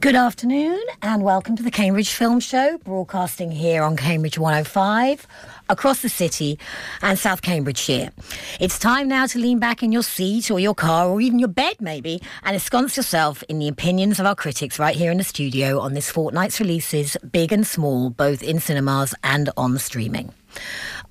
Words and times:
Good 0.00 0.14
afternoon 0.14 0.80
and 1.02 1.24
welcome 1.24 1.56
to 1.56 1.62
the 1.64 1.72
Cambridge 1.72 2.10
Film 2.10 2.38
Show, 2.38 2.78
broadcasting 2.84 3.50
here 3.50 3.82
on 3.82 3.96
Cambridge 3.96 4.38
105, 4.38 5.26
across 5.68 6.02
the 6.02 6.08
city 6.08 6.56
and 7.02 7.18
South 7.18 7.42
Cambridgeshire. 7.42 8.12
It's 8.60 8.78
time 8.78 9.08
now 9.08 9.26
to 9.26 9.40
lean 9.40 9.58
back 9.58 9.82
in 9.82 9.90
your 9.90 10.04
seat 10.04 10.52
or 10.52 10.60
your 10.60 10.76
car 10.76 11.08
or 11.08 11.20
even 11.20 11.40
your 11.40 11.48
bed 11.48 11.80
maybe 11.80 12.22
and 12.44 12.54
ensconce 12.54 12.96
yourself 12.96 13.42
in 13.48 13.58
the 13.58 13.66
opinions 13.66 14.20
of 14.20 14.26
our 14.26 14.36
critics 14.36 14.78
right 14.78 14.94
here 14.94 15.10
in 15.10 15.18
the 15.18 15.24
studio 15.24 15.80
on 15.80 15.94
this 15.94 16.08
fortnight's 16.08 16.60
releases, 16.60 17.16
big 17.32 17.52
and 17.52 17.66
small, 17.66 18.08
both 18.08 18.40
in 18.40 18.60
cinemas 18.60 19.16
and 19.24 19.50
on 19.56 19.78
streaming. 19.78 20.32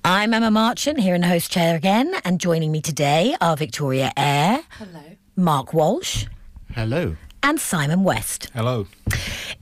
I'm 0.02 0.32
Emma 0.32 0.50
Marchant 0.50 0.98
here 0.98 1.14
in 1.14 1.20
the 1.20 1.28
host 1.28 1.52
chair 1.52 1.76
again 1.76 2.14
and 2.24 2.40
joining 2.40 2.72
me 2.72 2.80
today 2.80 3.36
are 3.42 3.54
Victoria 3.54 4.14
Eyre. 4.16 4.62
Hello. 4.70 5.02
Mark 5.36 5.74
Walsh. 5.74 6.24
Hello 6.72 7.18
and 7.48 7.58
Simon 7.58 8.04
West. 8.04 8.50
Hello. 8.52 8.86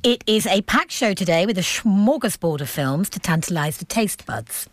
It 0.02 0.24
is 0.26 0.44
a 0.48 0.62
packed 0.62 0.90
show 0.90 1.14
today 1.14 1.46
with 1.46 1.56
a 1.56 1.60
smorgasbord 1.60 2.60
of 2.60 2.68
films 2.68 3.08
to 3.10 3.20
tantalise 3.20 3.78
the 3.78 3.84
taste 3.84 4.26
buds. 4.26 4.68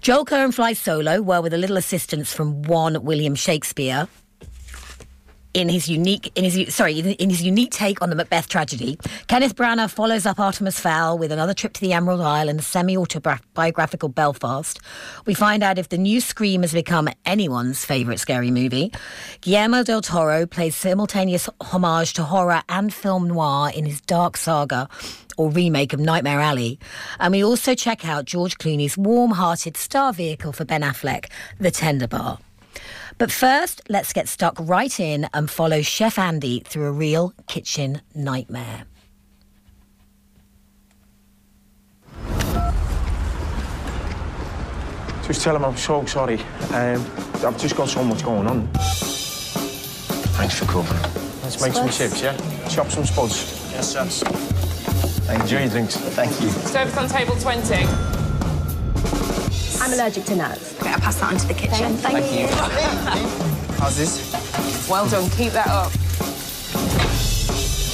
Joel 0.00 0.24
Coen 0.24 0.52
flies 0.52 0.80
solo, 0.80 1.22
well, 1.22 1.44
with 1.44 1.54
a 1.54 1.58
little 1.58 1.76
assistance 1.76 2.32
from 2.32 2.62
one 2.62 3.04
William 3.04 3.36
Shakespeare, 3.36 4.08
in 5.54 5.68
his 5.68 5.88
unique 5.88 6.30
in 6.36 6.44
his 6.44 6.74
sorry 6.74 6.98
in 6.98 7.30
his 7.30 7.42
unique 7.42 7.70
take 7.70 8.00
on 8.02 8.10
the 8.10 8.16
Macbeth 8.16 8.48
tragedy. 8.48 8.98
Kenneth 9.26 9.56
Branagh 9.56 9.90
follows 9.90 10.26
up 10.26 10.38
Artemis 10.38 10.78
Fowl 10.78 11.18
with 11.18 11.32
another 11.32 11.54
trip 11.54 11.72
to 11.74 11.80
the 11.80 11.92
Emerald 11.92 12.20
Isle 12.20 12.48
and 12.48 12.60
a 12.60 12.62
semi-autobiographical 12.62 14.08
Belfast. 14.08 14.80
We 15.26 15.34
find 15.34 15.62
out 15.62 15.78
if 15.78 15.88
the 15.88 15.98
new 15.98 16.20
Scream 16.20 16.62
has 16.62 16.72
become 16.72 17.08
anyone's 17.24 17.84
favourite 17.84 18.20
scary 18.20 18.50
movie. 18.50 18.92
Guillermo 19.40 19.82
del 19.82 20.02
Toro 20.02 20.46
plays 20.46 20.76
simultaneous 20.76 21.48
homage 21.60 22.12
to 22.14 22.22
horror 22.22 22.62
and 22.68 22.92
film 22.92 23.28
noir 23.28 23.70
in 23.74 23.86
his 23.86 24.00
dark 24.02 24.36
saga 24.36 24.88
or 25.36 25.50
remake 25.50 25.92
of 25.92 26.00
Nightmare 26.00 26.40
Alley. 26.40 26.78
And 27.18 27.32
we 27.32 27.42
also 27.42 27.74
check 27.74 28.06
out 28.06 28.26
George 28.26 28.58
Clooney's 28.58 28.98
warm-hearted 28.98 29.76
star 29.76 30.12
vehicle 30.12 30.52
for 30.52 30.64
Ben 30.64 30.82
Affleck, 30.82 31.30
The 31.58 31.70
Tender 31.70 32.06
Bar. 32.06 32.38
But 33.20 33.30
first, 33.30 33.82
let's 33.90 34.14
get 34.14 34.28
stuck 34.28 34.56
right 34.58 34.98
in 34.98 35.28
and 35.34 35.50
follow 35.50 35.82
Chef 35.82 36.18
Andy 36.18 36.60
through 36.60 36.86
a 36.86 36.90
real 36.90 37.34
kitchen 37.46 38.00
nightmare. 38.14 38.86
Just 45.26 45.42
tell 45.42 45.54
him 45.54 45.66
I'm 45.66 45.76
so 45.76 46.06
sorry. 46.06 46.40
Um, 46.72 47.04
I've 47.44 47.58
just 47.58 47.76
got 47.76 47.90
so 47.90 48.02
much 48.02 48.24
going 48.24 48.46
on. 48.46 48.66
Thanks 50.38 50.58
for 50.58 50.64
covering. 50.64 51.02
Let's 51.42 51.60
make 51.60 51.74
some 51.74 51.90
chips, 51.90 52.22
yeah? 52.22 52.34
Chop 52.70 52.88
some 52.88 53.04
spuds. 53.04 53.70
Yes, 53.70 53.92
sir. 53.92 54.04
Enjoy 55.30 55.60
your 55.60 55.68
drinks. 55.68 55.96
Thank 55.96 56.40
you. 56.40 56.48
Service 56.48 56.96
on 56.96 57.06
table 57.06 57.36
20. 57.36 57.84
I'm 59.80 59.92
allergic 59.94 60.24
to 60.24 60.36
nuts. 60.36 60.78
Okay, 60.80 60.90
I'll 60.90 61.00
pass 61.00 61.20
that 61.20 61.32
on 61.32 61.38
to 61.38 61.46
the 61.46 61.54
kitchen. 61.54 61.94
Thank, 61.96 62.24
Thank 62.24 62.32
you. 62.32 62.46
How's 63.78 63.96
this? 63.96 64.88
Well 64.88 65.08
done, 65.08 65.30
keep 65.30 65.52
that 65.52 65.68
up. 65.68 65.90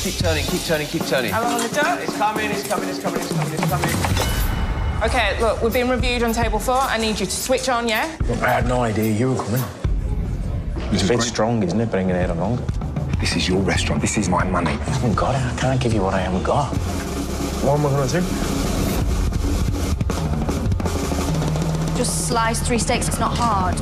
Keep 0.02 0.14
turning, 0.18 0.44
keep 0.46 0.62
turning, 0.62 0.86
keep 0.88 1.06
turning. 1.06 1.30
How 1.30 1.42
long 1.42 1.54
on 1.54 1.62
the 1.62 1.68
dirt? 1.68 2.00
It's 2.02 2.16
coming, 2.16 2.50
it's 2.50 2.66
coming, 2.66 2.88
it's 2.88 3.00
coming, 3.00 3.20
it's 3.20 3.32
coming, 3.32 3.54
it's 3.54 3.68
coming. 3.68 5.02
Okay, 5.04 5.40
look, 5.40 5.62
we've 5.62 5.72
been 5.72 5.88
reviewed 5.88 6.24
on 6.24 6.32
table 6.32 6.58
four. 6.58 6.74
I 6.74 6.98
need 6.98 7.20
you 7.20 7.26
to 7.26 7.32
switch 7.32 7.68
on, 7.68 7.86
yeah? 7.86 8.16
Look, 8.28 8.40
I 8.42 8.48
had 8.50 8.66
no 8.66 8.80
idea 8.82 9.12
you 9.12 9.34
were 9.34 9.44
coming. 9.44 9.62
It's 10.92 11.04
a 11.04 11.08
bit 11.08 11.22
strong, 11.22 11.62
isn't 11.62 11.80
it, 11.80 11.90
bringing 11.90 12.16
it 12.16 12.30
along? 12.30 12.64
This 13.20 13.36
is 13.36 13.48
your 13.48 13.60
restaurant. 13.60 14.00
This 14.00 14.16
is 14.18 14.28
my 14.28 14.42
money. 14.44 14.72
Oh, 14.72 14.80
I 14.80 14.90
haven't 14.90 15.14
got 15.14 15.34
it. 15.34 15.54
I 15.54 15.60
can't 15.60 15.80
give 15.80 15.92
you 15.92 16.02
what 16.02 16.14
I 16.14 16.20
haven't 16.20 16.42
got. 16.42 16.74
What 17.62 17.78
am 17.78 17.86
I 17.86 17.90
going 17.90 18.08
to 18.08 18.20
do? 18.20 18.55
Just 21.96 22.28
slice 22.28 22.60
three 22.60 22.78
steaks, 22.78 23.08
it's 23.08 23.18
not 23.18 23.36
hard. 23.36 23.74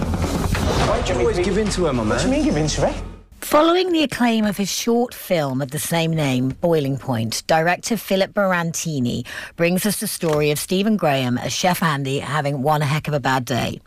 Why 0.88 1.02
do 1.02 1.14
you 1.14 1.18
always 1.18 1.38
give 1.40 1.58
in 1.58 1.68
to 1.70 1.86
her, 1.86 1.92
my 1.92 2.04
man? 2.04 2.10
What 2.10 2.18
do 2.20 2.26
you 2.26 2.30
mean 2.30 2.44
give 2.44 2.56
in 2.56 2.68
to 2.68 2.86
her? 2.86 3.04
Following 3.40 3.92
the 3.92 4.02
acclaim 4.04 4.46
of 4.46 4.56
his 4.56 4.70
short 4.70 5.12
film 5.12 5.60
of 5.60 5.70
the 5.72 5.78
same 5.78 6.12
name, 6.12 6.50
Boiling 6.60 6.96
Point, 6.96 7.42
director 7.46 7.96
Philip 7.96 8.32
Barantini 8.32 9.26
brings 9.56 9.84
us 9.84 10.00
the 10.00 10.06
story 10.06 10.50
of 10.50 10.58
Stephen 10.58 10.96
Graham 10.96 11.36
as 11.38 11.52
Chef 11.52 11.82
Andy 11.82 12.20
having 12.20 12.62
one 12.62 12.80
heck 12.80 13.06
of 13.08 13.14
a 13.14 13.20
bad 13.20 13.44
day. 13.44 13.80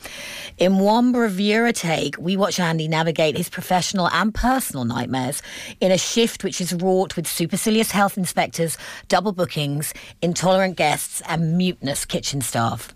In 0.57 0.77
one 0.77 1.11
bravura 1.11 1.73
take, 1.73 2.17
we 2.19 2.37
watch 2.37 2.59
Andy 2.59 2.87
navigate 2.87 3.35
his 3.37 3.49
professional 3.49 4.09
and 4.09 4.33
personal 4.33 4.85
nightmares 4.85 5.41
in 5.79 5.91
a 5.91 5.97
shift 5.97 6.43
which 6.43 6.61
is 6.61 6.73
wrought 6.73 7.15
with 7.15 7.27
supercilious 7.27 7.91
health 7.91 8.17
inspectors, 8.17 8.77
double 9.07 9.31
bookings, 9.31 9.93
intolerant 10.21 10.75
guests, 10.75 11.21
and 11.27 11.57
mutinous 11.57 12.05
kitchen 12.05 12.41
staff. 12.41 12.93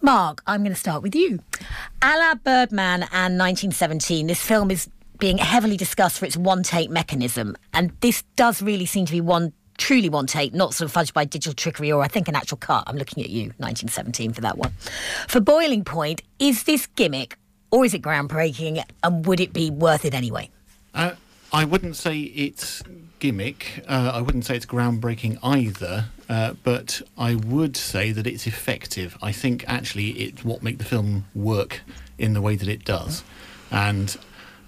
Mark, 0.00 0.42
I'm 0.46 0.60
going 0.60 0.72
to 0.72 0.78
start 0.78 1.02
with 1.02 1.14
you. 1.14 1.40
A 2.02 2.16
la 2.18 2.34
Birdman 2.36 3.02
and 3.02 3.38
1917, 3.38 4.28
this 4.28 4.40
film 4.40 4.70
is 4.70 4.88
being 5.18 5.38
heavily 5.38 5.76
discussed 5.76 6.20
for 6.20 6.26
its 6.26 6.36
one 6.36 6.62
take 6.62 6.88
mechanism. 6.88 7.56
And 7.74 7.92
this 8.00 8.22
does 8.36 8.62
really 8.62 8.86
seem 8.86 9.06
to 9.06 9.12
be 9.12 9.20
one 9.20 9.52
truly 9.76 10.08
one 10.08 10.26
take, 10.26 10.54
not 10.54 10.74
sort 10.74 10.88
of 10.90 10.94
fudged 10.94 11.12
by 11.14 11.24
digital 11.24 11.54
trickery 11.54 11.90
or 11.90 12.02
I 12.02 12.08
think 12.08 12.28
an 12.28 12.36
actual 12.36 12.58
cut. 12.58 12.84
I'm 12.86 12.96
looking 12.96 13.22
at 13.22 13.30
you, 13.30 13.44
1917, 13.58 14.32
for 14.32 14.40
that 14.42 14.58
one. 14.58 14.72
For 15.28 15.40
Boiling 15.40 15.84
Point, 15.84 16.22
is 16.38 16.64
this 16.64 16.86
gimmick 16.86 17.36
or 17.70 17.84
is 17.84 17.94
it 17.94 18.02
groundbreaking 18.02 18.82
and 19.02 19.26
would 19.26 19.40
it 19.40 19.52
be 19.52 19.70
worth 19.70 20.04
it 20.04 20.14
anyway? 20.14 20.50
Uh, 20.94 21.12
I 21.52 21.64
wouldn't 21.64 21.96
say 21.96 22.20
it's 22.20 22.82
gimmick. 23.18 23.84
Uh, 23.88 24.12
I 24.14 24.20
wouldn't 24.20 24.44
say 24.44 24.56
it's 24.56 24.66
groundbreaking 24.66 25.38
either. 25.42 26.06
Uh, 26.28 26.54
but 26.62 27.00
I 27.16 27.34
would 27.34 27.76
say 27.76 28.12
that 28.12 28.26
it's 28.26 28.46
effective. 28.46 29.16
I 29.22 29.32
think 29.32 29.64
actually 29.66 30.10
it's 30.10 30.44
what 30.44 30.62
makes 30.62 30.78
the 30.78 30.84
film 30.84 31.24
work 31.34 31.80
in 32.18 32.34
the 32.34 32.42
way 32.42 32.54
that 32.56 32.68
it 32.68 32.84
does. 32.84 33.24
And 33.70 34.16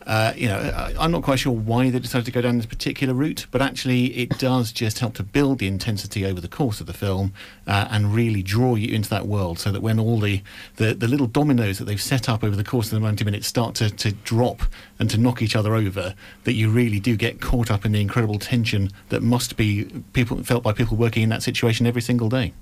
uh, 0.07 0.33
you 0.37 0.49
know, 0.49 0.59
I, 0.59 1.05
am 1.05 1.11
not 1.11 1.23
quite 1.23 1.39
sure 1.39 1.53
why 1.53 1.91
they 1.91 1.99
decided 1.99 2.25
to 2.25 2.33
go 2.33 2.41
down 2.41 2.57
this 2.57 2.67
particular 2.67 3.13
route, 3.13 3.47
but 3.51 3.61
actually, 3.61 4.07
it 4.17 4.39
does 4.39 4.73
just 4.73 4.99
help 4.99 5.15
to 5.15 5.23
build 5.23 5.59
the 5.59 5.67
intensity 5.67 6.25
over 6.25 6.41
the 6.41 6.49
course 6.49 6.81
of 6.81 6.87
the 6.87 6.93
film 6.93 7.33
uh, 7.67 7.89
and 7.91 8.15
really 8.15 8.43
draw 8.43 8.75
you 8.75 8.95
into 8.95 9.11
that 9.11 9.27
world. 9.27 9.59
So 9.59 9.71
that 9.73 9.83
when 9.83 9.99
all 9.99 10.19
the, 10.19 10.43
the, 10.77 10.95
the, 10.95 11.07
little 11.07 11.27
dominoes 11.27 11.79
that 11.79 11.85
they've 11.85 12.01
set 12.01 12.29
up 12.29 12.43
over 12.43 12.57
the 12.57 12.65
course 12.65 12.87
of 12.87 13.01
the 13.01 13.07
90 13.07 13.25
minutes 13.25 13.47
start 13.47 13.75
to, 13.77 13.91
to 13.91 14.13
drop 14.13 14.63
and 14.99 15.11
to 15.11 15.19
knock 15.19 15.43
each 15.43 15.55
other 15.55 15.75
over, 15.75 16.15
that 16.45 16.55
you 16.55 16.71
really 16.71 17.01
do 17.01 17.17
get 17.17 17.41
caught 17.41 17.71
up 17.71 17.85
in 17.85 17.93
the 17.93 18.01
incredible 18.01 18.39
tension 18.39 18.91
that 19.11 19.23
must 19.23 19.57
be 19.57 19.85
people 20.13 20.43
felt 20.43 20.63
by 20.63 20.73
people 20.73 20.97
working 20.97 21.23
in 21.23 21.29
that 21.29 21.43
situation 21.43 21.87
every 21.87 22.03
single 22.03 22.29
day. 22.29 22.55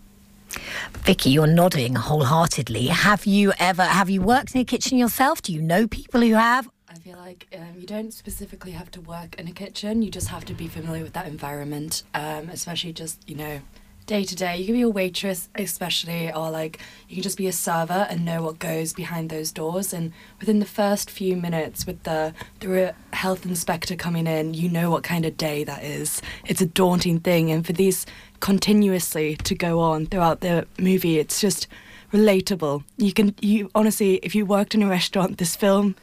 Vicky, 0.93 1.31
you're 1.31 1.47
nodding 1.47 1.95
wholeheartedly. 1.95 2.87
Have 2.87 3.27
you 3.27 3.53
ever 3.59 3.85
have 3.85 4.09
you 4.09 4.23
worked 4.23 4.55
in 4.55 4.63
a 4.63 4.65
kitchen 4.65 4.99
yourself? 4.99 5.43
Do 5.43 5.53
you 5.53 5.61
know 5.61 5.87
people 5.87 6.21
who 6.23 6.35
have? 6.35 6.69
I 6.99 7.01
feel 7.01 7.19
like 7.19 7.47
um, 7.57 7.75
you 7.79 7.87
don't 7.87 8.13
specifically 8.13 8.73
have 8.73 8.91
to 8.91 9.01
work 9.01 9.39
in 9.39 9.47
a 9.47 9.53
kitchen. 9.53 10.03
You 10.03 10.11
just 10.11 10.29
have 10.29 10.45
to 10.47 10.53
be 10.53 10.67
familiar 10.67 11.05
with 11.05 11.13
that 11.13 11.29
environment, 11.29 12.03
um, 12.13 12.49
especially 12.49 12.93
just 12.93 13.23
you 13.29 13.37
know 13.37 13.61
day 14.07 14.25
to 14.25 14.35
day. 14.35 14.57
You 14.57 14.67
can 14.67 14.75
be 14.75 14.83
a 14.83 14.89
waitress, 14.89 15.49
especially, 15.55 16.33
or 16.33 16.51
like 16.51 16.81
you 17.09 17.15
can 17.15 17.23
just 17.23 17.39
be 17.39 17.47
a 17.47 17.53
server 17.53 18.09
and 18.11 18.25
know 18.25 18.43
what 18.43 18.59
goes 18.59 18.95
behind 18.95 19.31
those 19.31 19.53
doors. 19.53 19.93
And 19.93 20.13
within 20.41 20.59
the 20.59 20.67
first 20.67 21.09
few 21.09 21.37
minutes, 21.37 21.87
with 21.87 22.03
the 22.03 22.35
the 22.59 22.97
health 23.13 23.47
inspector 23.47 23.95
coming 23.95 24.27
in, 24.27 24.55
you 24.55 24.69
know 24.69 24.91
what 24.91 25.05
kind 25.05 25.25
of 25.25 25.37
day 25.37 25.63
that 25.63 25.85
is. 25.85 26.21
It's 26.47 26.61
a 26.61 26.67
daunting 26.67 27.21
thing, 27.21 27.49
and 27.53 27.65
for 27.65 27.75
these 27.75 28.07
continuously 28.41 29.37
to 29.37 29.55
go 29.55 29.79
on 29.79 30.07
throughout 30.07 30.41
the 30.41 30.67
movie, 30.81 31.21
it's 31.21 31.41
just 31.41 31.69
relatable. 32.13 32.83
You 32.97 33.13
can 33.13 33.37
you 33.41 33.71
honestly, 33.73 34.17
if 34.25 34.35
you 34.35 34.45
worked 34.45 34.75
in 34.75 34.83
a 34.83 34.89
restaurant, 34.89 35.39
this 35.39 35.55
film 35.55 35.95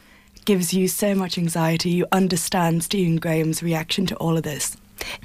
gives 0.45 0.73
you 0.73 0.87
so 0.87 1.15
much 1.15 1.37
anxiety. 1.37 1.89
You 1.89 2.07
understand 2.11 2.83
Stephen 2.83 3.17
Graham's 3.17 3.61
reaction 3.61 4.05
to 4.07 4.15
all 4.17 4.37
of 4.37 4.43
this. 4.43 4.77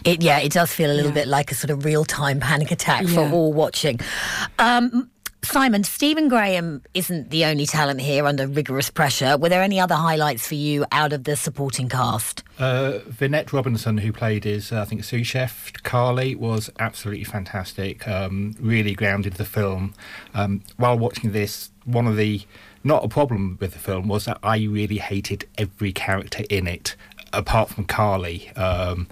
It, 0.04 0.22
yeah, 0.22 0.38
it 0.38 0.53
does 0.53 0.72
feel 0.72 0.91
a 0.91 0.94
little 0.94 1.10
yeah. 1.10 1.22
bit 1.22 1.28
like 1.28 1.50
a 1.53 1.54
sort 1.54 1.71
of 1.71 1.84
real 1.84 2.04
time 2.04 2.41
panic 2.41 2.71
attack 2.71 3.03
yeah. 3.03 3.15
for 3.15 3.33
all 3.33 3.53
watching. 3.53 4.00
Um, 4.59 5.10
Simon, 5.42 5.84
Stephen 5.84 6.28
Graham 6.28 6.83
isn't 6.92 7.30
the 7.30 7.47
only 7.47 7.65
talent 7.65 8.00
here 8.00 8.27
under 8.27 8.47
rigorous 8.47 8.91
pressure. 8.91 9.39
Were 9.39 9.48
there 9.48 9.62
any 9.62 9.80
other 9.80 9.94
highlights 9.94 10.47
for 10.47 10.54
you 10.54 10.84
out 10.92 11.12
of 11.12 11.24
the 11.24 11.34
supporting 11.34 11.89
cast? 11.89 12.42
Uh, 12.59 12.98
Vinette 13.06 13.53
Robinson, 13.53 13.98
who 13.98 14.12
played 14.12 14.44
his, 14.44 14.71
uh, 14.71 14.83
I 14.83 14.84
think, 14.84 15.03
sous 15.03 15.27
chef 15.27 15.72
Carly, 15.83 16.34
was 16.34 16.68
absolutely 16.78 17.24
fantastic. 17.24 18.06
Um, 18.06 18.54
really 18.60 18.94
grounded 18.94 19.34
the 19.34 19.47
film. 19.47 19.94
Um, 20.34 20.62
while 20.77 20.98
watching 20.98 21.33
this, 21.33 21.71
one 21.84 22.06
of 22.06 22.16
the 22.16 22.42
not 22.82 23.04
a 23.04 23.09
problem 23.09 23.59
with 23.60 23.72
the 23.72 23.78
film 23.78 24.09
was 24.09 24.24
that 24.24 24.38
I 24.42 24.59
really 24.65 24.98
hated 24.98 25.47
every 25.59 25.92
character 25.92 26.44
in 26.48 26.66
it, 26.66 26.97
apart 27.32 27.68
from 27.71 27.84
Carly. 27.84 28.50
Um, 28.56 29.06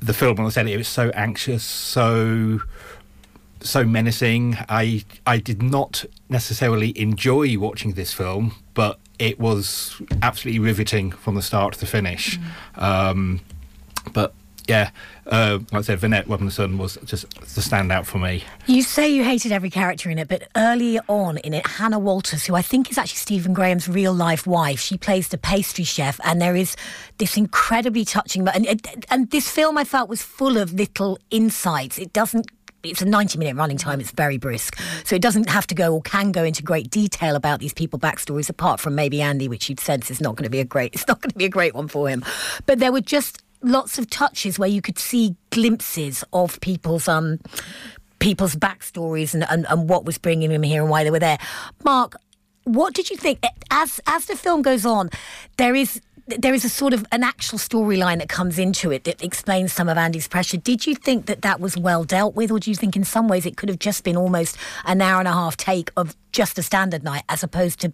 the 0.00 0.14
film, 0.14 0.40
I 0.40 0.48
said 0.48 0.66
it, 0.66 0.72
it 0.72 0.76
was 0.76 0.88
so 0.88 1.10
anxious, 1.10 1.64
so 1.64 2.60
so 3.60 3.84
menacing. 3.84 4.56
I 4.68 5.04
I 5.26 5.38
did 5.38 5.62
not 5.62 6.04
necessarily 6.28 6.98
enjoy 6.98 7.58
watching 7.58 7.92
this 7.92 8.12
film, 8.12 8.54
but 8.74 8.98
it 9.18 9.38
was 9.40 10.00
absolutely 10.22 10.60
riveting 10.60 11.10
from 11.10 11.34
the 11.34 11.42
start 11.42 11.74
to 11.74 11.80
the 11.80 11.86
finish. 11.86 12.38
Mm. 12.76 12.82
Um, 12.82 13.40
but 14.12 14.32
yeah, 14.68 14.90
uh, 15.26 15.58
like 15.72 15.78
I 15.78 15.80
said, 15.80 15.98
Vinette 15.98 16.28
Robinson 16.28 16.76
was 16.76 16.98
just 17.06 17.28
the 17.40 17.62
standout 17.62 18.04
for 18.04 18.18
me. 18.18 18.44
You 18.66 18.82
say 18.82 19.08
you 19.08 19.24
hated 19.24 19.50
every 19.50 19.70
character 19.70 20.10
in 20.10 20.18
it, 20.18 20.28
but 20.28 20.46
early 20.54 21.00
on 21.08 21.38
in 21.38 21.54
it, 21.54 21.66
Hannah 21.66 21.98
Walters, 21.98 22.44
who 22.44 22.54
I 22.54 22.60
think 22.60 22.90
is 22.90 22.98
actually 22.98 23.16
Stephen 23.16 23.54
Graham's 23.54 23.88
real 23.88 24.12
life 24.12 24.46
wife, 24.46 24.78
she 24.78 24.98
plays 24.98 25.28
the 25.28 25.38
pastry 25.38 25.84
chef, 25.84 26.20
and 26.22 26.40
there 26.40 26.54
is 26.54 26.76
this 27.16 27.38
incredibly 27.38 28.04
touching. 28.04 28.46
And, 28.46 28.86
and 29.10 29.30
this 29.30 29.50
film 29.50 29.78
I 29.78 29.84
felt 29.84 30.10
was 30.10 30.22
full 30.22 30.58
of 30.58 30.74
little 30.74 31.18
insights. 31.30 31.98
It 31.98 32.12
doesn't 32.12 32.46
it's 32.84 33.02
a 33.02 33.04
90 33.04 33.38
minute 33.38 33.56
running 33.56 33.76
time 33.76 33.98
it's 33.98 34.12
very 34.12 34.38
brisk 34.38 34.78
so 35.02 35.16
it 35.16 35.20
doesn't 35.20 35.48
have 35.48 35.66
to 35.66 35.74
go 35.74 35.94
or 35.94 36.00
can 36.02 36.30
go 36.30 36.44
into 36.44 36.62
great 36.62 36.88
detail 36.90 37.34
about 37.34 37.58
these 37.58 37.74
people 37.74 37.98
backstories 37.98 38.48
apart 38.48 38.78
from 38.78 38.94
maybe 38.94 39.20
andy 39.20 39.48
which 39.48 39.68
you'd 39.68 39.80
sense 39.80 40.12
is 40.12 40.20
not 40.20 40.36
going 40.36 40.44
to 40.44 40.50
be 40.50 40.60
a 40.60 40.64
great 40.64 40.94
it's 40.94 41.08
not 41.08 41.20
going 41.20 41.30
to 41.30 41.36
be 41.36 41.44
a 41.44 41.48
great 41.48 41.74
one 41.74 41.88
for 41.88 42.08
him 42.08 42.24
but 42.66 42.78
there 42.78 42.92
were 42.92 43.00
just 43.00 43.42
lots 43.62 43.98
of 43.98 44.08
touches 44.08 44.58
where 44.58 44.68
you 44.68 44.80
could 44.82 44.98
see 44.98 45.36
glimpses 45.50 46.24
of 46.32 46.60
people's 46.60 47.08
um 47.08 47.38
people's 48.18 48.56
backstories 48.56 49.34
and, 49.34 49.44
and, 49.48 49.66
and 49.68 49.88
what 49.88 50.04
was 50.04 50.18
bringing 50.18 50.50
them 50.50 50.62
here 50.62 50.82
and 50.82 50.90
why 50.90 51.04
they 51.04 51.10
were 51.10 51.20
there. 51.20 51.38
Mark, 51.84 52.16
what 52.64 52.94
did 52.94 53.10
you 53.10 53.16
think 53.16 53.42
as 53.70 54.00
as 54.06 54.26
the 54.26 54.36
film 54.36 54.62
goes 54.62 54.84
on? 54.84 55.10
There 55.56 55.74
is 55.74 56.00
there 56.36 56.52
is 56.52 56.64
a 56.64 56.68
sort 56.68 56.92
of 56.92 57.06
an 57.10 57.24
actual 57.24 57.58
storyline 57.58 58.18
that 58.18 58.28
comes 58.28 58.58
into 58.58 58.90
it 58.92 59.04
that 59.04 59.22
explains 59.22 59.72
some 59.72 59.88
of 59.88 59.96
Andy's 59.96 60.28
pressure. 60.28 60.58
Did 60.58 60.86
you 60.86 60.94
think 60.94 61.24
that 61.26 61.40
that 61.40 61.58
was 61.58 61.76
well 61.76 62.04
dealt 62.04 62.34
with, 62.34 62.50
or 62.50 62.58
do 62.58 62.70
you 62.70 62.76
think 62.76 62.96
in 62.96 63.04
some 63.04 63.28
ways 63.28 63.46
it 63.46 63.56
could 63.56 63.70
have 63.70 63.78
just 63.78 64.04
been 64.04 64.16
almost 64.16 64.58
an 64.84 65.00
hour 65.00 65.20
and 65.20 65.28
a 65.28 65.32
half 65.32 65.56
take 65.56 65.90
of 65.96 66.14
just 66.32 66.58
a 66.58 66.62
standard 66.62 67.02
night 67.02 67.22
as 67.30 67.42
opposed 67.42 67.80
to 67.80 67.92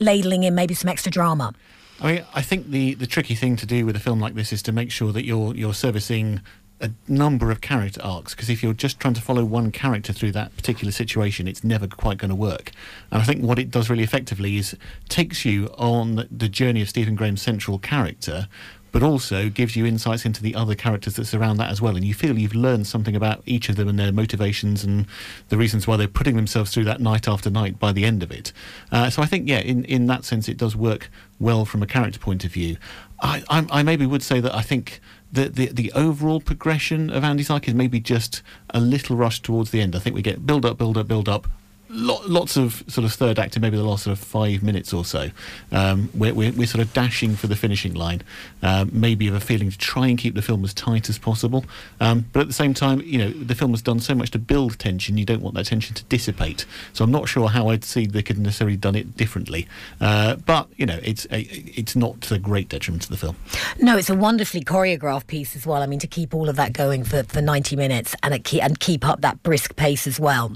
ladling 0.00 0.42
in 0.42 0.54
maybe 0.54 0.74
some 0.74 0.88
extra 0.88 1.12
drama? 1.12 1.54
I 2.00 2.12
mean, 2.12 2.24
I 2.34 2.42
think 2.42 2.70
the, 2.70 2.94
the 2.94 3.06
tricky 3.06 3.34
thing 3.34 3.56
to 3.56 3.66
do 3.66 3.84
with 3.84 3.96
a 3.96 4.00
film 4.00 4.20
like 4.20 4.34
this 4.34 4.52
is 4.52 4.62
to 4.62 4.72
make 4.72 4.90
sure 4.90 5.12
that 5.12 5.24
you're 5.24 5.54
you're 5.54 5.74
servicing 5.74 6.40
a 6.80 6.90
number 7.08 7.50
of 7.50 7.60
character 7.60 8.00
arcs 8.04 8.34
because 8.34 8.48
if 8.48 8.62
you're 8.62 8.72
just 8.72 9.00
trying 9.00 9.14
to 9.14 9.20
follow 9.20 9.44
one 9.44 9.72
character 9.72 10.12
through 10.12 10.32
that 10.32 10.54
particular 10.56 10.92
situation, 10.92 11.48
it's 11.48 11.64
never 11.64 11.88
quite 11.88 12.18
going 12.18 12.28
to 12.28 12.36
work. 12.36 12.70
And 13.10 13.20
I 13.20 13.24
think 13.24 13.42
what 13.42 13.58
it 13.58 13.70
does 13.70 13.90
really 13.90 14.04
effectively 14.04 14.56
is 14.58 14.76
takes 15.08 15.44
you 15.44 15.66
on 15.76 16.28
the 16.30 16.48
journey 16.48 16.82
of 16.82 16.88
Stephen 16.88 17.16
Graham's 17.16 17.42
central 17.42 17.78
character, 17.78 18.46
but 18.92 19.02
also 19.02 19.48
gives 19.48 19.76
you 19.76 19.84
insights 19.84 20.24
into 20.24 20.42
the 20.42 20.54
other 20.54 20.74
characters 20.74 21.16
that 21.16 21.26
surround 21.26 21.58
that 21.58 21.70
as 21.70 21.80
well. 21.80 21.96
And 21.96 22.04
you 22.04 22.14
feel 22.14 22.38
you've 22.38 22.54
learned 22.54 22.86
something 22.86 23.16
about 23.16 23.42
each 23.44 23.68
of 23.68 23.76
them 23.76 23.88
and 23.88 23.98
their 23.98 24.12
motivations 24.12 24.84
and 24.84 25.06
the 25.48 25.58
reasons 25.58 25.86
why 25.86 25.96
they're 25.96 26.08
putting 26.08 26.36
themselves 26.36 26.72
through 26.72 26.84
that 26.84 27.00
night 27.00 27.28
after 27.28 27.50
night 27.50 27.78
by 27.78 27.92
the 27.92 28.04
end 28.04 28.22
of 28.22 28.30
it. 28.30 28.52
Uh, 28.92 29.10
so 29.10 29.20
I 29.20 29.26
think, 29.26 29.48
yeah, 29.48 29.60
in, 29.60 29.84
in 29.84 30.06
that 30.06 30.24
sense, 30.24 30.48
it 30.48 30.56
does 30.56 30.74
work 30.76 31.10
well 31.38 31.64
from 31.64 31.82
a 31.82 31.86
character 31.86 32.18
point 32.18 32.44
of 32.44 32.52
view. 32.52 32.76
I, 33.20 33.42
I, 33.48 33.66
I 33.70 33.82
maybe 33.82 34.06
would 34.06 34.22
say 34.22 34.40
that 34.40 34.54
I 34.54 34.62
think 34.62 35.00
the, 35.30 35.48
the, 35.48 35.66
the 35.66 35.92
overall 35.92 36.40
progression 36.40 37.10
of 37.10 37.24
Andy's 37.24 37.50
arc 37.50 37.68
is 37.68 37.74
maybe 37.74 38.00
just 38.00 38.42
a 38.70 38.80
little 38.80 39.16
rushed 39.16 39.44
towards 39.44 39.70
the 39.70 39.80
end. 39.80 39.94
I 39.94 39.98
think 39.98 40.14
we 40.14 40.22
get 40.22 40.46
build 40.46 40.64
up, 40.64 40.78
build 40.78 40.96
up, 40.96 41.08
build 41.08 41.28
up, 41.28 41.48
lots 41.90 42.56
of 42.56 42.84
sort 42.88 43.04
of 43.04 43.12
third 43.12 43.38
act 43.38 43.56
in 43.56 43.62
maybe 43.62 43.76
the 43.76 43.84
last 43.84 44.04
sort 44.04 44.16
of 44.16 44.24
five 44.24 44.62
minutes 44.62 44.92
or 44.92 45.04
so. 45.04 45.30
Um, 45.72 46.10
we're, 46.14 46.34
we're, 46.34 46.52
we're, 46.52 46.66
sort 46.66 46.82
of 46.82 46.92
dashing 46.92 47.36
for 47.36 47.46
the 47.46 47.56
finishing 47.56 47.94
line. 47.94 48.22
Um, 48.62 48.90
maybe 48.92 49.28
of 49.28 49.34
a 49.34 49.40
feeling 49.40 49.70
to 49.70 49.78
try 49.78 50.06
and 50.08 50.18
keep 50.18 50.34
the 50.34 50.42
film 50.42 50.64
as 50.64 50.74
tight 50.74 51.08
as 51.08 51.18
possible. 51.18 51.64
Um, 52.00 52.26
but 52.32 52.40
at 52.40 52.46
the 52.46 52.52
same 52.52 52.74
time, 52.74 53.00
you 53.00 53.18
know, 53.18 53.30
the 53.30 53.54
film 53.54 53.70
has 53.72 53.82
done 53.82 54.00
so 54.00 54.14
much 54.14 54.30
to 54.32 54.38
build 54.38 54.78
tension. 54.78 55.16
You 55.18 55.24
don't 55.24 55.42
want 55.42 55.54
that 55.56 55.66
tension 55.66 55.94
to 55.94 56.04
dissipate. 56.04 56.66
So 56.92 57.04
I'm 57.04 57.10
not 57.10 57.28
sure 57.28 57.48
how 57.48 57.68
I'd 57.68 57.84
see 57.84 58.06
they 58.06 58.22
could 58.22 58.38
necessarily 58.38 58.76
done 58.76 58.94
it 58.94 59.16
differently. 59.16 59.68
Uh, 60.00 60.36
but 60.36 60.68
you 60.76 60.86
know, 60.86 60.98
it's 61.02 61.26
a, 61.30 61.40
it's 61.40 61.96
not 61.96 62.30
a 62.30 62.38
great 62.38 62.68
detriment 62.68 63.02
to 63.04 63.10
the 63.10 63.16
film. 63.16 63.36
No, 63.80 63.96
it's 63.96 64.10
a 64.10 64.16
wonderfully 64.16 64.62
choreographed 64.62 65.26
piece 65.26 65.56
as 65.56 65.66
well. 65.66 65.82
I 65.82 65.86
mean, 65.86 66.00
to 66.00 66.06
keep 66.06 66.34
all 66.34 66.48
of 66.48 66.56
that 66.56 66.72
going 66.72 67.04
for, 67.04 67.22
for 67.24 67.40
90 67.40 67.76
minutes 67.76 68.14
and 68.22 68.38
and 68.60 68.80
keep 68.80 69.06
up 69.06 69.20
that 69.22 69.42
brisk 69.42 69.76
pace 69.76 70.06
as 70.06 70.20
well. 70.20 70.52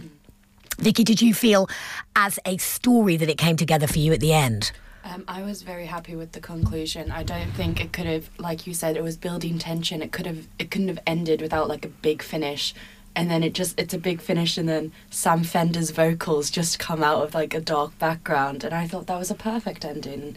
Vicky, 0.78 1.04
did 1.04 1.22
you 1.22 1.34
feel 1.34 1.68
as 2.16 2.38
a 2.44 2.56
story 2.56 3.16
that 3.16 3.28
it 3.28 3.38
came 3.38 3.56
together 3.56 3.86
for 3.86 3.98
you 3.98 4.12
at 4.12 4.20
the 4.20 4.32
end? 4.32 4.72
Um, 5.04 5.24
I 5.26 5.42
was 5.42 5.62
very 5.62 5.86
happy 5.86 6.14
with 6.14 6.32
the 6.32 6.40
conclusion. 6.40 7.10
I 7.10 7.24
don't 7.24 7.50
think 7.52 7.80
it 7.80 7.92
could 7.92 8.06
have, 8.06 8.30
like 8.38 8.66
you 8.66 8.74
said, 8.74 8.96
it 8.96 9.02
was 9.02 9.16
building 9.16 9.58
tension. 9.58 10.00
It 10.00 10.12
could 10.12 10.26
have, 10.26 10.46
it 10.58 10.70
couldn't 10.70 10.88
have 10.88 11.00
ended 11.06 11.40
without 11.40 11.68
like 11.68 11.84
a 11.84 11.88
big 11.88 12.22
finish, 12.22 12.72
and 13.16 13.30
then 13.30 13.42
it 13.42 13.52
just, 13.52 13.78
it's 13.78 13.92
a 13.92 13.98
big 13.98 14.20
finish, 14.20 14.56
and 14.56 14.68
then 14.68 14.92
Sam 15.10 15.42
Fender's 15.42 15.90
vocals 15.90 16.50
just 16.50 16.78
come 16.78 17.02
out 17.02 17.22
of 17.22 17.34
like 17.34 17.52
a 17.52 17.60
dark 17.60 17.98
background, 17.98 18.62
and 18.62 18.72
I 18.72 18.86
thought 18.86 19.08
that 19.08 19.18
was 19.18 19.30
a 19.30 19.34
perfect 19.34 19.84
ending. 19.84 20.36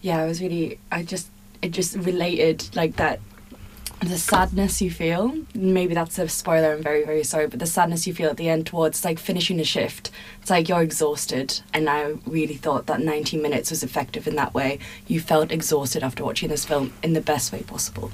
Yeah, 0.00 0.20
I 0.20 0.26
was 0.26 0.40
really, 0.40 0.78
I 0.92 1.02
just, 1.02 1.28
it 1.60 1.72
just 1.72 1.96
related 1.96 2.74
like 2.76 2.96
that 2.96 3.20
the 4.00 4.18
sadness 4.18 4.82
you 4.82 4.90
feel 4.90 5.34
maybe 5.54 5.94
that's 5.94 6.18
a 6.18 6.28
spoiler 6.28 6.72
i'm 6.72 6.82
very 6.82 7.04
very 7.04 7.24
sorry 7.24 7.46
but 7.46 7.58
the 7.58 7.66
sadness 7.66 8.06
you 8.06 8.12
feel 8.12 8.28
at 8.28 8.36
the 8.36 8.48
end 8.48 8.66
towards 8.66 9.04
like 9.04 9.18
finishing 9.18 9.60
a 9.60 9.64
shift 9.64 10.10
it's 10.40 10.50
like 10.50 10.68
you're 10.68 10.82
exhausted 10.82 11.60
and 11.72 11.88
i 11.88 12.02
really 12.26 12.56
thought 12.56 12.86
that 12.86 13.00
90 13.00 13.38
minutes 13.38 13.70
was 13.70 13.82
effective 13.82 14.26
in 14.26 14.36
that 14.36 14.52
way 14.52 14.78
you 15.06 15.20
felt 15.20 15.50
exhausted 15.50 16.02
after 16.02 16.24
watching 16.24 16.48
this 16.48 16.64
film 16.64 16.92
in 17.02 17.12
the 17.12 17.20
best 17.20 17.52
way 17.52 17.62
possible 17.62 18.10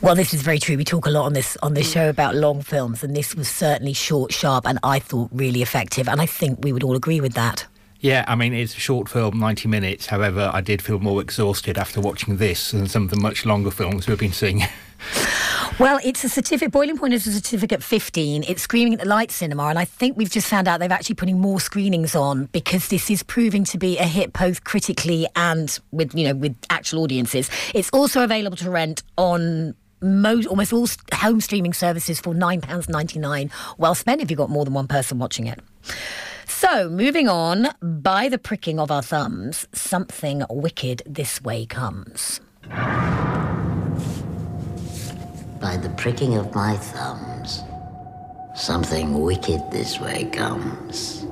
well, 0.00 0.14
this 0.14 0.32
is 0.32 0.42
very 0.42 0.60
true. 0.60 0.76
We 0.76 0.84
talk 0.84 1.06
a 1.06 1.10
lot 1.10 1.24
on 1.24 1.32
this 1.32 1.56
on 1.60 1.74
this 1.74 1.90
mm. 1.90 1.94
show 1.94 2.08
about 2.08 2.36
long 2.36 2.62
films, 2.62 3.02
and 3.02 3.16
this 3.16 3.34
was 3.34 3.48
certainly 3.48 3.92
short, 3.92 4.32
sharp, 4.32 4.64
and 4.64 4.78
I 4.84 5.00
thought 5.00 5.28
really 5.32 5.60
effective. 5.60 6.08
And 6.08 6.20
I 6.20 6.26
think 6.26 6.60
we 6.62 6.72
would 6.72 6.84
all 6.84 6.94
agree 6.94 7.20
with 7.20 7.34
that. 7.34 7.66
Yeah, 7.98 8.24
I 8.28 8.36
mean, 8.36 8.54
it's 8.54 8.76
a 8.76 8.80
short 8.80 9.08
film, 9.08 9.40
90 9.40 9.66
minutes. 9.66 10.06
However, 10.06 10.52
I 10.54 10.60
did 10.60 10.80
feel 10.82 11.00
more 11.00 11.20
exhausted 11.20 11.76
after 11.76 12.00
watching 12.00 12.36
this 12.36 12.70
than 12.70 12.86
some 12.86 13.04
of 13.04 13.10
the 13.10 13.16
much 13.16 13.44
longer 13.44 13.72
films 13.72 14.06
we've 14.06 14.18
been 14.18 14.32
seeing. 14.32 14.62
Well, 15.78 16.00
it's 16.04 16.24
a 16.24 16.28
certificate. 16.28 16.72
Boiling 16.72 16.98
Point 16.98 17.14
is 17.14 17.26
a 17.26 17.32
certificate 17.32 17.82
15. 17.82 18.44
It's 18.48 18.62
screening 18.62 18.94
at 18.94 19.00
the 19.00 19.06
Light 19.06 19.30
Cinema, 19.30 19.66
and 19.66 19.78
I 19.78 19.84
think 19.84 20.16
we've 20.16 20.30
just 20.30 20.48
found 20.48 20.66
out 20.66 20.80
they've 20.80 20.90
actually 20.90 21.14
putting 21.14 21.38
more 21.38 21.60
screenings 21.60 22.16
on 22.16 22.46
because 22.46 22.88
this 22.88 23.10
is 23.10 23.22
proving 23.22 23.64
to 23.64 23.78
be 23.78 23.96
a 23.98 24.04
hit 24.04 24.32
both 24.32 24.64
critically 24.64 25.28
and 25.36 25.78
with 25.92 26.14
you 26.14 26.26
know 26.26 26.34
with 26.34 26.56
actual 26.68 27.04
audiences. 27.04 27.48
It's 27.74 27.90
also 27.90 28.24
available 28.24 28.56
to 28.56 28.70
rent 28.70 29.02
on 29.16 29.74
most, 30.00 30.46
almost 30.46 30.72
all 30.72 30.88
home 31.12 31.40
streaming 31.40 31.72
services 31.72 32.20
for 32.20 32.34
£9.99. 32.34 33.50
Well 33.78 33.94
spent 33.94 34.20
if 34.20 34.30
you've 34.30 34.38
got 34.38 34.50
more 34.50 34.64
than 34.64 34.74
one 34.74 34.88
person 34.88 35.18
watching 35.18 35.46
it. 35.46 35.60
So, 36.46 36.88
moving 36.88 37.28
on, 37.28 37.68
by 37.80 38.28
the 38.28 38.38
pricking 38.38 38.80
of 38.80 38.90
our 38.90 39.02
thumbs, 39.02 39.66
something 39.72 40.44
wicked 40.50 41.02
this 41.06 41.40
way 41.42 41.66
comes. 41.66 42.40
By 45.60 45.76
the 45.76 45.90
pricking 45.90 46.36
of 46.36 46.54
my 46.54 46.76
thumbs, 46.76 47.64
something 48.54 49.20
wicked 49.20 49.60
this 49.72 49.98
way 49.98 50.26
comes. 50.26 51.24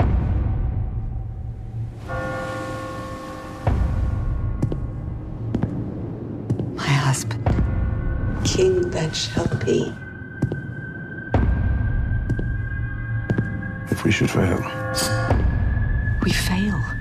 My 6.75 6.93
husband, 7.07 7.47
king 8.45 8.91
that 8.91 9.15
shall 9.15 9.47
be. 9.65 9.93
If 13.93 14.03
we 14.03 14.11
should 14.11 14.31
fail, 14.31 14.59
we 16.25 16.33
fail. 16.33 16.96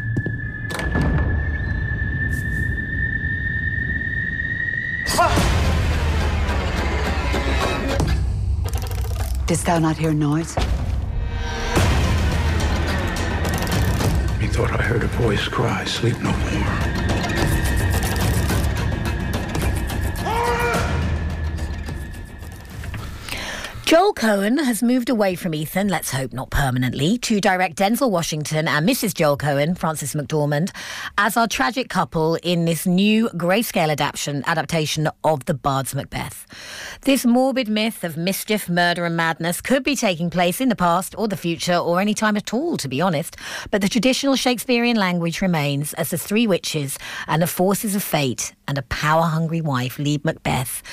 Didst 9.48 9.68
thou 9.68 9.78
not 9.78 9.96
hear 9.96 10.12
noise? 10.12 10.56
Methought 14.40 14.72
I 14.72 14.82
heard 14.82 15.04
a 15.04 15.08
voice 15.22 15.48
cry, 15.48 15.86
Sleep 15.86 16.20
no 16.20 16.32
more. 16.32 16.95
Joel 23.96 24.14
Coen 24.14 24.62
has 24.62 24.84
moved 24.84 25.10
away 25.10 25.36
from 25.36 25.56
Ethan, 25.56 25.88
let's 25.88 26.12
hope 26.12 26.34
not 26.34 26.50
permanently, 26.50 27.18
to 27.20 27.40
direct 27.40 27.78
Denzel 27.78 28.12
Washington 28.12 28.68
and 28.68 28.86
Mrs. 28.86 29.14
Joel 29.14 29.38
Coen, 29.38 29.78
Frances 29.78 30.14
McDormand, 30.14 30.76
as 31.18 31.38
our 31.38 31.48
tragic 31.48 31.88
couple 31.88 32.36
in 32.44 32.66
this 32.66 32.86
new 32.86 33.30
grayscale 33.30 33.90
adaptation, 33.90 34.44
adaptation 34.48 35.08
of 35.24 35.46
The 35.46 35.54
Bard's 35.54 35.96
Macbeth. 35.96 36.46
This 37.04 37.26
morbid 37.26 37.70
myth 37.70 38.04
of 38.04 38.18
mischief, 38.18 38.68
murder, 38.68 39.06
and 39.06 39.16
madness 39.16 39.62
could 39.62 39.86
be 39.86 39.96
taking 39.96 40.30
place 40.30 40.60
in 40.60 40.68
the 40.68 40.76
past 40.76 41.16
or 41.18 41.30
the 41.30 41.38
future 41.38 41.78
or 41.78 42.02
any 42.02 42.14
time 42.14 42.36
at 42.36 42.54
all, 42.54 42.76
to 42.76 42.90
be 42.90 43.00
honest. 43.00 43.38
But 43.72 43.82
the 43.82 43.88
traditional 43.88 44.36
Shakespearean 44.36 44.98
language 44.98 45.42
remains 45.42 45.94
as 45.94 46.10
the 46.10 46.18
three 46.18 46.48
witches 46.48 47.00
and 47.28 47.42
the 47.42 47.48
forces 47.48 47.96
of 47.96 48.04
fate 48.04 48.56
and 48.68 48.78
a 48.78 48.82
power 48.82 49.24
hungry 49.24 49.62
wife 49.62 49.98
lead 49.98 50.26
Macbeth 50.26 50.84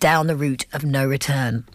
down 0.00 0.28
the 0.28 0.36
route 0.36 0.64
of 0.72 0.82
no 0.82 1.06
return. 1.06 1.66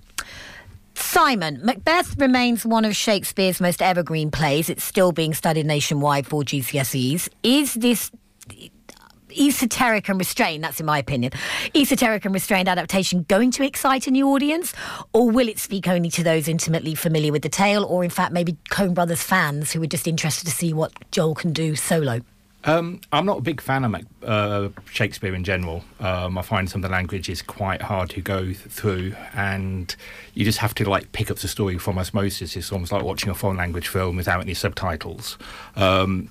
Simon, 0.96 1.60
Macbeth 1.64 2.20
remains 2.20 2.66
one 2.66 2.86
of 2.86 2.96
Shakespeare's 2.96 3.62
most 3.62 3.82
evergreen 3.82 4.32
plays. 4.32 4.70
It's 4.70 4.84
still 4.84 5.12
being 5.12 5.34
studied 5.34 5.66
nationwide 5.66 6.28
for 6.28 6.44
GCSEs. 6.44 7.30
Is 7.44 7.74
this 7.76 8.12
esoteric 9.36 10.10
and 10.10 10.20
restrained, 10.20 10.64
that's 10.64 10.80
in 10.80 10.86
my 10.86 11.00
opinion, 11.00 11.32
esoteric 11.74 12.26
and 12.26 12.34
restrained 12.34 12.70
adaptation 12.70 13.26
going 13.28 13.52
to 13.52 13.64
excite 13.64 14.08
a 14.08 14.12
new 14.12 14.28
audience? 14.30 14.74
Or 15.14 15.30
will 15.30 15.48
it 15.48 15.60
speak 15.60 15.88
only 15.88 16.10
to 16.12 16.24
those 16.24 16.48
intimately 16.48 16.96
familiar 16.96 17.32
with 17.32 17.42
the 17.42 17.50
tale, 17.50 17.84
or 17.86 18.04
in 18.04 18.10
fact, 18.10 18.32
maybe 18.32 18.58
Coen 18.70 18.94
Brothers 18.94 19.24
fans 19.24 19.72
who 19.72 19.82
are 19.82 19.88
just 19.88 20.08
interested 20.08 20.46
to 20.46 20.52
see 20.52 20.74
what 20.74 20.92
Joel 21.12 21.36
can 21.36 21.54
do 21.54 21.76
solo? 21.76 22.22
Um, 22.66 23.02
I'm 23.12 23.26
not 23.26 23.40
a 23.40 23.42
big 23.42 23.60
fan 23.60 23.84
of 23.84 24.06
uh, 24.24 24.70
Shakespeare 24.90 25.36
in 25.36 25.44
general. 25.44 25.84
Um, 26.00 26.38
I 26.38 26.42
find 26.42 26.70
some 26.70 26.84
of 26.84 26.90
the 26.90 26.94
language 26.94 27.28
is 27.28 27.42
quite 27.42 27.82
hard 27.82 28.10
to 28.12 28.22
go 28.22 28.46
th- 28.46 28.58
through, 28.58 29.16
and 29.34 29.94
you 30.34 30.46
just 30.46 30.60
have 30.60 30.74
to 30.76 30.90
like 30.90 31.12
pick 31.12 31.30
up 31.30 31.38
the 31.38 31.48
story 31.50 31.78
from 31.78 31.98
osmosis. 31.98 32.56
It's 32.56 32.72
almost 32.72 32.92
like 32.92 33.04
watching 33.04 33.30
a 33.30 33.34
foreign 33.34 33.58
language 33.58 33.90
film 33.90 34.16
without 34.16 34.42
any 34.42 34.54
subtitles. 34.54 35.38
Um, 35.76 36.30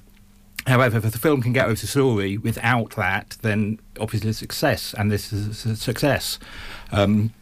however, 0.66 0.96
if 0.98 1.12
the 1.12 1.18
film 1.18 1.42
can 1.42 1.52
get 1.52 1.66
over 1.66 1.78
the 1.78 1.86
story 1.86 2.38
without 2.38 2.92
that, 2.96 3.36
then 3.42 3.78
obviously 4.00 4.30
it's 4.30 4.38
a 4.38 4.40
success, 4.40 4.94
and 4.96 5.12
this 5.12 5.34
is 5.34 5.66
a 5.66 5.76
success. 5.76 6.38
Um, 6.92 7.34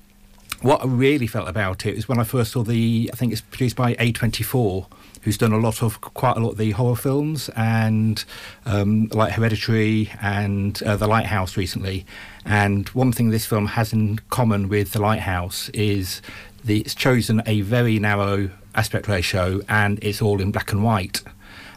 what 0.62 0.82
I 0.82 0.86
really 0.86 1.26
felt 1.26 1.48
about 1.48 1.86
it 1.86 1.96
is 1.96 2.08
when 2.08 2.18
I 2.18 2.24
first 2.24 2.52
saw 2.52 2.62
the, 2.62 3.08
I 3.12 3.16
think 3.16 3.32
it's 3.32 3.40
produced 3.40 3.76
by 3.76 3.94
A24 3.94 4.86
who's 5.22 5.36
done 5.36 5.52
a 5.52 5.58
lot 5.58 5.82
of 5.82 6.00
quite 6.00 6.36
a 6.36 6.40
lot 6.40 6.52
of 6.52 6.58
the 6.58 6.70
horror 6.72 6.96
films 6.96 7.50
and 7.56 8.24
um, 8.66 9.08
like 9.12 9.32
Hereditary 9.32 10.10
and 10.20 10.82
uh, 10.82 10.96
The 10.96 11.06
Lighthouse 11.06 11.56
recently. 11.56 12.06
And 12.44 12.88
one 12.90 13.12
thing 13.12 13.30
this 13.30 13.46
film 13.46 13.66
has 13.66 13.92
in 13.92 14.18
common 14.30 14.68
with 14.68 14.92
The 14.92 15.00
Lighthouse 15.00 15.68
is 15.70 16.22
the, 16.64 16.80
it's 16.80 16.94
chosen 16.94 17.42
a 17.46 17.60
very 17.60 17.98
narrow 17.98 18.50
aspect 18.74 19.08
ratio 19.08 19.60
and 19.68 19.98
it's 20.02 20.22
all 20.22 20.40
in 20.40 20.52
black 20.52 20.72
and 20.72 20.82
white. 20.82 21.22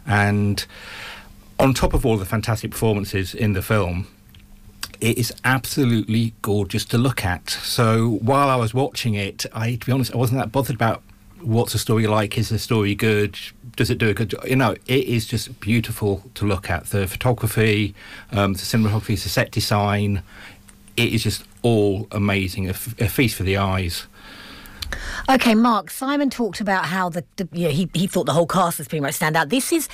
And 0.05 0.65
on 1.59 1.73
top 1.73 1.93
of 1.93 2.05
all 2.05 2.17
the 2.17 2.25
fantastic 2.25 2.71
performances 2.71 3.33
in 3.33 3.53
the 3.53 3.61
film, 3.61 4.07
it 5.01 5.17
is 5.17 5.33
absolutely 5.43 6.33
gorgeous 6.41 6.85
to 6.85 6.97
look 6.97 7.25
at. 7.25 7.49
So 7.49 8.19
while 8.21 8.49
I 8.49 8.55
was 8.55 8.73
watching 8.73 9.15
it, 9.15 9.45
I, 9.53 9.75
to 9.75 9.85
be 9.85 9.91
honest, 9.91 10.13
I 10.13 10.17
wasn't 10.17 10.39
that 10.39 10.51
bothered 10.51 10.75
about 10.75 11.03
what's 11.43 11.73
the 11.73 11.79
story 11.79 12.07
like? 12.07 12.37
Is 12.37 12.49
the 12.49 12.59
story 12.59 12.95
good? 12.95 13.37
Does 13.75 13.89
it 13.89 13.97
do 13.97 14.09
a 14.09 14.13
good 14.13 14.29
job? 14.29 14.45
You 14.45 14.55
know, 14.55 14.75
it 14.87 15.05
is 15.05 15.27
just 15.27 15.59
beautiful 15.59 16.23
to 16.35 16.45
look 16.45 16.69
at. 16.69 16.87
The 16.87 17.07
photography, 17.07 17.93
um, 18.31 18.53
the 18.53 18.59
cinematography, 18.59 19.21
the 19.21 19.29
set 19.29 19.51
design, 19.51 20.23
it 20.97 21.13
is 21.13 21.23
just 21.23 21.43
all 21.61 22.07
amazing. 22.11 22.67
A, 22.67 22.71
f- 22.71 22.99
a 22.99 23.09
feast 23.09 23.35
for 23.35 23.43
the 23.43 23.57
eyes. 23.57 24.07
Okay, 25.29 25.55
Mark. 25.55 25.89
Simon 25.89 26.29
talked 26.29 26.61
about 26.61 26.85
how 26.85 27.09
the, 27.09 27.23
the 27.37 27.47
you 27.51 27.67
know, 27.67 27.73
he 27.73 27.89
he 27.93 28.07
thought 28.07 28.25
the 28.25 28.33
whole 28.33 28.47
cast 28.47 28.77
was 28.77 28.87
pretty 28.87 29.01
much 29.01 29.15
stand 29.15 29.35
out. 29.35 29.49
This 29.49 29.71
is 29.71 29.89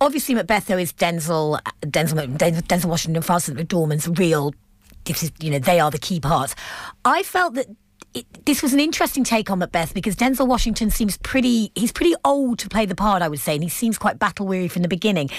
obviously 0.00 0.34
Macbeth, 0.34 0.66
though, 0.66 0.78
is 0.78 0.92
Denzel 0.92 1.60
Denzel 1.82 2.36
Denzel 2.36 2.84
Washington, 2.86 3.16
and 3.16 3.24
Frances 3.24 3.54
McDormand's 3.54 4.08
real. 4.18 4.54
This 5.04 5.22
is 5.22 5.32
you 5.40 5.50
know 5.50 5.58
they 5.58 5.80
are 5.80 5.90
the 5.90 5.98
key 5.98 6.20
parts. 6.20 6.54
I 7.04 7.22
felt 7.22 7.54
that 7.54 7.66
it, 8.14 8.26
this 8.46 8.62
was 8.62 8.72
an 8.72 8.80
interesting 8.80 9.24
take 9.24 9.50
on 9.50 9.60
Macbeth 9.60 9.94
because 9.94 10.16
Denzel 10.16 10.46
Washington 10.46 10.90
seems 10.90 11.16
pretty. 11.18 11.70
He's 11.74 11.92
pretty 11.92 12.14
old 12.24 12.58
to 12.60 12.68
play 12.68 12.86
the 12.86 12.94
part, 12.94 13.22
I 13.22 13.28
would 13.28 13.38
say, 13.38 13.54
and 13.54 13.62
he 13.62 13.68
seems 13.68 13.98
quite 13.98 14.18
battle 14.18 14.46
weary 14.46 14.68
from 14.68 14.82
the 14.82 14.88
beginning. 14.88 15.30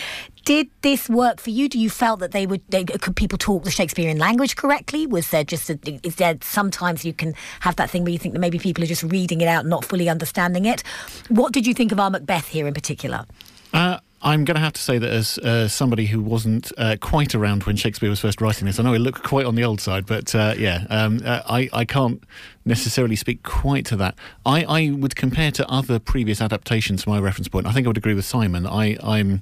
Did 0.45 0.69
this 0.81 1.09
work 1.09 1.39
for 1.39 1.49
you? 1.49 1.67
Do 1.67 1.77
you 1.77 1.89
felt 1.89 2.19
that 2.21 2.31
they 2.31 2.47
would? 2.47 2.61
They, 2.69 2.85
could 2.85 3.15
people 3.15 3.37
talk 3.37 3.63
the 3.63 3.71
Shakespearean 3.71 4.17
language 4.17 4.55
correctly? 4.55 5.05
Was 5.05 5.29
there 5.29 5.43
just? 5.43 5.69
A, 5.69 5.79
is 6.03 6.15
there 6.15 6.37
sometimes 6.41 7.03
you 7.03 7.13
can 7.13 7.33
have 7.59 7.75
that 7.75 7.89
thing 7.89 8.03
where 8.03 8.13
you 8.13 8.19
think 8.19 8.33
that 8.33 8.39
maybe 8.39 8.59
people 8.59 8.83
are 8.83 8.87
just 8.87 9.03
reading 9.03 9.41
it 9.41 9.47
out, 9.47 9.65
not 9.65 9.83
fully 9.83 10.07
understanding 10.07 10.65
it? 10.65 10.83
What 11.29 11.53
did 11.53 11.67
you 11.67 11.73
think 11.73 11.91
of 11.91 11.99
our 11.99 12.09
Macbeth 12.09 12.47
here 12.47 12.67
in 12.67 12.73
particular? 12.73 13.25
Uh, 13.73 13.99
I'm 14.23 14.45
going 14.45 14.55
to 14.55 14.61
have 14.61 14.73
to 14.73 14.81
say 14.81 14.99
that 14.99 15.09
as 15.09 15.37
uh, 15.39 15.67
somebody 15.67 16.05
who 16.05 16.21
wasn't 16.21 16.71
uh, 16.77 16.97
quite 17.01 17.33
around 17.33 17.63
when 17.63 17.75
Shakespeare 17.75 18.09
was 18.09 18.19
first 18.19 18.39
writing 18.39 18.67
this, 18.67 18.79
I 18.79 18.83
know 18.83 18.93
I 18.93 18.97
look 18.97 19.23
quite 19.23 19.45
on 19.45 19.55
the 19.55 19.63
old 19.63 19.81
side, 19.81 20.05
but 20.05 20.35
uh, 20.35 20.53
yeah, 20.57 20.85
um, 20.89 21.21
uh, 21.25 21.41
I, 21.47 21.69
I 21.73 21.85
can't 21.85 22.23
necessarily 22.65 23.15
speak 23.15 23.43
quite 23.43 23.85
to 23.85 23.95
that. 23.97 24.15
I, 24.45 24.63
I 24.63 24.91
would 24.91 25.15
compare 25.15 25.51
to 25.51 25.67
other 25.67 25.99
previous 25.99 26.41
adaptations, 26.41 27.07
my 27.07 27.19
reference 27.19 27.47
point. 27.47 27.67
I 27.67 27.71
think 27.71 27.87
I 27.87 27.89
would 27.89 27.97
agree 27.97 28.13
with 28.13 28.25
Simon. 28.25 28.67
I, 28.67 28.97
I'm 29.03 29.41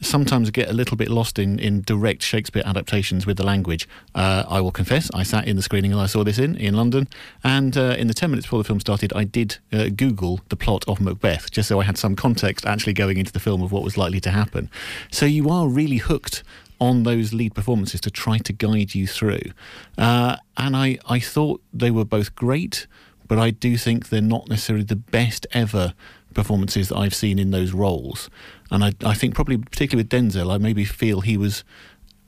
sometimes 0.00 0.50
get 0.50 0.68
a 0.68 0.72
little 0.72 0.96
bit 0.96 1.08
lost 1.08 1.38
in, 1.38 1.58
in 1.58 1.82
direct 1.82 2.22
Shakespeare 2.22 2.62
adaptations 2.66 3.26
with 3.26 3.36
the 3.36 3.44
language. 3.44 3.88
Uh, 4.14 4.44
I 4.48 4.60
will 4.60 4.72
confess, 4.72 5.10
I 5.14 5.22
sat 5.22 5.46
in 5.46 5.56
the 5.56 5.62
screening 5.62 5.92
and 5.92 6.00
I 6.00 6.06
saw 6.06 6.24
this 6.24 6.38
in 6.38 6.56
in 6.56 6.74
London, 6.74 7.08
and 7.44 7.76
uh, 7.76 7.94
in 7.98 8.08
the 8.08 8.14
ten 8.14 8.30
minutes 8.30 8.46
before 8.46 8.58
the 8.58 8.64
film 8.64 8.80
started, 8.80 9.12
I 9.14 9.24
did 9.24 9.58
uh, 9.72 9.88
Google 9.94 10.40
the 10.48 10.56
plot 10.56 10.84
of 10.88 11.00
Macbeth 11.00 11.50
just 11.50 11.68
so 11.68 11.80
I 11.80 11.84
had 11.84 11.96
some 11.96 12.16
context 12.16 12.66
actually 12.66 12.94
going 12.94 13.16
into 13.16 13.32
the 13.32 13.40
film 13.40 13.62
of 13.62 13.72
what 13.72 13.82
was 13.82 13.96
likely 13.96 14.20
to 14.20 14.30
happen. 14.30 14.70
So 15.10 15.26
you 15.26 15.48
are 15.50 15.68
really 15.68 15.98
hooked 15.98 16.42
on 16.82 17.04
those 17.04 17.32
lead 17.32 17.54
performances 17.54 18.00
to 18.00 18.10
try 18.10 18.38
to 18.38 18.52
guide 18.52 18.94
you 18.94 19.06
through, 19.06 19.52
uh, 19.96 20.36
and 20.56 20.76
I 20.76 20.98
I 21.08 21.20
thought 21.20 21.62
they 21.72 21.90
were 21.90 22.04
both 22.04 22.34
great. 22.34 22.86
But 23.28 23.38
I 23.38 23.50
do 23.50 23.78
think 23.78 24.10
they're 24.10 24.20
not 24.20 24.48
necessarily 24.50 24.84
the 24.84 24.96
best 24.96 25.46
ever 25.52 25.94
performances 26.34 26.88
that 26.88 26.98
I've 26.98 27.14
seen 27.14 27.38
in 27.38 27.50
those 27.50 27.72
roles. 27.72 28.28
And 28.70 28.84
I, 28.84 28.92
I 29.04 29.14
think 29.14 29.34
probably 29.34 29.56
particularly 29.56 30.04
with 30.04 30.10
Denzel, 30.10 30.52
I 30.52 30.58
maybe 30.58 30.84
feel 30.84 31.22
he 31.22 31.38
was 31.38 31.64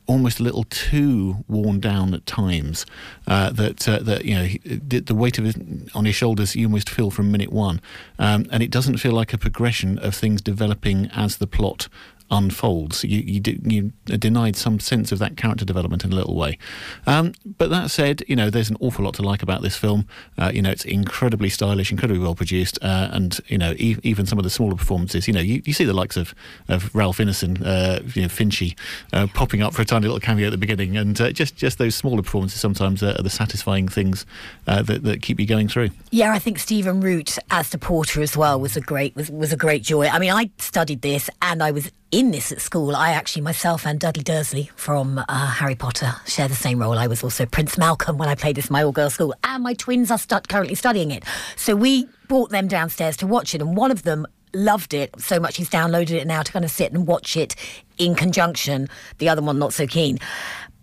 almost 0.07 0.41
a 0.41 0.43
little 0.43 0.65
too 0.65 1.45
worn 1.49 1.81
down 1.81 2.15
at 2.15 2.27
times. 2.27 2.87
Uh, 3.27 3.51
that 3.51 3.89
uh, 3.89 3.99
that 4.01 4.25
you 4.25 4.35
know 4.35 4.45
he, 4.45 4.59
the 4.59 5.15
weight 5.15 5.39
of 5.39 5.45
his 5.45 5.57
on 5.95 6.05
his 6.05 6.15
shoulders 6.15 6.55
you 6.55 6.67
almost 6.67 6.89
feel 6.89 7.11
from 7.11 7.31
minute 7.31 7.53
one, 7.53 7.81
um, 8.19 8.47
and 8.51 8.63
it 8.63 8.71
doesn't 8.71 8.99
feel 8.99 9.13
like 9.13 9.33
a 9.33 9.39
progression 9.39 9.99
of 9.99 10.15
things 10.15 10.43
developing 10.43 11.11
as 11.13 11.39
the 11.39 11.47
plot 11.47 11.89
unfolds. 12.31 13.05
You 13.05 13.21
you, 13.21 13.43
you 13.65 13.93
denied 14.19 14.57
some 14.57 14.81
sense 14.81 15.13
of 15.13 15.19
that 15.19 15.37
character 15.37 15.65
development 15.65 16.05
in 16.05 16.13
a 16.13 16.15
little 16.15 16.35
way. 16.35 16.59
Um, 17.07 17.33
but 17.59 17.71
that 17.71 17.91
said, 17.91 18.23
you 18.29 18.37
know 18.37 18.51
there's 18.51 18.71
an 18.71 18.77
awful 18.81 19.05
lot 19.05 19.15
to 19.15 19.23
like 19.23 19.43
about 19.43 19.63
this 19.63 19.77
film. 19.77 20.07
Uh, 20.39 20.51
you 20.53 20.63
know 20.63 20.71
it's 20.71 20.85
incredibly 20.85 21.49
stylish, 21.49 21.91
incredibly 21.91 22.23
well 22.23 22.35
produced, 22.35 22.79
uh, 22.83 23.09
and 23.13 23.41
you 23.49 23.59
know 23.59 23.73
e- 23.79 23.99
even 24.03 24.27
some 24.27 24.39
of 24.39 24.45
the 24.45 24.51
smaller 24.51 24.75
performances. 24.75 25.27
You 25.27 25.35
know 25.35 25.41
you, 25.41 25.63
you 25.65 25.73
see 25.73 25.85
the 25.85 25.93
likes 25.95 26.17
of 26.17 26.35
of 26.69 26.95
Ralph 26.95 27.19
Ineson, 27.19 27.65
uh, 27.65 28.01
you 28.15 28.23
know 28.23 28.29
Finchy, 28.29 28.77
uh, 29.13 29.27
popping 29.35 29.63
up 29.63 29.75
for 29.75 29.83
a 29.83 29.85
tiny 29.85 30.07
little 30.07 30.21
cameo 30.21 30.47
at 30.47 30.51
the 30.51 30.59
beginning, 30.59 30.97
and 30.97 31.21
uh, 31.21 31.31
just 31.33 31.57
just 31.57 31.79
those 31.79 31.95
smaller 31.95 32.23
performances 32.23 32.61
sometimes 32.61 33.03
are 33.03 33.15
the 33.15 33.31
satisfying 33.31 33.89
things 33.89 34.27
uh, 34.67 34.83
that, 34.83 35.05
that 35.05 35.23
keep 35.23 35.39
you 35.39 35.47
going 35.47 35.69
through. 35.69 35.91
Yeah, 36.11 36.33
I 36.33 36.39
think 36.39 36.59
Stephen 36.59 37.01
Root 37.01 37.39
as 37.51 37.71
the 37.71 37.79
porter 37.79 38.23
as 38.23 38.37
well 38.37 38.61
was 38.61 38.77
a 38.77 38.81
great 38.81 39.15
was 39.15 39.31
was 39.31 39.53
a 39.53 39.57
great 39.57 39.83
joy. 39.83 40.09
I 40.09 40.19
mean, 40.19 40.31
I 40.31 40.51
studied 40.59 41.03
this 41.03 41.29
and 41.43 41.63
I 41.63 41.71
was 41.71 41.91
in 42.15 42.31
this 42.31 42.53
at 42.53 42.61
school. 42.61 42.95
I 42.95 43.11
actually, 43.11 43.43
myself 43.43 43.85
and 43.85 43.99
Dudley 43.99 44.23
Dursley 44.23 44.71
from 44.77 45.19
uh, 45.19 45.47
Harry 45.49 45.75
Potter 45.75 46.15
share 46.27 46.47
the 46.47 46.55
same 46.55 46.79
role. 46.81 46.97
I 46.97 47.09
was 47.09 47.25
also 47.25 47.45
Prince 47.45 47.77
Malcolm 47.77 48.19
when 48.19 48.29
I 48.29 48.37
played 48.37 48.55
this 48.55 48.69
in 48.69 48.73
my 48.73 48.85
all 48.85 48.93
girls 48.93 49.15
school, 49.15 49.35
and 49.43 49.65
my 49.65 49.75
twins 49.75 50.13
are 50.13 50.19
stu- 50.19 50.39
currently 50.49 50.77
studying 50.77 51.11
it. 51.11 51.25
So 51.57 51.75
we 51.75 52.07
brought 52.29 52.51
them 52.51 52.69
downstairs 52.69 53.17
to 53.17 53.27
watch 53.27 53.53
it, 53.53 53.61
and 53.61 53.77
one 53.77 53.91
of 53.91 54.05
them 54.05 54.29
loved 54.55 54.95
it 54.95 55.13
so 55.21 55.41
much 55.41 55.57
he's 55.57 55.69
downloaded 55.69 56.13
it 56.13 56.29
now 56.29 56.41
to 56.41 56.53
kind 56.53 56.65
of 56.65 56.71
sit 56.71 56.93
and 56.93 57.05
watch 57.05 57.37
it 57.37 57.57
in 57.99 58.15
conjunction. 58.15 58.89
The 59.19 59.29
other 59.29 59.43
one, 59.43 59.59
not 59.59 59.73
so 59.73 59.85
keen. 59.85 60.19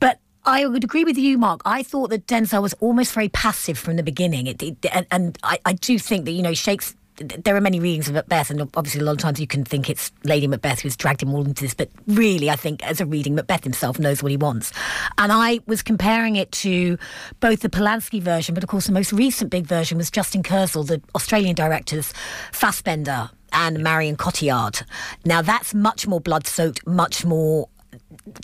But 0.02 0.20
I 0.44 0.66
would 0.66 0.84
agree 0.84 1.06
with 1.06 1.18
you, 1.18 1.38
Mark. 1.38 1.62
I 1.64 1.82
thought 1.82 2.10
that 2.10 2.28
Denzel 2.28 2.62
was 2.62 2.74
almost 2.82 3.14
very 3.14 3.30
passive 3.30 3.78
from 3.78 3.96
the 3.96 4.04
beginning. 4.04 4.48
It, 4.48 4.62
it, 4.62 4.86
and, 4.92 5.08
and 5.10 5.38
I, 5.44 5.60
I, 5.66 5.74
do 5.74 5.98
think 5.98 6.26
that, 6.26 6.32
you 6.32 6.42
know, 6.42 6.54
Shakespeare 6.54 6.98
there 7.24 7.56
are 7.56 7.62
many 7.62 7.80
readings 7.80 8.08
of 8.08 8.16
Macbeth, 8.16 8.50
and 8.50 8.62
obviously 8.76 9.02
a 9.02 9.04
lot 9.04 9.14
of 9.14 9.18
times 9.18 9.40
you 9.40 9.48
can 9.48 9.64
think 9.64 9.90
it's 9.90 10.12
Lady 10.24 10.48
Macbeth 10.48 10.82
who's 10.82 10.96
dragged 10.96 11.24
him 11.24 11.34
all 11.34 11.46
into 11.46 11.64
this, 11.64 11.74
but 11.74 11.90
really, 12.08 12.50
I 12.50 12.56
think 12.56 12.86
as 12.86 13.02
a 13.02 13.06
reading, 13.06 13.36
Macbeth 13.36 13.64
himself 13.64 14.00
knows 14.00 14.22
what 14.22 14.32
he 14.32 14.38
wants. 14.38 14.72
And 15.18 15.32
I 15.32 15.60
was 15.68 15.82
comparing 15.82 16.36
it 16.36 16.52
to 16.54 16.98
both 17.40 17.62
the 17.62 17.70
Polanski 17.70 18.22
version, 18.22 18.56
but 18.56 18.64
of 18.64 18.70
course 18.70 18.88
the 18.88 18.94
most 18.94 19.14
recent 19.14 19.50
big 19.50 19.66
version 19.66 19.98
was 19.98 20.12
Justin 20.12 20.44
Kurzel, 20.44 20.86
the 20.86 21.02
Australian 21.16 21.56
director's 21.56 22.14
Fassbender 22.52 23.30
and 23.54 23.80
Marion 23.80 24.16
Cotillard. 24.16 24.84
Now 25.26 25.42
that's 25.42 25.74
much 25.74 26.08
more 26.08 26.22
blood-soaked, 26.22 26.88
much 26.88 27.26
more 27.26 27.68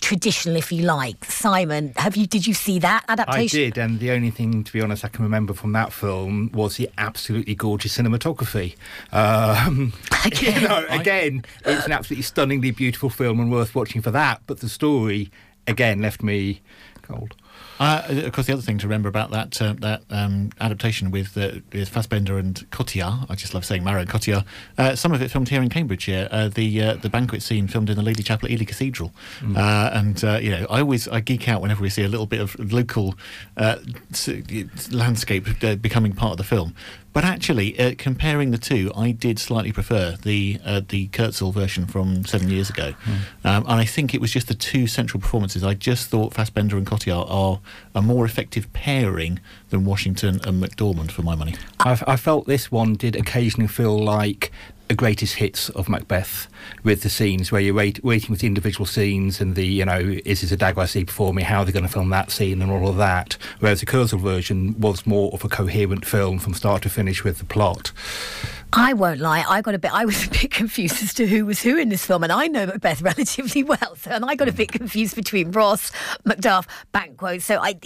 traditional, 0.00 0.56
if 0.56 0.72
you 0.72 0.82
like. 0.84 1.24
Simon, 1.24 1.92
have 1.96 2.16
you? 2.16 2.26
Did 2.26 2.46
you 2.46 2.54
see 2.54 2.78
that 2.80 3.04
adaptation? 3.08 3.60
I 3.60 3.64
did, 3.64 3.78
and 3.78 4.00
the 4.00 4.10
only 4.10 4.30
thing, 4.30 4.64
to 4.64 4.72
be 4.72 4.80
honest, 4.80 5.04
I 5.04 5.08
can 5.08 5.24
remember 5.24 5.52
from 5.52 5.72
that 5.72 5.92
film 5.92 6.50
was 6.52 6.76
the 6.76 6.90
absolutely 6.98 7.54
gorgeous 7.54 7.96
cinematography. 7.96 8.76
Um, 9.12 9.92
you 10.40 10.60
know, 10.60 10.84
again, 10.88 11.44
it's 11.64 11.86
an 11.86 11.92
absolutely 11.92 12.22
stunningly 12.22 12.70
beautiful 12.70 13.10
film 13.10 13.40
and 13.40 13.50
worth 13.50 13.74
watching 13.74 14.02
for 14.02 14.10
that. 14.10 14.42
But 14.46 14.60
the 14.60 14.68
story, 14.68 15.30
again, 15.66 16.00
left 16.00 16.22
me 16.22 16.60
cold. 17.02 17.34
Uh, 17.80 18.02
of 18.26 18.32
course, 18.32 18.46
the 18.46 18.52
other 18.52 18.62
thing 18.62 18.78
to 18.78 18.86
remember 18.86 19.08
about 19.08 19.30
that 19.30 19.60
uh, 19.62 19.74
that 19.80 20.02
um, 20.10 20.50
adaptation 20.60 21.10
with 21.10 21.36
uh, 21.38 21.52
with 21.72 21.88
Fassbender 21.88 22.36
and 22.38 22.68
Cotillard, 22.70 23.26
I 23.30 23.34
just 23.36 23.54
love 23.54 23.64
saying 23.64 23.84
Marion 23.84 24.08
Cotillard. 24.08 24.44
Uh, 24.76 24.96
some 24.96 25.12
of 25.12 25.22
it 25.22 25.30
filmed 25.30 25.48
here 25.48 25.62
in 25.62 25.68
Cambridgeshire. 25.68 26.28
Uh, 26.30 26.48
the 26.48 26.82
uh, 26.82 26.94
the 26.94 27.08
banquet 27.08 27.42
scene 27.42 27.68
filmed 27.68 27.88
in 27.90 27.96
the 27.96 28.02
Lady 28.02 28.22
Chapel 28.22 28.46
at 28.46 28.52
Ely 28.52 28.64
Cathedral, 28.64 29.12
Mm. 29.40 29.56
uh, 29.56 29.90
and 29.96 30.24
uh, 30.24 30.38
you 30.42 30.50
know 30.50 30.66
I 30.68 30.80
always 30.80 31.06
I 31.08 31.20
geek 31.20 31.48
out 31.48 31.62
whenever 31.62 31.82
we 31.82 31.88
see 31.90 32.02
a 32.02 32.08
little 32.08 32.26
bit 32.26 32.40
of 32.40 32.58
local 32.72 33.14
uh, 33.56 33.76
landscape 34.90 35.46
uh, 35.62 35.76
becoming 35.76 36.12
part 36.12 36.32
of 36.32 36.38
the 36.38 36.44
film. 36.44 36.74
But 37.12 37.24
actually, 37.24 37.78
uh, 37.80 37.94
comparing 37.98 38.50
the 38.52 38.58
two, 38.58 38.92
I 38.94 39.10
did 39.10 39.38
slightly 39.38 39.72
prefer 39.72 40.16
the 40.22 40.60
uh, 40.64 40.82
the 40.86 41.08
Kurzel 41.08 41.52
version 41.52 41.86
from 41.86 42.24
seven 42.26 42.48
years 42.48 42.70
ago, 42.70 42.94
um, 43.44 43.64
and 43.66 43.80
I 43.80 43.84
think 43.84 44.14
it 44.14 44.20
was 44.20 44.30
just 44.30 44.46
the 44.48 44.54
two 44.54 44.86
central 44.86 45.20
performances. 45.20 45.64
I 45.64 45.74
just 45.74 46.08
thought 46.10 46.34
Fassbender 46.34 46.76
and 46.76 46.86
Cotillard 46.86 47.26
are 47.28 47.60
a 47.94 48.02
more 48.02 48.24
effective 48.24 48.72
pairing 48.72 49.40
than 49.70 49.84
Washington 49.84 50.40
and 50.44 50.62
McDormand, 50.62 51.10
for 51.10 51.22
my 51.22 51.34
money. 51.34 51.54
I, 51.80 52.00
I 52.06 52.16
felt 52.16 52.46
this 52.46 52.70
one 52.70 52.94
did 52.94 53.16
occasionally 53.16 53.68
feel 53.68 53.98
like 53.98 54.52
a 54.90 54.94
greatest 54.94 55.34
hits 55.34 55.68
of 55.70 55.88
Macbeth 55.88 56.48
with 56.82 57.02
the 57.02 57.10
scenes 57.10 57.52
where 57.52 57.60
you're 57.60 57.74
wait, 57.74 58.02
waiting 58.02 58.30
with 58.30 58.40
the 58.40 58.46
individual 58.46 58.86
scenes 58.86 59.40
and 59.40 59.54
the, 59.54 59.66
you 59.66 59.84
know, 59.84 59.98
is 60.24 60.40
this 60.40 60.52
a 60.52 60.56
dag 60.56 60.78
I 60.78 60.86
see 60.86 61.04
before 61.04 61.34
me? 61.34 61.42
How 61.42 61.60
are 61.60 61.64
they 61.64 61.72
going 61.72 61.84
to 61.84 61.92
film 61.92 62.08
that 62.10 62.30
scene 62.30 62.62
and 62.62 62.70
all 62.70 62.88
of 62.88 62.96
that? 62.96 63.36
Whereas 63.60 63.80
the 63.80 63.86
Kurzel 63.86 64.18
version 64.18 64.78
was 64.80 65.06
more 65.06 65.30
of 65.32 65.44
a 65.44 65.48
coherent 65.48 66.06
film 66.06 66.38
from 66.38 66.54
start 66.54 66.82
to 66.82 66.88
finish 66.88 67.22
with 67.22 67.38
the 67.38 67.44
plot. 67.44 67.92
I 68.72 68.92
won't 68.92 69.20
lie. 69.20 69.44
I 69.48 69.62
got 69.62 69.74
a 69.74 69.78
bit. 69.78 69.92
I 69.94 70.04
was 70.04 70.26
a 70.26 70.30
bit 70.30 70.50
confused 70.50 71.02
as 71.02 71.14
to 71.14 71.26
who 71.26 71.46
was 71.46 71.62
who 71.62 71.76
in 71.76 71.88
this 71.88 72.04
film, 72.04 72.22
and 72.22 72.32
I 72.32 72.46
know 72.48 72.66
Macbeth 72.66 73.02
relatively 73.02 73.62
well. 73.62 73.96
So, 73.96 74.10
and 74.10 74.24
I 74.24 74.34
got 74.34 74.48
a 74.48 74.52
bit 74.52 74.72
confused 74.72 75.14
between 75.14 75.50
Ross, 75.52 75.90
Macduff, 76.24 76.66
Banquo. 76.92 77.38
So 77.38 77.58
I, 77.58 77.78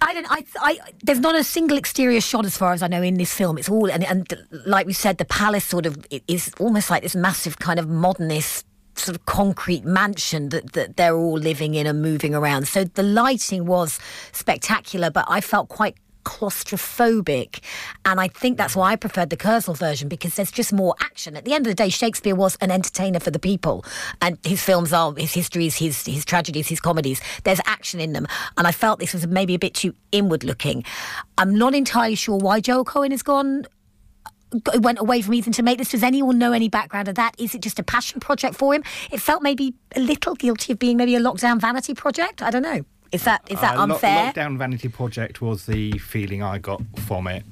I 0.00 0.14
don't. 0.14 0.26
I, 0.30 0.44
I. 0.60 0.78
There's 1.02 1.20
not 1.20 1.34
a 1.34 1.44
single 1.44 1.76
exterior 1.76 2.20
shot, 2.20 2.44
as 2.44 2.56
far 2.56 2.72
as 2.72 2.82
I 2.82 2.88
know, 2.88 3.02
in 3.02 3.14
this 3.14 3.32
film. 3.32 3.58
It's 3.58 3.68
all 3.68 3.90
and, 3.90 4.04
and 4.04 4.32
like 4.66 4.86
we 4.86 4.92
said, 4.92 5.18
the 5.18 5.24
palace 5.24 5.64
sort 5.64 5.86
of 5.86 6.06
is 6.28 6.52
almost 6.58 6.90
like 6.90 7.02
this 7.02 7.16
massive 7.16 7.58
kind 7.58 7.78
of 7.78 7.88
modernist 7.88 8.66
sort 8.96 9.16
of 9.16 9.24
concrete 9.24 9.84
mansion 9.84 10.50
that, 10.50 10.72
that 10.72 10.96
they're 10.96 11.16
all 11.16 11.38
living 11.38 11.74
in 11.74 11.86
and 11.86 12.02
moving 12.02 12.34
around. 12.34 12.68
So 12.68 12.84
the 12.84 13.02
lighting 13.02 13.64
was 13.64 13.98
spectacular, 14.32 15.10
but 15.10 15.24
I 15.28 15.40
felt 15.40 15.68
quite 15.68 15.96
claustrophobic. 16.30 17.58
And 18.04 18.20
I 18.20 18.28
think 18.28 18.56
that's 18.56 18.76
why 18.76 18.92
I 18.92 18.96
preferred 18.96 19.30
the 19.30 19.36
Kurzel 19.36 19.74
version 19.76 20.08
because 20.08 20.36
there's 20.36 20.52
just 20.52 20.72
more 20.72 20.94
action. 21.00 21.36
At 21.36 21.44
the 21.44 21.54
end 21.54 21.66
of 21.66 21.70
the 21.72 21.74
day, 21.74 21.88
Shakespeare 21.88 22.36
was 22.36 22.56
an 22.60 22.70
entertainer 22.70 23.18
for 23.18 23.32
the 23.32 23.40
people. 23.40 23.84
And 24.22 24.38
his 24.44 24.62
films 24.62 24.92
are 24.92 25.12
his 25.14 25.34
histories, 25.34 25.76
his 25.76 26.06
his 26.06 26.24
tragedies, 26.24 26.68
his 26.68 26.80
comedies. 26.80 27.20
There's 27.42 27.60
action 27.66 27.98
in 27.98 28.12
them. 28.12 28.28
And 28.56 28.66
I 28.66 28.72
felt 28.72 29.00
this 29.00 29.12
was 29.12 29.26
maybe 29.26 29.54
a 29.54 29.58
bit 29.58 29.74
too 29.74 29.92
inward 30.12 30.44
looking. 30.44 30.84
I'm 31.36 31.54
not 31.56 31.74
entirely 31.74 32.14
sure 32.14 32.38
why 32.38 32.60
Joel 32.60 32.84
Coen 32.84 33.10
has 33.10 33.22
gone 33.22 33.66
went 34.78 34.98
away 34.98 35.22
from 35.22 35.34
Ethan 35.34 35.52
to 35.54 35.62
make 35.62 35.78
this. 35.78 35.90
Does 35.90 36.02
anyone 36.02 36.38
know 36.38 36.52
any 36.52 36.68
background 36.68 37.08
of 37.08 37.14
that? 37.16 37.34
Is 37.38 37.54
it 37.54 37.62
just 37.62 37.78
a 37.78 37.84
passion 37.84 38.20
project 38.20 38.56
for 38.56 38.74
him? 38.74 38.82
It 39.10 39.20
felt 39.20 39.42
maybe 39.42 39.74
a 39.94 40.00
little 40.00 40.34
guilty 40.34 40.72
of 40.72 40.78
being 40.78 40.96
maybe 40.96 41.14
a 41.14 41.20
lockdown 41.20 41.60
vanity 41.60 41.94
project. 41.94 42.42
I 42.42 42.50
don't 42.50 42.62
know. 42.62 42.84
Is 43.12 43.24
that 43.24 43.42
is 43.50 43.60
that 43.60 43.74
Uh, 43.76 43.86
Lo- 43.86 43.94
unfair? 43.94 44.32
Lockdown 44.32 44.56
Vanity 44.56 44.88
Project 44.88 45.40
was 45.42 45.66
the 45.66 45.92
feeling 45.98 46.42
I 46.42 46.58
got 46.58 46.80
from 47.06 47.26
it. 47.26 47.44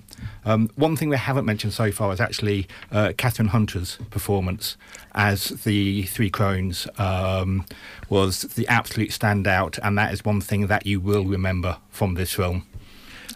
Um, 0.45 0.71
one 0.77 0.97
thing 0.97 1.09
we 1.09 1.17
haven't 1.17 1.45
mentioned 1.45 1.73
so 1.73 1.91
far 1.93 2.13
is 2.13 2.21
actually 2.21 2.67
uh, 2.93 3.09
Kathryn 3.19 3.49
Hunter's 3.49 3.99
performance 4.11 4.77
as 5.15 5.49
the 5.65 6.03
Three 6.05 6.31
Crones 6.31 6.87
um, 6.99 7.65
was 8.09 8.43
the 8.43 8.67
absolute 8.69 9.11
standout, 9.11 9.79
and 9.83 9.99
that 9.99 10.13
is 10.13 10.25
one 10.25 10.41
thing 10.41 10.69
that 10.69 10.87
you 10.87 11.01
will 11.01 11.25
remember 11.25 11.77
from 11.91 12.15
this 12.15 12.33
film. 12.33 12.67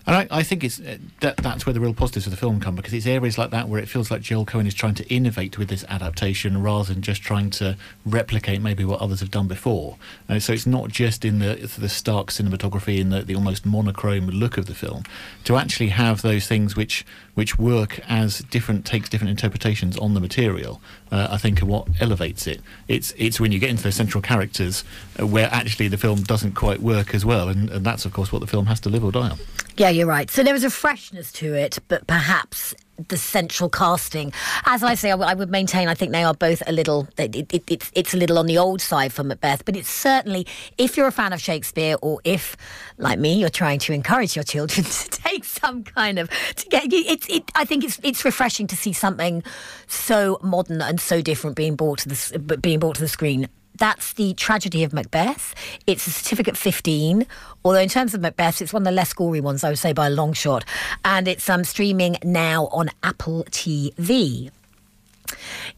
And 0.06 0.16
I, 0.16 0.38
I 0.38 0.42
think 0.42 0.64
it's 0.64 0.80
uh, 0.80 0.98
that 1.20 1.36
that's 1.38 1.64
where 1.64 1.72
the 1.72 1.80
real 1.80 1.94
positives 1.94 2.26
of 2.26 2.30
the 2.30 2.36
film 2.36 2.60
come 2.60 2.74
because 2.74 2.92
it's 2.92 3.06
areas 3.06 3.38
like 3.38 3.50
that 3.50 3.68
where 3.68 3.80
it 3.80 3.88
feels 3.88 4.10
like 4.10 4.22
Joel 4.22 4.46
Coen 4.46 4.66
is 4.66 4.74
trying 4.74 4.94
to 4.96 5.08
innovate 5.08 5.58
with 5.58 5.68
this 5.68 5.84
adaptation 5.88 6.62
rather 6.62 6.92
than 6.92 7.02
just 7.02 7.22
trying 7.22 7.50
to 7.50 7.76
replicate 8.04 8.60
maybe 8.60 8.84
what 8.84 9.00
others 9.00 9.20
have 9.20 9.30
done 9.30 9.48
before. 9.48 9.96
And 10.28 10.42
so 10.42 10.52
it's 10.52 10.66
not 10.66 10.90
just 10.90 11.24
in 11.24 11.38
the 11.38 11.54
the 11.78 11.88
stark 11.88 12.28
cinematography 12.28 13.00
and 13.00 13.12
the, 13.12 13.22
the 13.22 13.34
almost 13.34 13.64
monochrome 13.64 14.28
look 14.28 14.56
of 14.56 14.66
the 14.66 14.74
film. 14.74 15.04
To 15.44 15.56
actually 15.56 15.88
have 15.88 16.22
those 16.22 16.46
things 16.46 16.76
which 16.76 17.04
which 17.34 17.58
work 17.58 18.00
as 18.08 18.40
different 18.50 18.84
takes 18.84 19.08
different 19.08 19.30
interpretations 19.30 19.96
on 19.98 20.14
the 20.14 20.20
material, 20.20 20.80
uh, 21.10 21.28
I 21.30 21.38
think 21.38 21.62
are 21.62 21.66
what 21.66 21.88
elevates 22.00 22.46
it. 22.46 22.60
It's 22.88 23.12
it's 23.16 23.40
when 23.40 23.52
you 23.52 23.58
get 23.58 23.70
into 23.70 23.82
those 23.82 23.94
central 23.94 24.22
characters 24.22 24.84
uh, 25.18 25.26
where 25.26 25.48
actually 25.52 25.88
the 25.88 25.96
film 25.96 26.22
doesn't 26.22 26.52
quite 26.52 26.80
work 26.80 27.14
as 27.14 27.24
well, 27.24 27.48
and, 27.48 27.70
and 27.70 27.84
that's 27.84 28.04
of 28.04 28.12
course 28.12 28.32
what 28.32 28.40
the 28.40 28.46
film 28.46 28.66
has 28.66 28.80
to 28.80 28.88
live 28.88 29.04
or 29.04 29.12
die 29.12 29.30
on. 29.30 29.38
Yeah, 29.76 29.88
you're 29.88 30.06
right. 30.06 30.30
So 30.30 30.42
there 30.42 30.52
was 30.52 30.64
a 30.64 30.70
freshness 30.70 31.32
to 31.32 31.54
it, 31.54 31.78
but 31.88 32.06
perhaps 32.06 32.74
the 33.08 33.16
central 33.16 33.68
casting, 33.68 34.32
as 34.66 34.82
I 34.82 34.94
say, 34.94 35.08
I, 35.08 35.12
w- 35.12 35.28
I 35.30 35.34
would 35.34 35.50
maintain. 35.50 35.88
I 35.88 35.94
think 35.94 36.12
they 36.12 36.24
are 36.24 36.34
both 36.34 36.62
a 36.66 36.72
little. 36.72 37.08
It, 37.18 37.52
it, 37.52 37.64
it's 37.68 37.90
it's 37.94 38.14
a 38.14 38.16
little 38.16 38.38
on 38.38 38.46
the 38.46 38.58
old 38.58 38.80
side 38.80 39.12
for 39.12 39.24
Macbeth, 39.24 39.64
but 39.64 39.76
it's 39.76 39.90
certainly 39.90 40.46
if 40.78 40.96
you're 40.96 41.06
a 41.06 41.12
fan 41.12 41.32
of 41.32 41.40
Shakespeare, 41.40 41.96
or 42.02 42.20
if, 42.24 42.56
like 42.98 43.18
me, 43.18 43.34
you're 43.34 43.50
trying 43.50 43.78
to 43.80 43.92
encourage 43.92 44.36
your 44.36 44.44
children 44.44 44.84
to 44.90 45.10
take 45.10 45.44
some 45.44 45.84
kind 45.84 46.18
of 46.18 46.30
to 46.56 46.68
get. 46.68 46.84
It's 46.92 47.28
it. 47.28 47.44
I 47.54 47.64
think 47.64 47.84
it's 47.84 48.00
it's 48.02 48.24
refreshing 48.24 48.66
to 48.68 48.76
see 48.76 48.92
something 48.92 49.42
so 49.86 50.38
modern 50.42 50.80
and 50.82 51.00
so 51.00 51.20
different 51.20 51.56
being 51.56 51.76
brought 51.76 52.00
to 52.00 52.08
the 52.08 52.58
being 52.58 52.78
brought 52.78 52.96
to 52.96 53.00
the 53.00 53.08
screen 53.08 53.48
that's 53.82 54.12
the 54.12 54.32
tragedy 54.34 54.84
of 54.84 54.92
Macbeth. 54.92 55.56
It's 55.88 56.06
a 56.06 56.10
certificate 56.12 56.56
15, 56.56 57.26
although 57.64 57.80
in 57.80 57.88
terms 57.88 58.14
of 58.14 58.20
Macbeth, 58.20 58.62
it's 58.62 58.72
one 58.72 58.82
of 58.82 58.84
the 58.84 58.92
less 58.92 59.12
gory 59.12 59.40
ones, 59.40 59.64
I 59.64 59.70
would 59.70 59.78
say, 59.78 59.92
by 59.92 60.06
a 60.06 60.10
long 60.10 60.34
shot. 60.34 60.64
And 61.04 61.26
it's 61.26 61.50
um, 61.50 61.64
streaming 61.64 62.16
now 62.22 62.68
on 62.68 62.90
Apple 63.02 63.42
TV. 63.50 64.52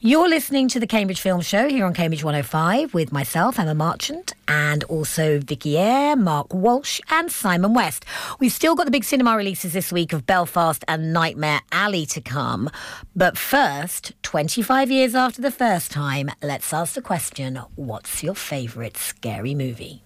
You're 0.00 0.28
listening 0.28 0.68
to 0.68 0.80
the 0.80 0.86
Cambridge 0.86 1.20
Film 1.20 1.40
Show 1.40 1.68
here 1.68 1.84
on 1.84 1.94
Cambridge 1.94 2.24
105 2.24 2.94
with 2.94 3.12
myself, 3.12 3.58
Emma 3.58 3.74
Marchant, 3.74 4.34
and 4.48 4.84
also 4.84 5.40
Vicky 5.40 5.78
Eyre, 5.78 6.16
Mark 6.16 6.52
Walsh, 6.52 7.00
and 7.10 7.30
Simon 7.30 7.74
West. 7.74 8.04
We've 8.40 8.52
still 8.52 8.74
got 8.74 8.84
the 8.84 8.90
big 8.90 9.04
cinema 9.04 9.36
releases 9.36 9.72
this 9.72 9.92
week 9.92 10.12
of 10.12 10.26
Belfast 10.26 10.84
and 10.88 11.12
Nightmare 11.12 11.60
Alley 11.72 12.06
to 12.06 12.20
come. 12.20 12.70
But 13.16 13.38
first, 13.38 14.12
25 14.22 14.90
years 14.90 15.14
after 15.14 15.40
the 15.40 15.50
first 15.50 15.90
time, 15.90 16.30
let's 16.42 16.72
ask 16.72 16.94
the 16.94 17.02
question 17.02 17.56
what's 17.76 18.22
your 18.22 18.34
favourite 18.34 18.96
scary 18.96 19.54
movie? 19.54 20.02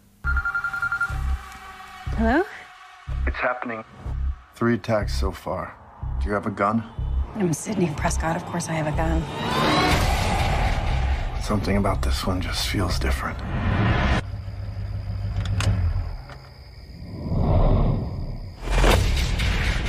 Hello? 2.17 2.45
It's 3.27 3.37
happening. 3.37 3.85
Three 4.55 4.75
attacks 4.75 5.19
so 5.19 5.31
far. 5.31 5.75
Do 6.21 6.27
you 6.27 6.35
have 6.35 6.47
a 6.47 6.51
gun? 6.51 6.83
I'm 7.37 7.53
Sidney 7.53 7.93
Prescott. 7.97 8.37
Of 8.37 8.45
course, 8.47 8.69
I 8.69 8.73
have 8.73 8.87
a 8.87 8.97
gun. 8.97 9.23
Something 11.43 11.77
about 11.77 12.03
this 12.03 12.27
one 12.27 12.41
just 12.41 12.69
feels 12.69 12.99
different. 12.99 13.38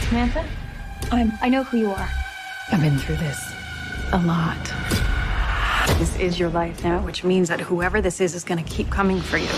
Samantha? 0.08 0.46
I'm. 1.12 1.32
I 1.42 1.50
know 1.50 1.64
who 1.64 1.78
you 1.78 1.90
are. 1.92 2.10
I've 2.72 2.82
been 2.82 2.98
through 2.98 3.18
this 3.18 3.54
a 4.12 4.20
lot. 4.20 4.58
This 5.98 6.16
is 6.18 6.40
your 6.40 6.50
life 6.50 6.84
now, 6.84 7.02
which 7.02 7.24
means 7.24 7.50
that 7.50 7.60
whoever 7.60 8.00
this 8.00 8.22
is 8.22 8.36
is 8.36 8.44
going 8.44 8.64
to 8.64 8.70
keep 8.70 8.90
coming 8.90 9.20
for 9.20 9.38
you. 9.38 9.50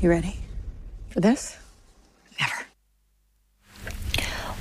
You 0.00 0.08
ready 0.08 0.36
for 1.10 1.20
this? 1.20 1.58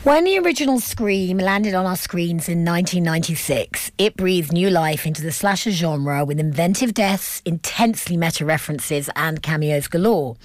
When 0.06 0.24
the 0.26 0.38
original 0.38 0.80
Scream 0.80 1.40
landed 1.40 1.74
on 1.74 1.88
our 1.88 1.96
screens 1.96 2.48
in 2.48 2.64
1996, 2.64 3.92
it 3.98 4.16
breathed 4.16 4.54
new 4.54 4.70
life 4.70 5.04
into 5.08 5.24
the 5.24 5.32
slasher 5.32 5.72
genre 5.72 6.24
with 6.24 6.40
inventive 6.40 6.94
deaths, 6.94 7.42
intensely 7.44 8.16
meta 8.16 8.46
references, 8.46 9.10
and 9.16 9.42
cameos 9.42 9.88
galore. 9.88 10.38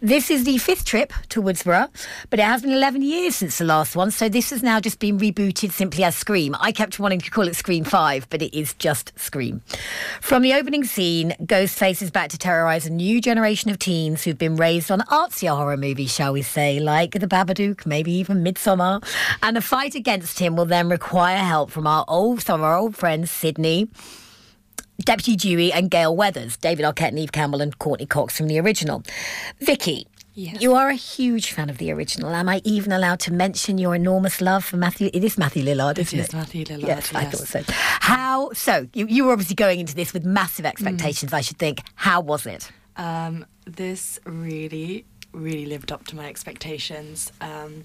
This 0.00 0.30
is 0.30 0.44
the 0.44 0.58
fifth 0.58 0.84
trip 0.84 1.12
to 1.30 1.42
Woodsboro, 1.42 1.88
but 2.30 2.38
it 2.38 2.44
has 2.44 2.62
been 2.62 2.70
11 2.70 3.02
years 3.02 3.34
since 3.34 3.58
the 3.58 3.64
last 3.64 3.96
one, 3.96 4.12
so 4.12 4.28
this 4.28 4.50
has 4.50 4.62
now 4.62 4.78
just 4.78 5.00
been 5.00 5.18
rebooted 5.18 5.72
simply 5.72 6.04
as 6.04 6.14
Scream. 6.14 6.54
I 6.60 6.70
kept 6.70 7.00
wanting 7.00 7.20
to 7.22 7.32
call 7.32 7.48
it 7.48 7.56
Scream 7.56 7.82
5, 7.82 8.28
but 8.30 8.42
it 8.42 8.56
is 8.56 8.74
just 8.74 9.12
Scream. 9.18 9.60
From 10.20 10.42
the 10.42 10.54
opening 10.54 10.84
scene, 10.84 11.34
Ghostface 11.42 12.00
is 12.00 12.12
back 12.12 12.30
to 12.30 12.38
terrorize 12.38 12.86
a 12.86 12.90
new 12.90 13.20
generation 13.20 13.72
of 13.72 13.80
teens 13.80 14.22
who've 14.22 14.38
been 14.38 14.54
raised 14.54 14.88
on 14.88 15.00
artsier 15.00 15.56
horror 15.56 15.76
movies, 15.76 16.14
shall 16.14 16.32
we 16.32 16.42
say, 16.42 16.78
like 16.78 17.10
The 17.18 17.26
Babadook, 17.26 17.84
maybe 17.84 18.12
even 18.12 18.44
Midsommar. 18.44 18.99
And 19.42 19.56
the 19.56 19.60
fight 19.62 19.94
against 19.94 20.38
him 20.38 20.56
will 20.56 20.66
then 20.66 20.88
require 20.88 21.38
help 21.38 21.70
from 21.70 21.86
our 21.86 22.04
old, 22.08 22.40
some 22.42 22.60
of 22.60 22.64
our 22.64 22.76
old 22.76 22.96
friends, 22.96 23.30
Sidney, 23.30 23.88
Deputy 25.00 25.34
Dewey, 25.36 25.72
and 25.72 25.90
Gale 25.90 26.14
Weathers, 26.14 26.56
David 26.56 26.84
Arquette, 26.84 27.12
Neve 27.12 27.32
Campbell, 27.32 27.62
and 27.62 27.78
Courteney 27.78 28.06
Cox 28.06 28.36
from 28.36 28.48
the 28.48 28.58
original. 28.60 29.02
Vicky. 29.60 30.06
Yes. 30.34 30.62
You 30.62 30.74
are 30.74 30.88
a 30.88 30.94
huge 30.94 31.50
fan 31.50 31.68
of 31.68 31.78
the 31.78 31.90
original. 31.90 32.30
Am 32.30 32.48
I 32.48 32.62
even 32.64 32.92
allowed 32.92 33.18
to 33.20 33.32
mention 33.32 33.78
your 33.78 33.94
enormous 33.94 34.40
love 34.40 34.64
for 34.64 34.76
Matthew? 34.76 35.10
It 35.12 35.24
is 35.24 35.36
Matthew 35.36 35.64
Lillard, 35.64 35.98
It 35.98 36.02
isn't 36.02 36.18
it? 36.18 36.28
is 36.28 36.32
Matthew 36.32 36.64
Lillard, 36.64 36.86
Yes, 36.86 37.14
I 37.14 37.24
thought 37.24 37.46
so. 37.48 37.62
How? 37.66 38.50
So 38.52 38.86
you, 38.94 39.06
you 39.06 39.24
were 39.24 39.32
obviously 39.32 39.56
going 39.56 39.80
into 39.80 39.94
this 39.94 40.12
with 40.12 40.24
massive 40.24 40.64
expectations. 40.64 41.32
I 41.32 41.40
should 41.40 41.58
think. 41.58 41.80
How 41.96 42.20
was 42.20 42.46
it? 42.46 42.70
Um, 42.96 43.44
this 43.66 44.20
really, 44.24 45.04
really 45.32 45.66
lived 45.66 45.90
up 45.90 46.06
to 46.06 46.16
my 46.16 46.26
expectations. 46.28 47.32
Um, 47.40 47.82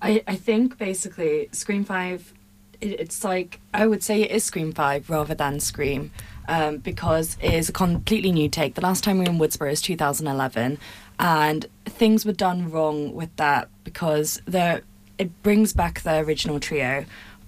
I, 0.00 0.22
I 0.26 0.36
think 0.36 0.78
basically 0.78 1.48
Scream 1.52 1.84
5, 1.84 2.32
it, 2.80 3.00
it's 3.00 3.24
like, 3.24 3.60
I 3.74 3.86
would 3.86 4.02
say 4.02 4.22
it 4.22 4.30
is 4.30 4.44
Scream 4.44 4.72
5 4.72 5.10
rather 5.10 5.34
than 5.34 5.60
Scream. 5.60 6.10
Um, 6.50 6.78
because 6.78 7.36
it 7.42 7.52
is 7.52 7.68
a 7.68 7.74
completely 7.74 8.32
new 8.32 8.48
take. 8.48 8.74
The 8.74 8.80
last 8.80 9.04
time 9.04 9.18
we 9.18 9.26
were 9.26 9.30
in 9.32 9.38
Woodsboro 9.38 9.70
is 9.70 9.82
2011, 9.82 10.78
and 11.18 11.66
things 11.84 12.24
were 12.24 12.32
done 12.32 12.70
wrong 12.70 13.12
with 13.14 13.36
that 13.36 13.68
because 13.84 14.40
the 14.46 14.82
it 15.18 15.42
brings 15.42 15.74
back 15.74 16.00
the 16.00 16.16
original 16.20 16.58
trio, 16.58 17.04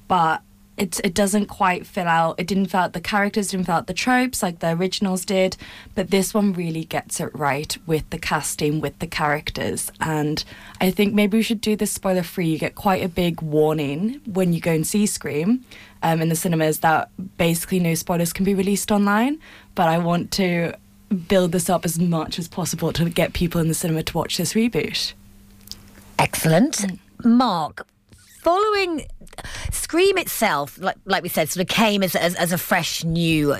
but 0.06 0.42
it 0.80 0.98
it 1.04 1.14
doesn't 1.14 1.46
quite 1.46 1.86
fill 1.86 2.08
out. 2.08 2.40
It 2.40 2.46
didn't 2.46 2.66
fill 2.66 2.80
out 2.80 2.94
the 2.94 3.00
characters, 3.00 3.48
didn't 3.48 3.66
fill 3.66 3.76
out 3.76 3.86
the 3.86 3.94
tropes 3.94 4.42
like 4.42 4.60
the 4.60 4.70
originals 4.70 5.24
did. 5.24 5.56
But 5.94 6.10
this 6.10 6.32
one 6.32 6.52
really 6.54 6.84
gets 6.84 7.20
it 7.20 7.30
right 7.34 7.76
with 7.86 8.08
the 8.10 8.18
casting, 8.18 8.80
with 8.80 8.98
the 8.98 9.06
characters, 9.06 9.92
and 10.00 10.42
I 10.80 10.90
think 10.90 11.12
maybe 11.14 11.36
we 11.38 11.42
should 11.42 11.60
do 11.60 11.76
this 11.76 11.92
spoiler 11.92 12.22
free. 12.22 12.48
You 12.48 12.58
get 12.58 12.74
quite 12.74 13.04
a 13.04 13.08
big 13.08 13.42
warning 13.42 14.20
when 14.24 14.52
you 14.52 14.60
go 14.60 14.72
and 14.72 14.86
see 14.86 15.06
Scream. 15.06 15.64
Um, 16.02 16.22
in 16.22 16.30
the 16.30 16.36
cinemas, 16.36 16.78
that 16.78 17.10
basically 17.36 17.78
no 17.78 17.92
spoilers 17.94 18.32
can 18.32 18.46
be 18.46 18.54
released 18.54 18.90
online. 18.90 19.38
But 19.74 19.88
I 19.88 19.98
want 19.98 20.30
to 20.32 20.72
build 21.28 21.52
this 21.52 21.68
up 21.68 21.84
as 21.84 21.98
much 21.98 22.38
as 22.38 22.48
possible 22.48 22.90
to 22.94 23.10
get 23.10 23.34
people 23.34 23.60
in 23.60 23.68
the 23.68 23.74
cinema 23.74 24.02
to 24.04 24.16
watch 24.16 24.38
this 24.38 24.54
reboot. 24.54 25.12
Excellent. 26.18 26.86
Mark, 27.22 27.86
following 28.42 29.06
Scream 29.70 30.18
itself, 30.18 30.78
like, 30.78 30.96
like 31.04 31.22
we 31.22 31.28
said, 31.28 31.48
sort 31.48 31.62
of 31.62 31.68
came 31.68 32.02
as, 32.02 32.14
as, 32.14 32.34
as 32.36 32.52
a 32.52 32.58
fresh, 32.58 33.04
new, 33.04 33.54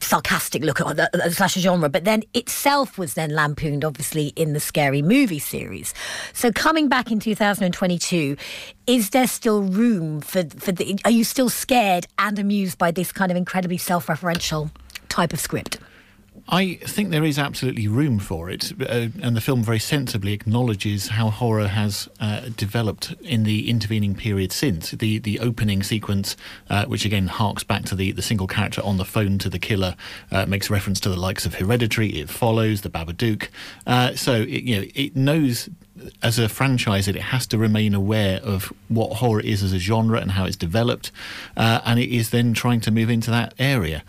sarcastic 0.00 0.62
look 0.62 0.80
at 0.80 0.96
the, 0.96 1.30
slasher 1.30 1.60
genre, 1.60 1.88
but 1.88 2.04
then 2.04 2.22
itself 2.34 2.98
was 2.98 3.14
then 3.14 3.30
lampooned, 3.30 3.84
obviously, 3.84 4.28
in 4.36 4.52
the 4.52 4.60
scary 4.60 5.02
movie 5.02 5.38
series. 5.38 5.94
So 6.32 6.52
coming 6.52 6.88
back 6.88 7.10
in 7.10 7.20
2022, 7.20 8.36
is 8.86 9.10
there 9.10 9.26
still 9.26 9.62
room 9.62 10.20
for, 10.20 10.44
for 10.44 10.72
the, 10.72 10.98
are 11.04 11.10
you 11.10 11.24
still 11.24 11.48
scared 11.48 12.06
and 12.18 12.38
amused 12.38 12.78
by 12.78 12.90
this 12.90 13.12
kind 13.12 13.30
of 13.30 13.36
incredibly 13.36 13.78
self-referential 13.78 14.70
type 15.08 15.32
of 15.32 15.40
script? 15.40 15.78
I 16.52 16.74
think 16.82 17.10
there 17.10 17.24
is 17.24 17.38
absolutely 17.38 17.86
room 17.86 18.18
for 18.18 18.50
it, 18.50 18.72
uh, 18.80 19.08
and 19.22 19.36
the 19.36 19.40
film 19.40 19.62
very 19.62 19.78
sensibly 19.78 20.32
acknowledges 20.32 21.08
how 21.08 21.30
horror 21.30 21.68
has 21.68 22.08
uh, 22.18 22.48
developed 22.56 23.14
in 23.22 23.44
the 23.44 23.70
intervening 23.70 24.16
period 24.16 24.50
since. 24.50 24.90
The 24.90 25.20
the 25.20 25.38
opening 25.38 25.84
sequence, 25.84 26.36
uh, 26.68 26.86
which 26.86 27.04
again 27.04 27.28
harks 27.28 27.62
back 27.62 27.84
to 27.84 27.94
the, 27.94 28.10
the 28.10 28.22
single 28.22 28.48
character 28.48 28.82
on 28.82 28.96
the 28.96 29.04
phone 29.04 29.38
to 29.38 29.48
the 29.48 29.60
killer, 29.60 29.94
uh, 30.32 30.44
makes 30.46 30.70
reference 30.70 30.98
to 31.00 31.08
the 31.08 31.16
likes 31.16 31.46
of 31.46 31.54
Hereditary, 31.54 32.08
It 32.18 32.28
Follows, 32.28 32.80
The 32.80 32.90
Babadook. 32.90 33.48
Uh, 33.86 34.16
so 34.16 34.42
it, 34.42 34.64
you 34.64 34.76
know 34.76 34.86
it 34.96 35.14
knows 35.14 35.68
as 36.20 36.40
a 36.40 36.48
franchise 36.48 37.06
that 37.06 37.14
it 37.14 37.22
has 37.22 37.46
to 37.46 37.58
remain 37.58 37.94
aware 37.94 38.40
of 38.42 38.72
what 38.88 39.18
horror 39.18 39.40
is 39.40 39.62
as 39.62 39.72
a 39.72 39.78
genre 39.78 40.18
and 40.18 40.32
how 40.32 40.46
it's 40.46 40.56
developed, 40.56 41.12
uh, 41.56 41.80
and 41.84 42.00
it 42.00 42.10
is 42.12 42.30
then 42.30 42.54
trying 42.54 42.80
to 42.80 42.90
move 42.90 43.08
into 43.08 43.30
that 43.30 43.54
area 43.56 44.02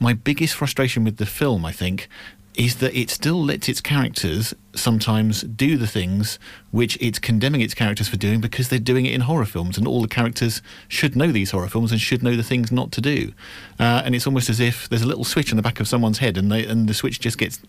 my 0.00 0.12
biggest 0.12 0.54
frustration 0.54 1.04
with 1.04 1.16
the 1.16 1.26
film, 1.26 1.64
I 1.64 1.72
think, 1.72 2.08
is 2.54 2.76
that 2.76 2.94
it 2.94 3.10
still 3.10 3.42
lets 3.42 3.68
its 3.68 3.80
characters 3.80 4.54
sometimes 4.74 5.42
do 5.42 5.76
the 5.76 5.86
things 5.86 6.38
which 6.70 6.96
it's 7.00 7.18
condemning 7.18 7.60
its 7.60 7.74
characters 7.74 8.08
for 8.08 8.16
doing 8.16 8.40
because 8.40 8.68
they're 8.68 8.78
doing 8.78 9.04
it 9.04 9.12
in 9.12 9.22
horror 9.22 9.44
films, 9.44 9.76
and 9.76 9.86
all 9.86 10.00
the 10.00 10.08
characters 10.08 10.62
should 10.88 11.14
know 11.14 11.30
these 11.30 11.50
horror 11.50 11.68
films 11.68 11.92
and 11.92 12.00
should 12.00 12.22
know 12.22 12.34
the 12.34 12.42
things 12.42 12.72
not 12.72 12.90
to 12.92 13.00
do. 13.00 13.32
Uh, 13.78 14.02
and 14.04 14.14
it's 14.14 14.26
almost 14.26 14.48
as 14.48 14.58
if 14.58 14.88
there's 14.88 15.02
a 15.02 15.06
little 15.06 15.24
switch 15.24 15.50
in 15.50 15.56
the 15.56 15.62
back 15.62 15.80
of 15.80 15.88
someone's 15.88 16.18
head, 16.18 16.38
and 16.38 16.50
they, 16.50 16.64
and 16.64 16.88
the 16.88 16.94
switch 16.94 17.20
just 17.20 17.36
gets 17.36 17.60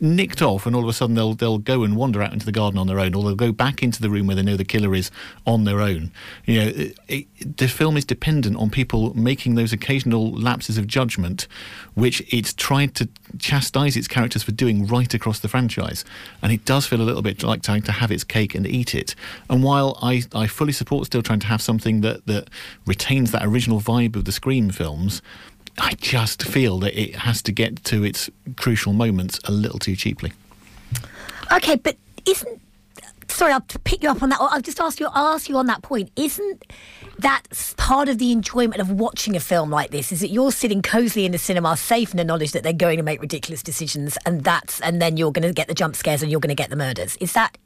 nicked 0.00 0.40
off, 0.40 0.66
and 0.66 0.76
all 0.76 0.82
of 0.82 0.88
a 0.88 0.92
sudden 0.92 1.16
they'll 1.16 1.34
they'll 1.34 1.58
go 1.58 1.82
and 1.82 1.96
wander 1.96 2.22
out 2.22 2.32
into 2.32 2.46
the 2.46 2.52
garden 2.52 2.78
on 2.78 2.86
their 2.86 3.00
own, 3.00 3.14
or 3.14 3.24
they'll 3.24 3.34
go 3.34 3.52
back 3.52 3.82
into 3.82 4.00
the 4.00 4.08
room 4.08 4.28
where 4.28 4.36
they 4.36 4.42
know 4.42 4.56
the 4.56 4.64
killer 4.64 4.94
is 4.94 5.10
on 5.46 5.64
their 5.64 5.80
own. 5.80 6.12
You 6.44 6.60
know, 6.60 6.68
it, 6.68 6.98
it, 7.08 7.56
the 7.56 7.66
film 7.66 7.96
is 7.96 8.04
dependent 8.04 8.56
on 8.56 8.70
people 8.70 9.14
making 9.14 9.56
those 9.56 9.72
occasional 9.72 10.30
lapses 10.30 10.78
of 10.78 10.86
judgment, 10.86 11.48
which 11.94 12.22
it's 12.32 12.52
tried 12.52 12.94
to 12.94 13.08
chastise 13.38 13.96
its 13.96 14.06
characters 14.06 14.44
for 14.44 14.52
doing 14.52 14.86
right 14.86 15.12
across 15.12 15.40
the 15.40 15.48
franchise 15.48 16.04
and 16.44 16.52
it 16.52 16.66
does 16.66 16.86
feel 16.86 17.00
a 17.00 17.02
little 17.02 17.22
bit 17.22 17.42
like 17.42 17.62
trying 17.62 17.80
to 17.82 17.90
have 17.90 18.12
its 18.12 18.22
cake 18.22 18.54
and 18.54 18.66
eat 18.66 18.94
it. 18.94 19.14
And 19.48 19.64
while 19.64 19.98
I, 20.02 20.24
I 20.34 20.46
fully 20.46 20.72
support 20.72 21.06
still 21.06 21.22
trying 21.22 21.40
to 21.40 21.46
have 21.46 21.62
something 21.62 22.02
that, 22.02 22.26
that 22.26 22.50
retains 22.84 23.30
that 23.30 23.46
original 23.46 23.80
vibe 23.80 24.14
of 24.14 24.26
the 24.26 24.32
Scream 24.32 24.68
films, 24.68 25.22
I 25.78 25.94
just 25.94 26.42
feel 26.42 26.78
that 26.80 27.00
it 27.00 27.16
has 27.16 27.40
to 27.42 27.52
get 27.52 27.82
to 27.84 28.04
its 28.04 28.28
crucial 28.56 28.92
moments 28.92 29.40
a 29.44 29.52
little 29.52 29.78
too 29.78 29.96
cheaply. 29.96 30.34
Okay, 31.50 31.76
but 31.76 31.96
isn't 32.26 32.60
sorry, 33.28 33.54
I'll 33.54 33.62
pick 33.62 34.02
you 34.02 34.10
up 34.10 34.22
on 34.22 34.28
that. 34.28 34.38
I'll 34.38 34.60
just 34.60 34.80
ask 34.80 35.00
you, 35.00 35.08
I'll 35.10 35.34
ask 35.34 35.48
you 35.48 35.56
on 35.56 35.66
that 35.66 35.80
point. 35.80 36.10
Isn't 36.14 36.62
that 37.18 37.42
part 37.76 38.08
of 38.08 38.18
the 38.18 38.32
enjoyment 38.32 38.80
of 38.80 38.90
watching 38.90 39.36
a 39.36 39.40
film 39.40 39.70
like 39.70 39.90
this? 39.90 40.12
Is 40.12 40.20
that 40.20 40.28
you're 40.28 40.52
sitting 40.52 40.82
cozily 40.82 41.26
in 41.26 41.32
the 41.32 41.38
cinema, 41.38 41.76
safe 41.76 42.10
in 42.10 42.16
the 42.16 42.24
knowledge 42.24 42.52
that 42.52 42.62
they're 42.62 42.72
going 42.72 42.96
to 42.96 43.02
make 43.02 43.20
ridiculous 43.20 43.62
decisions, 43.62 44.18
and 44.26 44.44
that's, 44.44 44.80
and 44.80 45.00
then 45.00 45.16
you're 45.16 45.32
going 45.32 45.46
to 45.46 45.52
get 45.52 45.68
the 45.68 45.74
jump 45.74 45.96
scares 45.96 46.22
and 46.22 46.30
you're 46.30 46.40
going 46.40 46.48
to 46.48 46.54
get 46.54 46.70
the 46.70 46.76
murders. 46.76 47.16
Is 47.16 47.32
that? 47.34 47.56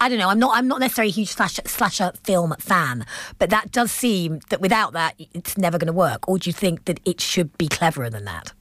I 0.00 0.08
don't 0.08 0.18
know. 0.18 0.28
I'm 0.28 0.38
not. 0.38 0.56
I'm 0.56 0.66
not 0.66 0.80
necessarily 0.80 1.10
a 1.10 1.14
huge 1.14 1.30
slasher, 1.30 1.62
slasher 1.64 2.12
film 2.24 2.54
fan, 2.58 3.06
but 3.38 3.50
that 3.50 3.70
does 3.70 3.92
seem 3.92 4.40
that 4.48 4.60
without 4.60 4.94
that, 4.94 5.14
it's 5.18 5.56
never 5.56 5.78
going 5.78 5.86
to 5.86 5.92
work. 5.92 6.28
Or 6.28 6.38
do 6.38 6.48
you 6.48 6.54
think 6.54 6.86
that 6.86 6.98
it 7.04 7.20
should 7.20 7.56
be 7.56 7.68
cleverer 7.68 8.10
than 8.10 8.24
that? 8.24 8.52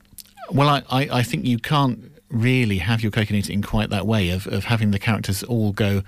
Well, 0.52 0.70
I, 0.70 0.84
I, 0.90 1.20
I 1.20 1.24
think 1.24 1.46
you 1.46 1.58
can't 1.58 2.12
really 2.30 2.80
have 2.80 3.02
your 3.02 3.12
cake 3.12 3.30
and 3.30 3.38
eat 3.38 3.50
it 3.50 3.54
in 3.54 3.64
quite 3.64 3.90
that 3.92 4.06
way 4.06 4.30
of, 4.30 4.48
of 4.48 4.66
having 4.66 4.92
the 4.92 5.00
characters 5.00 5.44
all 5.44 5.72
go 5.72 6.04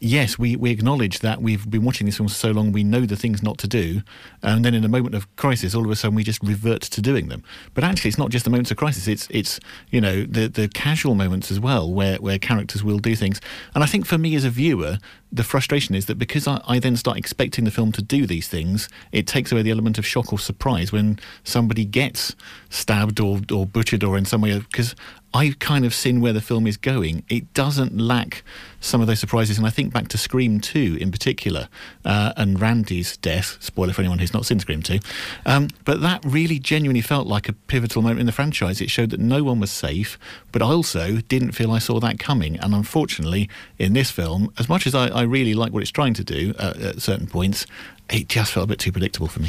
yes, 0.00 0.38
we, 0.38 0.56
we 0.56 0.70
acknowledge 0.70 1.20
that 1.20 1.40
we've 1.40 1.68
been 1.68 1.84
watching 1.84 2.04
these 2.04 2.16
films 2.16 2.32
for 2.32 2.38
so 2.38 2.50
long, 2.50 2.72
we 2.72 2.84
know 2.84 3.06
the 3.06 3.16
things 3.16 3.42
not 3.42 3.58
to 3.58 3.68
do, 3.68 4.02
and 4.42 4.64
then 4.64 4.74
in 4.74 4.84
a 4.84 4.88
moment 4.88 5.14
of 5.14 5.34
crisis, 5.36 5.74
all 5.74 5.84
of 5.84 5.90
a 5.90 5.96
sudden 5.96 6.14
we 6.14 6.24
just 6.24 6.42
revert 6.42 6.82
to 6.82 7.00
doing 7.00 7.28
them. 7.28 7.42
But 7.74 7.84
actually, 7.84 8.08
it's 8.08 8.18
not 8.18 8.30
just 8.30 8.44
the 8.44 8.50
moments 8.50 8.70
of 8.70 8.76
crisis; 8.76 9.08
it's 9.08 9.26
it's 9.30 9.60
you 9.90 10.00
know 10.00 10.24
the 10.24 10.48
the 10.48 10.68
casual 10.68 11.14
moments 11.14 11.50
as 11.50 11.60
well, 11.60 11.90
where 11.90 12.16
where 12.16 12.38
characters 12.38 12.84
will 12.84 12.98
do 12.98 13.16
things. 13.16 13.40
And 13.74 13.82
I 13.82 13.86
think 13.86 14.06
for 14.06 14.18
me 14.18 14.34
as 14.34 14.44
a 14.44 14.50
viewer, 14.50 14.98
the 15.32 15.44
frustration 15.44 15.94
is 15.94 16.06
that 16.06 16.18
because 16.18 16.46
I, 16.46 16.60
I 16.66 16.78
then 16.78 16.96
start 16.96 17.16
expecting 17.16 17.64
the 17.64 17.70
film 17.70 17.92
to 17.92 18.02
do 18.02 18.26
these 18.26 18.48
things, 18.48 18.88
it 19.12 19.26
takes 19.26 19.52
away 19.52 19.62
the 19.62 19.70
element 19.70 19.98
of 19.98 20.06
shock 20.06 20.32
or 20.32 20.38
surprise 20.38 20.92
when 20.92 21.18
somebody 21.44 21.84
gets 21.84 22.34
stabbed 22.70 23.20
or 23.20 23.40
or 23.52 23.66
butchered 23.66 24.04
or 24.04 24.18
in 24.18 24.24
some 24.24 24.40
way 24.40 24.58
because 24.58 24.94
I've 25.34 25.58
kind 25.58 25.84
of 25.84 25.94
seen 25.94 26.20
where 26.20 26.32
the 26.32 26.40
film 26.40 26.66
is 26.66 26.76
going. 26.76 27.22
It 27.28 27.52
doesn't 27.52 27.98
lack 27.98 28.42
some 28.80 29.00
of 29.00 29.06
those 29.06 29.18
surprises, 29.18 29.58
and 29.58 29.66
I 29.66 29.70
think 29.70 29.92
back 29.92 30.08
to 30.08 30.18
Scream 30.18 30.60
2 30.60 30.98
in 31.00 31.10
particular, 31.10 31.68
uh, 32.04 32.32
and 32.36 32.60
Randy's 32.60 33.16
death, 33.16 33.58
spoiler 33.60 33.92
for 33.92 34.02
anyone 34.02 34.18
who's 34.18 34.32
not 34.32 34.46
seen 34.46 34.60
Scream 34.60 34.82
2, 34.82 34.98
um, 35.44 35.68
but 35.84 36.00
that 36.00 36.24
really 36.24 36.58
genuinely 36.58 37.00
felt 37.00 37.26
like 37.26 37.48
a 37.48 37.52
pivotal 37.52 38.02
moment 38.02 38.20
in 38.20 38.26
the 38.26 38.32
franchise. 38.32 38.80
It 38.80 38.90
showed 38.90 39.10
that 39.10 39.20
no 39.20 39.44
one 39.44 39.60
was 39.60 39.70
safe, 39.70 40.18
but 40.52 40.62
I 40.62 40.66
also 40.66 41.18
didn't 41.18 41.52
feel 41.52 41.72
I 41.72 41.80
saw 41.80 42.00
that 42.00 42.18
coming, 42.18 42.58
and 42.60 42.74
unfortunately, 42.74 43.48
in 43.78 43.92
this 43.92 44.10
film, 44.10 44.52
as 44.58 44.68
much 44.68 44.86
as 44.86 44.94
I, 44.94 45.08
I 45.08 45.22
really 45.22 45.54
like 45.54 45.72
what 45.72 45.82
it's 45.82 45.90
trying 45.90 46.14
to 46.14 46.24
do 46.24 46.54
uh, 46.58 46.74
at 46.80 47.02
certain 47.02 47.26
points, 47.26 47.66
it 48.08 48.28
just 48.28 48.52
felt 48.52 48.64
a 48.64 48.68
bit 48.68 48.78
too 48.78 48.92
predictable 48.92 49.28
for 49.28 49.40
me. 49.40 49.48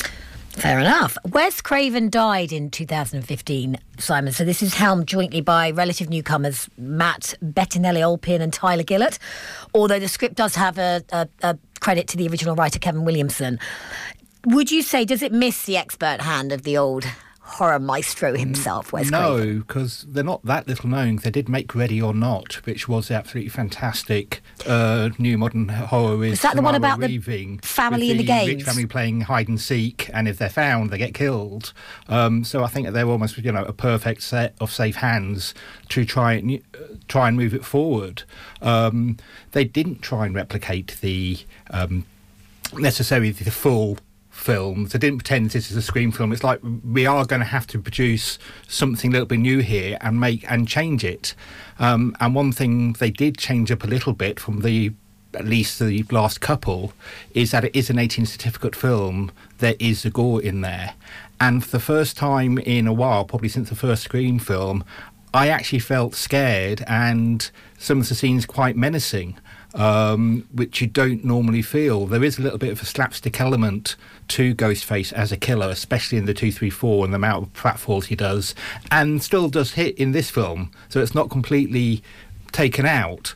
Fair 0.57 0.79
enough. 0.79 1.19
Wes 1.29 1.61
Craven 1.61 2.09
died 2.09 2.51
in 2.51 2.71
2015, 2.71 3.77
Simon. 3.99 4.33
So 4.33 4.43
this 4.43 4.63
is 4.63 4.73
helmed 4.73 5.07
jointly 5.07 5.39
by 5.39 5.69
relative 5.69 6.09
newcomers 6.09 6.67
Matt 6.79 7.35
Bettinelli-Olpin 7.43 8.41
and 8.41 8.51
Tyler 8.51 8.83
Gillett. 8.83 9.19
Although 9.75 9.99
the 9.99 10.07
script 10.07 10.33
does 10.33 10.55
have 10.55 10.79
a, 10.79 11.03
a, 11.11 11.27
a 11.43 11.59
credit 11.79 12.07
to 12.07 12.17
the 12.17 12.27
original 12.27 12.55
writer 12.55 12.79
Kevin 12.79 13.05
Williamson. 13.05 13.59
Would 14.47 14.71
you 14.71 14.81
say 14.81 15.05
does 15.05 15.21
it 15.21 15.31
miss 15.31 15.63
the 15.65 15.77
expert 15.77 16.21
hand 16.21 16.51
of 16.51 16.63
the 16.63 16.75
old 16.75 17.05
horror 17.47 17.79
maestro 17.79 18.35
himself, 18.35 18.91
Wes 18.91 19.09
No, 19.09 19.59
because 19.59 20.05
they're 20.09 20.23
not 20.23 20.43
that 20.45 20.67
little 20.67 20.89
known. 20.89 21.15
They 21.15 21.31
did 21.31 21.47
make 21.47 21.73
Ready 21.73 22.01
or 22.01 22.13
Not, 22.13 22.55
which 22.65 22.87
was 22.87 23.07
the 23.07 23.15
absolutely 23.15 23.49
fantastic 23.49 24.41
uh, 24.65 25.09
new 25.17 25.37
modern 25.37 25.69
horror 25.69 26.23
Is 26.25 26.41
that 26.41 26.55
the 26.55 26.61
one 26.61 26.75
about 26.75 26.99
the 26.99 27.17
family 27.63 28.11
in 28.11 28.17
the, 28.17 28.23
the 28.23 28.27
games? 28.27 28.47
Rich 28.47 28.63
family 28.63 28.85
playing 28.85 29.21
hide 29.21 29.47
and 29.47 29.59
seek, 29.59 30.09
and 30.13 30.27
if 30.27 30.37
they're 30.37 30.49
found, 30.49 30.91
they 30.91 30.97
get 30.97 31.13
killed. 31.13 31.73
Um, 32.09 32.43
so 32.43 32.63
I 32.63 32.67
think 32.67 32.89
they're 32.89 33.07
almost 33.07 33.37
you 33.37 33.51
know 33.51 33.63
a 33.63 33.73
perfect 33.73 34.23
set 34.23 34.53
of 34.59 34.71
safe 34.71 34.97
hands 34.97 35.53
to 35.89 36.05
try 36.05 36.33
and 36.33 36.61
uh, 36.75 36.95
try 37.07 37.29
and 37.29 37.37
move 37.37 37.53
it 37.53 37.63
forward. 37.63 38.23
Um, 38.61 39.17
they 39.53 39.63
didn't 39.63 40.01
try 40.01 40.25
and 40.25 40.35
replicate 40.35 40.97
the 41.01 41.39
um, 41.71 42.05
necessarily 42.73 43.31
the 43.31 43.49
full 43.51 43.97
films. 44.47 44.93
They 44.93 44.99
didn't 44.99 45.17
pretend 45.17 45.49
this 45.49 45.69
is 45.69 45.75
a 45.75 45.81
Scream 45.81 46.09
film. 46.13 46.31
It's 46.31 46.41
like 46.41 46.61
we 46.85 47.05
are 47.05 47.25
going 47.25 47.41
to 47.41 47.45
have 47.45 47.67
to 47.67 47.79
produce 47.79 48.39
something 48.65 49.11
a 49.11 49.13
little 49.13 49.27
bit 49.27 49.39
new 49.39 49.59
here 49.59 49.97
and 49.99 50.21
make 50.21 50.49
and 50.49 50.65
change 50.65 51.03
it. 51.03 51.35
Um, 51.79 52.15
and 52.21 52.33
one 52.33 52.53
thing 52.53 52.93
they 52.93 53.11
did 53.11 53.37
change 53.37 53.71
up 53.71 53.83
a 53.83 53.87
little 53.87 54.13
bit 54.13 54.39
from 54.39 54.61
the 54.61 54.93
at 55.33 55.45
least 55.45 55.79
the 55.79 56.01
last 56.11 56.39
couple 56.39 56.93
is 57.33 57.51
that 57.51 57.65
it 57.65 57.75
is 57.75 57.89
an 57.89 57.99
18 57.99 58.25
certificate 58.25 58.73
film. 58.73 59.31
There 59.57 59.75
is 59.79 60.05
a 60.05 60.09
gore 60.09 60.41
in 60.41 60.61
there, 60.61 60.93
and 61.41 61.61
for 61.61 61.71
the 61.71 61.81
first 61.81 62.15
time 62.15 62.57
in 62.57 62.87
a 62.87 62.93
while, 62.93 63.25
probably 63.25 63.49
since 63.49 63.67
the 63.67 63.75
first 63.75 64.03
Scream 64.03 64.39
film, 64.39 64.85
I 65.33 65.49
actually 65.49 65.79
felt 65.79 66.15
scared, 66.15 66.85
and 66.87 67.51
some 67.77 67.99
of 67.99 68.07
the 68.07 68.15
scenes 68.15 68.45
quite 68.45 68.77
menacing. 68.77 69.37
Um, 69.75 70.47
which 70.53 70.81
you 70.81 70.87
don't 70.87 71.23
normally 71.23 71.61
feel. 71.61 72.07
There 72.07 72.23
is 72.23 72.39
a 72.39 72.41
little 72.41 72.57
bit 72.57 72.71
of 72.71 72.81
a 72.81 72.85
slapstick 72.85 73.39
element 73.39 73.95
to 74.29 74.55
Ghostface 74.55 75.13
as 75.13 75.31
a 75.31 75.37
killer, 75.37 75.69
especially 75.69 76.17
in 76.17 76.25
the 76.25 76.33
234 76.33 77.05
and 77.05 77.13
the 77.13 77.17
amount 77.17 77.43
of 77.43 77.53
pratfalls 77.53 78.05
he 78.05 78.15
does, 78.15 78.55
and 78.89 79.21
still 79.21 79.49
does 79.49 79.73
hit 79.73 79.97
in 79.97 80.13
this 80.13 80.29
film. 80.29 80.71
So 80.89 81.01
it's 81.01 81.13
not 81.13 81.29
completely 81.29 82.01
taken 82.51 82.85
out. 82.85 83.35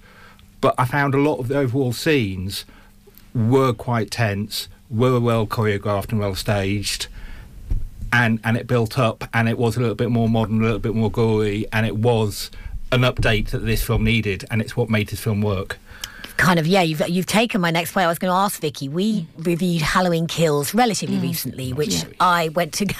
But 0.61 0.75
I 0.77 0.85
found 0.85 1.13
a 1.13 1.19
lot 1.19 1.39
of 1.39 1.47
the 1.47 1.57
overall 1.57 1.93
scenes 1.93 2.65
were 3.33 3.73
quite 3.73 4.11
tense, 4.11 4.67
were 4.89 5.19
well 5.19 5.47
choreographed 5.47 6.11
and 6.11 6.19
well 6.19 6.35
staged. 6.35 7.07
And, 8.13 8.39
and 8.43 8.57
it 8.57 8.67
built 8.67 8.99
up 8.99 9.23
and 9.33 9.47
it 9.47 9.57
was 9.57 9.77
a 9.77 9.79
little 9.79 9.95
bit 9.95 10.11
more 10.11 10.27
modern, 10.27 10.61
a 10.61 10.63
little 10.63 10.79
bit 10.79 10.93
more 10.93 11.09
gory, 11.09 11.65
and 11.71 11.85
it 11.85 11.97
was 11.97 12.51
an 12.91 13.01
update 13.01 13.51
that 13.51 13.59
this 13.59 13.81
film 13.81 14.03
needed, 14.03 14.43
and 14.51 14.61
it's 14.61 14.75
what 14.75 14.89
made 14.89 15.07
this 15.07 15.21
film 15.21 15.41
work 15.41 15.79
kind 16.41 16.59
of 16.59 16.65
yeah 16.65 16.81
you've 16.81 17.07
you've 17.07 17.27
taken 17.27 17.61
my 17.61 17.69
next 17.69 17.93
point 17.93 18.03
i 18.03 18.07
was 18.07 18.17
going 18.17 18.31
to 18.31 18.35
ask 18.35 18.59
vicky 18.59 18.89
we 18.89 19.27
reviewed 19.37 19.81
halloween 19.81 20.25
kills 20.25 20.73
relatively 20.73 21.17
mm. 21.17 21.21
recently 21.21 21.71
which 21.71 22.03
yeah. 22.03 22.09
i 22.19 22.49
went 22.49 22.73
to 22.73 22.85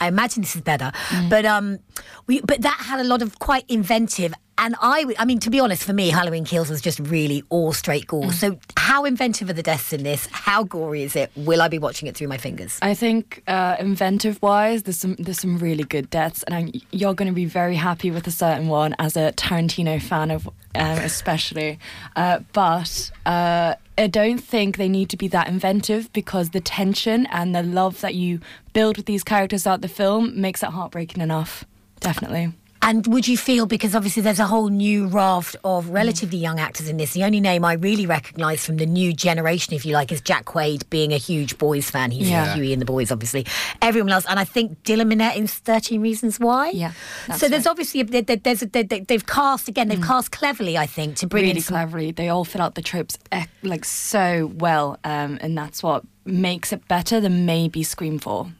i 0.00 0.08
imagine 0.08 0.42
this 0.42 0.56
is 0.56 0.62
better 0.62 0.90
mm. 1.08 1.28
but 1.28 1.44
um 1.44 1.78
we 2.26 2.40
but 2.40 2.62
that 2.62 2.78
had 2.80 2.98
a 2.98 3.04
lot 3.04 3.20
of 3.20 3.38
quite 3.38 3.64
inventive 3.68 4.32
and 4.62 4.76
I, 4.80 5.12
I 5.18 5.24
mean, 5.24 5.40
to 5.40 5.50
be 5.50 5.58
honest, 5.58 5.82
for 5.82 5.92
me, 5.92 6.08
Halloween 6.08 6.44
Kills 6.44 6.70
was 6.70 6.80
just 6.80 7.00
really 7.00 7.42
all 7.48 7.72
straight 7.72 8.06
gore. 8.06 8.26
Mm. 8.26 8.32
So, 8.32 8.58
how 8.76 9.04
inventive 9.04 9.50
are 9.50 9.54
the 9.54 9.62
deaths 9.62 9.92
in 9.92 10.04
this? 10.04 10.28
How 10.30 10.62
gory 10.62 11.02
is 11.02 11.16
it? 11.16 11.32
Will 11.34 11.60
I 11.60 11.66
be 11.66 11.80
watching 11.80 12.06
it 12.06 12.16
through 12.16 12.28
my 12.28 12.38
fingers? 12.38 12.78
I 12.80 12.94
think, 12.94 13.42
uh, 13.48 13.74
inventive-wise, 13.80 14.84
there's 14.84 14.98
some 14.98 15.16
there's 15.16 15.40
some 15.40 15.58
really 15.58 15.82
good 15.82 16.08
deaths, 16.10 16.44
and 16.44 16.54
I, 16.54 16.80
you're 16.92 17.12
going 17.12 17.26
to 17.26 17.34
be 17.34 17.44
very 17.44 17.74
happy 17.74 18.12
with 18.12 18.28
a 18.28 18.30
certain 18.30 18.68
one 18.68 18.94
as 19.00 19.16
a 19.16 19.32
Tarantino 19.32 20.00
fan 20.00 20.30
of, 20.30 20.46
um, 20.46 20.98
especially. 20.98 21.78
Uh, 22.14 22.40
but 22.52 23.10
uh, 23.24 23.74
I 23.96 24.06
don't 24.06 24.38
think 24.38 24.76
they 24.76 24.88
need 24.88 25.08
to 25.10 25.16
be 25.16 25.28
that 25.28 25.48
inventive 25.48 26.12
because 26.12 26.50
the 26.50 26.60
tension 26.60 27.26
and 27.26 27.54
the 27.54 27.62
love 27.62 28.00
that 28.02 28.14
you 28.14 28.40
build 28.74 28.98
with 28.98 29.06
these 29.06 29.24
characters 29.24 29.62
throughout 29.62 29.80
the 29.80 29.88
film 29.88 30.38
makes 30.38 30.62
it 30.62 30.68
heartbreaking 30.68 31.22
enough. 31.22 31.64
Definitely. 32.00 32.52
And 32.84 33.06
would 33.06 33.28
you 33.28 33.36
feel, 33.36 33.66
because 33.66 33.94
obviously 33.94 34.22
there's 34.22 34.40
a 34.40 34.46
whole 34.46 34.68
new 34.68 35.06
raft 35.06 35.54
of 35.62 35.88
relatively 35.90 36.36
young 36.36 36.58
actors 36.58 36.88
in 36.88 36.96
this, 36.96 37.12
the 37.12 37.22
only 37.22 37.40
name 37.40 37.64
I 37.64 37.74
really 37.74 38.06
recognise 38.06 38.66
from 38.66 38.78
the 38.78 38.86
new 38.86 39.12
generation, 39.12 39.72
if 39.72 39.86
you 39.86 39.94
like, 39.94 40.10
is 40.10 40.20
Jack 40.20 40.46
Quaid 40.46 40.90
being 40.90 41.12
a 41.12 41.16
huge 41.16 41.58
Boys 41.58 41.88
fan. 41.88 42.10
He's 42.10 42.28
yeah. 42.28 42.54
Huey 42.54 42.72
in 42.72 42.80
the 42.80 42.84
Boys, 42.84 43.12
obviously. 43.12 43.46
Everyone 43.80 44.10
else, 44.10 44.26
and 44.28 44.40
I 44.40 44.44
think 44.44 44.82
Dylan 44.82 45.12
Minnette 45.12 45.36
in 45.36 45.46
13 45.46 46.00
Reasons 46.00 46.40
Why. 46.40 46.70
Yeah. 46.70 46.92
So 47.36 47.48
there's 47.48 47.66
right. 47.66 47.70
obviously, 47.70 48.00
a, 48.00 48.04
there's 48.36 48.62
a, 48.62 48.66
they've 48.66 49.26
cast, 49.26 49.68
again, 49.68 49.86
they've 49.86 50.00
mm. 50.00 50.06
cast 50.06 50.32
cleverly, 50.32 50.76
I 50.76 50.86
think, 50.86 51.16
to 51.18 51.28
bring 51.28 51.44
really 51.44 51.56
in. 51.58 51.62
Some... 51.62 51.74
cleverly. 51.74 52.10
They 52.10 52.30
all 52.30 52.44
fit 52.44 52.60
out 52.60 52.74
the 52.74 52.82
tropes 52.82 53.16
eh, 53.30 53.46
like 53.62 53.84
so 53.84 54.52
well, 54.56 54.98
um, 55.04 55.38
and 55.40 55.56
that's 55.56 55.84
what 55.84 56.02
makes 56.24 56.72
it 56.72 56.88
better 56.88 57.20
than 57.20 57.46
maybe 57.46 57.84
Scream 57.84 58.18
4. 58.18 58.50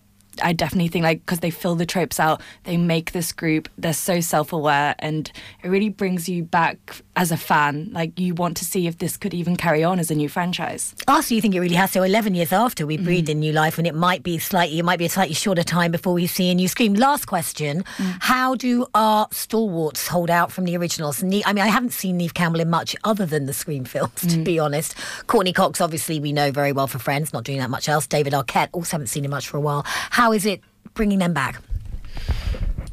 I 0.40 0.52
definitely 0.52 0.88
think 0.88 1.02
like 1.02 1.20
because 1.20 1.40
they 1.40 1.50
fill 1.50 1.74
the 1.74 1.86
tropes 1.86 2.20
out, 2.20 2.40
they 2.64 2.76
make 2.76 3.12
this 3.12 3.32
group. 3.32 3.68
They're 3.76 3.92
so 3.92 4.20
self-aware, 4.20 4.94
and 4.98 5.30
it 5.62 5.68
really 5.68 5.88
brings 5.88 6.28
you 6.28 6.44
back 6.44 7.02
as 7.16 7.30
a 7.30 7.36
fan. 7.36 7.90
Like 7.92 8.18
you 8.18 8.34
want 8.34 8.56
to 8.58 8.64
see 8.64 8.86
if 8.86 8.98
this 8.98 9.16
could 9.16 9.34
even 9.34 9.56
carry 9.56 9.84
on 9.84 9.98
as 9.98 10.10
a 10.10 10.14
new 10.14 10.28
franchise. 10.28 10.94
Oh, 11.08 11.20
so 11.20 11.34
you 11.34 11.40
think 11.40 11.54
it 11.54 11.60
really 11.60 11.74
has? 11.74 11.90
So 11.90 12.02
eleven 12.02 12.34
years 12.34 12.52
after 12.52 12.86
we 12.86 12.96
breathed 12.96 13.28
mm. 13.28 13.32
in 13.32 13.40
new 13.40 13.52
life, 13.52 13.78
and 13.78 13.86
it 13.86 13.94
might 13.94 14.22
be 14.22 14.38
slightly, 14.38 14.78
it 14.78 14.84
might 14.84 14.98
be 14.98 15.06
a 15.06 15.10
slightly 15.10 15.34
shorter 15.34 15.62
time 15.62 15.90
before 15.90 16.14
we 16.14 16.26
see 16.26 16.50
a 16.50 16.54
new 16.54 16.68
Scream. 16.68 16.94
Last 16.94 17.26
question: 17.26 17.84
mm. 17.96 18.16
How 18.20 18.54
do 18.54 18.86
our 18.94 19.28
stalwarts 19.30 20.08
hold 20.08 20.30
out 20.30 20.50
from 20.52 20.64
the 20.64 20.76
originals? 20.76 21.22
I 21.22 21.26
mean, 21.26 21.42
I 21.44 21.68
haven't 21.68 21.92
seen 21.92 22.16
Neve 22.16 22.34
Campbell 22.34 22.60
in 22.60 22.70
much 22.70 22.96
other 23.04 23.26
than 23.26 23.46
the 23.46 23.52
Scream 23.52 23.84
films, 23.84 24.20
to 24.22 24.38
mm. 24.38 24.44
be 24.44 24.58
honest. 24.58 24.94
Courteney 25.26 25.52
Cox, 25.52 25.80
obviously, 25.80 26.20
we 26.20 26.32
know 26.32 26.50
very 26.50 26.72
well 26.72 26.86
for 26.86 26.98
Friends, 26.98 27.32
not 27.32 27.44
doing 27.44 27.58
that 27.58 27.70
much 27.70 27.88
else. 27.88 28.06
David 28.06 28.32
Arquette, 28.32 28.68
also 28.72 28.92
haven't 28.92 29.08
seen 29.08 29.24
him 29.24 29.30
much 29.30 29.48
for 29.48 29.56
a 29.56 29.60
while. 29.60 29.82
How 29.84 30.32
is 30.32 30.46
it 30.46 30.60
bringing 30.94 31.18
them 31.18 31.32
back? 31.32 31.60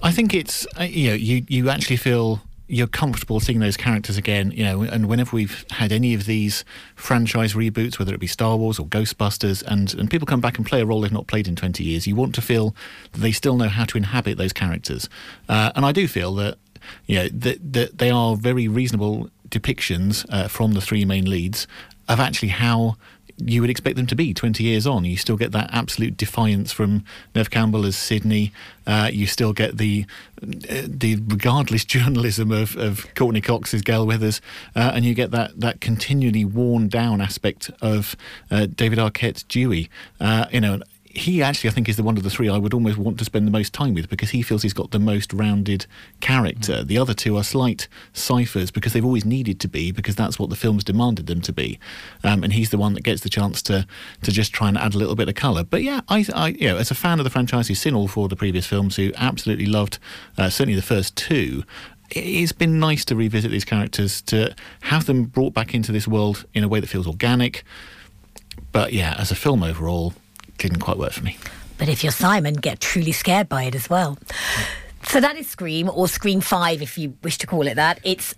I 0.01 0.11
think 0.11 0.33
it's 0.33 0.65
uh, 0.79 0.83
you 0.83 1.09
know 1.09 1.13
you 1.13 1.43
you 1.47 1.69
actually 1.69 1.97
feel 1.97 2.41
you're 2.69 2.87
comfortable 2.87 3.39
seeing 3.39 3.59
those 3.59 3.75
characters 3.75 4.15
again, 4.15 4.51
you 4.51 4.63
know, 4.63 4.83
and 4.83 5.07
whenever 5.07 5.35
we've 5.35 5.65
had 5.71 5.91
any 5.91 6.13
of 6.13 6.27
these 6.27 6.63
franchise 6.95 7.53
reboots, 7.53 7.97
whether 7.97 8.13
it 8.13 8.19
be 8.19 8.27
Star 8.27 8.55
Wars 8.55 8.77
or 8.77 8.85
Ghostbusters, 8.85 9.63
and, 9.63 9.91
and 9.95 10.09
people 10.09 10.27
come 10.27 10.39
back 10.39 10.57
and 10.57 10.65
play 10.67 10.79
a 10.79 10.85
role 10.85 11.01
they've 11.01 11.11
not 11.11 11.25
played 11.25 11.47
in 11.47 11.55
20 11.55 11.83
years, 11.83 12.05
you 12.05 12.15
want 12.15 12.35
to 12.35 12.41
feel 12.41 12.75
that 13.11 13.21
they 13.21 13.31
still 13.31 13.57
know 13.57 13.69
how 13.69 13.85
to 13.85 13.97
inhabit 13.97 14.37
those 14.37 14.53
characters. 14.53 15.09
Uh, 15.49 15.71
and 15.75 15.83
I 15.83 15.91
do 15.91 16.07
feel 16.07 16.35
that, 16.35 16.59
you 17.07 17.15
know, 17.15 17.29
that, 17.29 17.73
that 17.73 17.97
they 17.97 18.11
are 18.11 18.35
very 18.35 18.67
reasonable 18.67 19.31
depictions 19.49 20.23
uh, 20.29 20.47
from 20.47 20.73
the 20.73 20.81
three 20.81 21.05
main 21.05 21.27
leads 21.27 21.65
of 22.07 22.19
actually 22.19 22.49
how 22.49 22.97
you 23.43 23.61
would 23.61 23.69
expect 23.69 23.95
them 23.95 24.07
to 24.07 24.15
be 24.15 24.33
20 24.33 24.63
years 24.63 24.85
on. 24.85 25.05
You 25.05 25.17
still 25.17 25.37
get 25.37 25.51
that 25.51 25.69
absolute 25.71 26.17
defiance 26.17 26.71
from 26.71 27.03
Neve 27.35 27.49
Campbell 27.49 27.85
as 27.85 27.95
Sidney. 27.95 28.51
Uh, 28.85 29.09
you 29.11 29.27
still 29.27 29.53
get 29.53 29.77
the 29.77 30.05
uh, 30.41 30.83
the 30.87 31.17
regardless 31.27 31.85
journalism 31.95 32.51
of, 32.51 32.75
of 32.77 33.13
Courteney 33.15 33.41
Cox 33.41 33.73
as 33.73 33.81
Gale 33.81 34.05
Weathers, 34.05 34.41
uh, 34.75 34.91
and 34.93 35.05
you 35.05 35.13
get 35.13 35.31
that 35.31 35.59
that 35.59 35.81
continually 35.81 36.45
worn 36.45 36.87
down 36.87 37.21
aspect 37.21 37.69
of 37.81 38.15
uh, 38.49 38.65
David 38.65 38.99
Arquette's 38.99 39.43
Dewey. 39.43 39.89
Uh, 40.19 40.45
you 40.51 40.61
know, 40.61 40.79
he 41.19 41.43
actually, 41.43 41.69
I 41.69 41.73
think, 41.73 41.89
is 41.89 41.97
the 41.97 42.03
one 42.03 42.17
of 42.17 42.23
the 42.23 42.29
three 42.29 42.49
I 42.49 42.57
would 42.57 42.73
almost 42.73 42.97
want 42.97 43.19
to 43.19 43.25
spend 43.25 43.45
the 43.45 43.51
most 43.51 43.73
time 43.73 43.93
with 43.93 44.09
because 44.09 44.31
he 44.31 44.41
feels 44.41 44.63
he's 44.63 44.73
got 44.73 44.91
the 44.91 44.99
most 44.99 45.33
rounded 45.33 45.85
character. 46.19 46.73
Mm. 46.73 46.87
The 46.87 46.97
other 46.97 47.13
two 47.13 47.37
are 47.37 47.43
slight 47.43 47.87
ciphers 48.13 48.71
because 48.71 48.93
they've 48.93 49.05
always 49.05 49.25
needed 49.25 49.59
to 49.61 49.67
be 49.67 49.91
because 49.91 50.15
that's 50.15 50.39
what 50.39 50.49
the 50.49 50.55
films 50.55 50.83
demanded 50.83 51.27
them 51.27 51.41
to 51.41 51.53
be. 51.53 51.79
Um, 52.23 52.43
and 52.43 52.53
he's 52.53 52.69
the 52.69 52.77
one 52.77 52.93
that 52.93 53.03
gets 53.03 53.21
the 53.21 53.29
chance 53.29 53.61
to 53.63 53.85
to 54.23 54.31
just 54.31 54.53
try 54.53 54.67
and 54.67 54.77
add 54.77 54.95
a 54.95 54.97
little 54.97 55.15
bit 55.15 55.29
of 55.29 55.35
colour. 55.35 55.63
But 55.63 55.83
yeah, 55.83 56.01
I, 56.09 56.25
I, 56.33 56.47
you 56.49 56.69
know, 56.69 56.77
as 56.77 56.91
a 56.91 56.95
fan 56.95 57.19
of 57.19 57.23
the 57.23 57.29
franchise 57.29 57.67
who's 57.67 57.79
seen 57.79 57.95
all 57.95 58.07
four 58.07 58.25
of 58.25 58.29
the 58.29 58.35
previous 58.35 58.65
films, 58.65 58.95
who 58.95 59.11
absolutely 59.15 59.65
loved 59.65 59.99
uh, 60.37 60.49
certainly 60.49 60.75
the 60.75 60.81
first 60.81 61.15
two, 61.15 61.63
it's 62.11 62.51
been 62.51 62.79
nice 62.79 63.05
to 63.05 63.15
revisit 63.15 63.51
these 63.51 63.65
characters, 63.65 64.21
to 64.23 64.55
have 64.81 65.05
them 65.05 65.25
brought 65.25 65.53
back 65.53 65.73
into 65.73 65.91
this 65.91 66.07
world 66.07 66.45
in 66.53 66.63
a 66.63 66.67
way 66.67 66.79
that 66.79 66.87
feels 66.87 67.07
organic. 67.07 67.63
But 68.71 68.93
yeah, 68.93 69.15
as 69.17 69.31
a 69.31 69.35
film 69.35 69.63
overall, 69.63 70.13
didn't 70.59 70.79
quite 70.79 70.97
work 70.97 71.13
for 71.13 71.23
me. 71.23 71.37
But 71.77 71.89
if 71.89 72.03
you're 72.03 72.11
Simon, 72.11 72.55
get 72.55 72.79
truly 72.79 73.11
scared 73.11 73.49
by 73.49 73.63
it 73.63 73.73
as 73.73 73.89
well. 73.89 74.17
So 75.07 75.19
that 75.21 75.37
is 75.37 75.47
Scream, 75.47 75.89
or 75.89 76.07
Scream 76.07 76.41
Five, 76.41 76.81
if 76.81 76.97
you 76.97 77.15
wish 77.23 77.37
to 77.39 77.47
call 77.47 77.65
it 77.67 77.75
that. 77.75 77.99
It's 78.03 78.35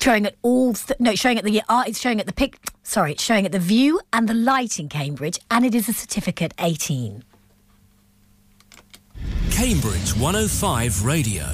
showing 0.00 0.24
at 0.26 0.36
all. 0.42 0.74
Th- 0.74 0.98
no, 1.00 1.14
showing 1.14 1.38
at 1.38 1.44
the 1.44 1.62
art. 1.68 1.86
Uh, 1.86 1.90
it's 1.90 2.00
showing 2.00 2.20
at 2.20 2.26
the 2.26 2.32
pic. 2.32 2.58
Sorry, 2.82 3.12
it's 3.12 3.22
showing 3.22 3.44
at 3.44 3.52
the 3.52 3.58
View 3.58 4.00
and 4.12 4.28
the 4.28 4.34
Light 4.34 4.78
in 4.78 4.88
Cambridge, 4.88 5.38
and 5.50 5.66
it 5.66 5.74
is 5.74 5.88
a 5.88 5.92
certificate 5.92 6.54
18. 6.58 7.24
Cambridge 9.50 10.16
105 10.16 11.04
Radio. 11.04 11.44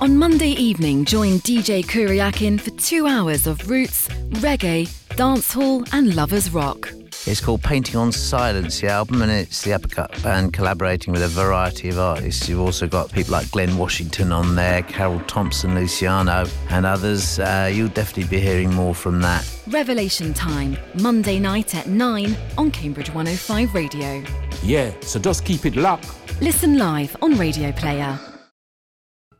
On 0.00 0.16
Monday 0.16 0.50
evening, 0.50 1.04
join 1.04 1.38
DJ 1.40 1.84
Kuriakin 1.84 2.60
for 2.60 2.70
two 2.70 3.06
hours 3.06 3.46
of 3.46 3.68
roots, 3.68 4.08
reggae, 4.40 4.88
dancehall, 5.16 5.88
and 5.92 6.14
lovers 6.14 6.52
rock. 6.54 6.88
It's 7.28 7.42
called 7.42 7.62
Painting 7.62 7.96
on 7.96 8.10
Silence, 8.10 8.80
the 8.80 8.88
album, 8.88 9.20
and 9.20 9.30
it's 9.30 9.62
the 9.62 9.74
Uppercut 9.74 10.10
Band 10.22 10.54
collaborating 10.54 11.12
with 11.12 11.22
a 11.22 11.28
variety 11.28 11.90
of 11.90 11.98
artists. 11.98 12.48
You've 12.48 12.62
also 12.62 12.88
got 12.88 13.12
people 13.12 13.32
like 13.32 13.50
Glen 13.50 13.76
Washington 13.76 14.32
on 14.32 14.54
there, 14.54 14.82
Carroll 14.82 15.20
Thompson, 15.26 15.74
Luciano, 15.74 16.46
and 16.70 16.86
others. 16.86 17.38
Uh, 17.38 17.70
you'll 17.70 17.88
definitely 17.88 18.34
be 18.34 18.40
hearing 18.40 18.72
more 18.72 18.94
from 18.94 19.20
that. 19.20 19.46
Revelation 19.66 20.32
Time, 20.32 20.78
Monday 21.02 21.38
night 21.38 21.74
at 21.74 21.86
9 21.86 22.34
on 22.56 22.70
Cambridge 22.70 23.08
105 23.10 23.74
Radio. 23.74 24.24
Yeah, 24.62 24.90
so 25.02 25.20
just 25.20 25.44
keep 25.44 25.66
it 25.66 25.76
locked. 25.76 26.10
Listen 26.40 26.78
live 26.78 27.14
on 27.20 27.36
Radio 27.36 27.72
Player. 27.72 28.18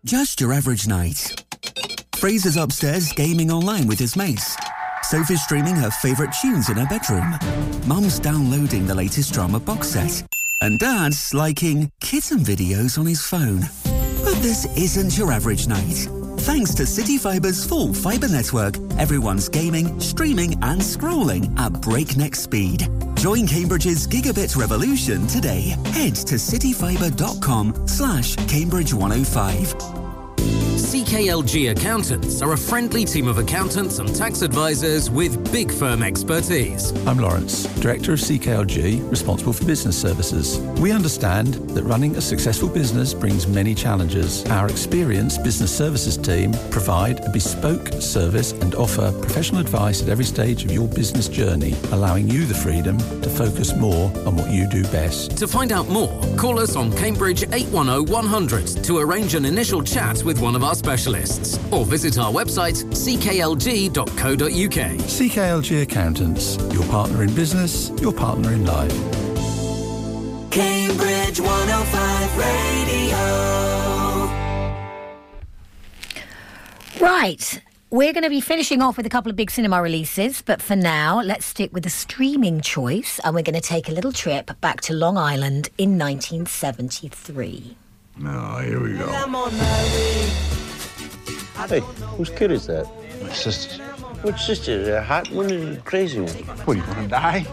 Just 0.04 0.42
your 0.42 0.52
average 0.52 0.86
night. 0.86 1.42
Fraser's 2.16 2.58
upstairs 2.58 3.12
gaming 3.14 3.50
online 3.50 3.86
with 3.86 3.98
his 3.98 4.14
mates. 4.14 4.58
Sophie's 5.02 5.42
streaming 5.42 5.76
her 5.76 5.90
favourite 5.90 6.32
tunes 6.32 6.68
in 6.68 6.76
her 6.76 6.86
bedroom. 6.86 7.38
Mum's 7.86 8.18
downloading 8.18 8.86
the 8.86 8.94
latest 8.94 9.32
drama 9.32 9.58
box 9.60 9.88
set. 9.88 10.22
And 10.60 10.78
Dad's 10.78 11.32
liking 11.32 11.90
kitten 12.00 12.38
videos 12.38 12.98
on 12.98 13.06
his 13.06 13.22
phone. 13.22 13.60
But 14.24 14.42
this 14.42 14.66
isn't 14.76 15.16
your 15.16 15.32
average 15.32 15.66
night. 15.66 16.08
Thanks 16.40 16.74
to 16.74 16.86
City 16.86 17.18
CityFibre's 17.18 17.66
full 17.66 17.92
fibre 17.92 18.28
network, 18.28 18.76
everyone's 18.98 19.48
gaming, 19.48 19.98
streaming 20.00 20.52
and 20.62 20.80
scrolling 20.80 21.58
at 21.58 21.72
breakneck 21.80 22.34
speed. 22.34 22.88
Join 23.16 23.46
Cambridge's 23.46 24.06
gigabit 24.06 24.56
revolution 24.56 25.26
today. 25.26 25.76
Head 25.86 26.14
to 26.14 26.36
cityfibre.com 26.36 27.86
slash 27.86 28.36
Cambridge 28.46 28.94
105. 28.94 30.07
CKLG 30.88 31.70
Accountants 31.72 32.40
are 32.40 32.54
a 32.54 32.56
friendly 32.56 33.04
team 33.04 33.28
of 33.28 33.36
accountants 33.36 33.98
and 33.98 34.16
tax 34.16 34.40
advisors 34.40 35.10
with 35.10 35.52
big 35.52 35.70
firm 35.70 36.02
expertise. 36.02 36.92
I'm 37.06 37.18
Lawrence, 37.18 37.64
Director 37.80 38.14
of 38.14 38.20
CKLG, 38.20 39.10
responsible 39.10 39.52
for 39.52 39.66
business 39.66 40.00
services. 40.00 40.58
We 40.80 40.90
understand 40.90 41.52
that 41.76 41.82
running 41.82 42.16
a 42.16 42.22
successful 42.22 42.70
business 42.70 43.12
brings 43.12 43.46
many 43.46 43.74
challenges. 43.74 44.46
Our 44.46 44.70
experienced 44.70 45.44
business 45.44 45.76
services 45.76 46.16
team 46.16 46.54
provide 46.70 47.22
a 47.22 47.30
bespoke 47.32 47.88
service 48.00 48.52
and 48.52 48.74
offer 48.74 49.12
professional 49.20 49.60
advice 49.60 50.02
at 50.02 50.08
every 50.08 50.24
stage 50.24 50.64
of 50.64 50.72
your 50.72 50.88
business 50.88 51.28
journey, 51.28 51.76
allowing 51.92 52.30
you 52.30 52.46
the 52.46 52.54
freedom 52.54 52.96
to 52.96 53.28
focus 53.28 53.76
more 53.76 54.06
on 54.26 54.36
what 54.36 54.50
you 54.50 54.66
do 54.66 54.84
best. 54.84 55.36
To 55.36 55.46
find 55.46 55.70
out 55.70 55.90
more, 55.90 56.18
call 56.38 56.58
us 56.58 56.76
on 56.76 56.96
Cambridge 56.96 57.42
810 57.42 58.10
100 58.10 58.84
to 58.84 58.96
arrange 58.96 59.34
an 59.34 59.44
initial 59.44 59.82
chat 59.82 60.24
with 60.24 60.40
one 60.40 60.56
of 60.56 60.64
our 60.64 60.77
specialists 60.78 61.58
or 61.72 61.84
visit 61.84 62.18
our 62.18 62.32
website 62.32 62.84
cklg.co.uk. 62.84 63.98
CKLG 64.48 65.82
Accountants, 65.82 66.56
your 66.72 66.84
partner 66.84 67.22
in 67.22 67.34
business, 67.34 67.90
your 68.00 68.12
partner 68.12 68.52
in 68.52 68.64
life. 68.64 68.92
Cambridge 70.50 71.40
105 71.40 72.38
Radio. 72.38 73.68
Right. 77.00 77.62
We're 77.90 78.12
going 78.12 78.24
to 78.24 78.30
be 78.30 78.42
finishing 78.42 78.82
off 78.82 78.98
with 78.98 79.06
a 79.06 79.08
couple 79.08 79.30
of 79.30 79.36
big 79.36 79.50
cinema 79.50 79.80
releases, 79.80 80.42
but 80.42 80.60
for 80.60 80.76
now, 80.76 81.22
let's 81.22 81.46
stick 81.46 81.72
with 81.72 81.84
the 81.84 81.90
streaming 81.90 82.60
choice 82.60 83.18
and 83.24 83.34
we're 83.34 83.42
going 83.42 83.54
to 83.54 83.62
take 83.62 83.88
a 83.88 83.92
little 83.92 84.12
trip 84.12 84.50
back 84.60 84.82
to 84.82 84.92
Long 84.92 85.16
Island 85.16 85.70
in 85.78 85.98
1973. 85.98 87.76
Oh, 88.20 88.26
ah, 88.26 88.60
here 88.60 88.80
we 88.80 88.92
go. 88.92 89.06
Hey, 91.66 91.80
whose 92.16 92.30
kid 92.30 92.52
is 92.52 92.66
that? 92.66 92.86
My 93.20 93.32
sister's. 93.32 93.80
Which 94.22 94.40
sister? 94.40 94.82
The 94.84 95.02
hot 95.02 95.28
one 95.30 95.50
or 95.52 95.74
the 95.74 95.80
crazy 95.82 96.20
one? 96.20 96.30
What, 96.64 96.74
do 96.74 96.80
you 96.80 96.86
want 96.86 97.00
to 97.00 97.08
die? 97.08 97.46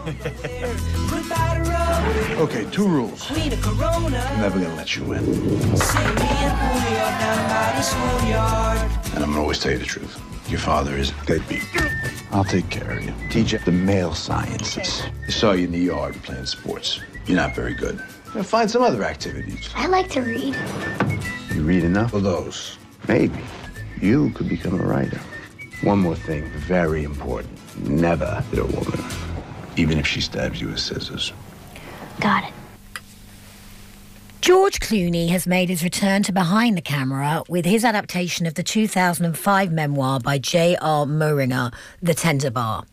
okay, 2.40 2.64
two 2.70 2.86
rules. 2.86 3.30
I'm 3.30 4.40
never 4.40 4.58
going 4.58 4.70
to 4.70 4.76
let 4.76 4.96
you 4.96 5.12
in. 5.12 5.24
And 9.14 9.24
I'm 9.24 9.32
going 9.32 9.32
to 9.32 9.40
always 9.40 9.58
tell 9.58 9.72
you 9.72 9.78
the 9.78 9.84
truth. 9.84 10.20
Your 10.48 10.60
father 10.60 10.96
is 10.96 11.12
deadbeat. 11.26 11.64
I'll 12.30 12.44
take 12.44 12.70
care 12.70 12.98
of 12.98 13.04
you. 13.04 13.12
Teach 13.30 13.52
you 13.52 13.58
the 13.58 13.72
male 13.72 14.14
sciences. 14.14 15.02
I 15.26 15.30
saw 15.30 15.52
you 15.52 15.64
in 15.64 15.72
the 15.72 15.78
yard 15.78 16.14
playing 16.22 16.46
sports. 16.46 17.00
You're 17.26 17.36
not 17.36 17.54
very 17.54 17.74
good. 17.74 18.00
Now 18.34 18.44
find 18.44 18.70
some 18.70 18.82
other 18.82 19.02
activities. 19.02 19.68
I 19.74 19.88
like 19.88 20.08
to 20.10 20.22
read. 20.22 20.56
You 21.54 21.62
read 21.62 21.84
enough 21.84 22.14
of 22.14 22.22
those? 22.22 22.78
Maybe. 23.08 23.42
You 24.00 24.30
could 24.30 24.48
become 24.48 24.80
a 24.80 24.84
writer. 24.84 25.20
One 25.82 26.00
more 26.00 26.16
thing, 26.16 26.48
very 26.50 27.04
important. 27.04 27.58
Never 27.88 28.42
hit 28.50 28.58
a 28.58 28.66
woman, 28.66 29.04
even 29.76 29.98
if 29.98 30.06
she 30.06 30.20
stabs 30.20 30.60
you 30.60 30.68
with 30.68 30.80
scissors. 30.80 31.32
Got 32.20 32.44
it. 32.44 32.52
George 34.40 34.78
Clooney 34.78 35.28
has 35.30 35.46
made 35.46 35.68
his 35.68 35.82
return 35.82 36.22
to 36.22 36.32
behind 36.32 36.76
the 36.76 36.82
camera 36.82 37.42
with 37.48 37.64
his 37.64 37.84
adaptation 37.84 38.46
of 38.46 38.54
the 38.54 38.62
2005 38.62 39.72
memoir 39.72 40.20
by 40.20 40.38
J.R. 40.38 41.04
Moehringer, 41.04 41.74
The 42.00 42.14
Tender 42.14 42.50
Bar. 42.50 42.84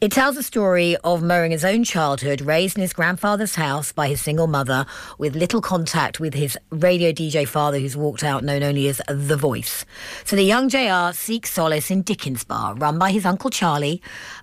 It 0.00 0.12
tells 0.12 0.36
the 0.36 0.42
story 0.42 0.96
of 1.04 1.20
Moehringer's 1.20 1.64
own 1.64 1.84
childhood, 1.84 2.40
raised 2.40 2.76
in 2.76 2.80
his 2.80 2.92
grandfather's 2.92 3.54
house 3.54 3.92
by 3.92 4.08
his 4.08 4.20
single 4.20 4.46
mother, 4.46 4.86
with 5.18 5.36
little 5.36 5.60
contact 5.60 6.18
with 6.18 6.32
his 6.32 6.56
radio 6.70 7.12
DJ 7.12 7.46
father, 7.46 7.78
who's 7.78 7.96
walked 7.96 8.24
out, 8.24 8.42
known 8.42 8.62
only 8.62 8.88
as 8.88 9.02
The 9.08 9.36
Voice. 9.36 9.84
So 10.24 10.36
the 10.36 10.42
young 10.42 10.68
JR 10.68 11.12
seeks 11.12 11.50
solace 11.50 11.90
in 11.90 12.02
Dickens 12.02 12.44
Bar, 12.44 12.74
run 12.76 12.98
by 12.98 13.10
his 13.10 13.26
uncle 13.26 13.50
Charlie, 13.50 14.00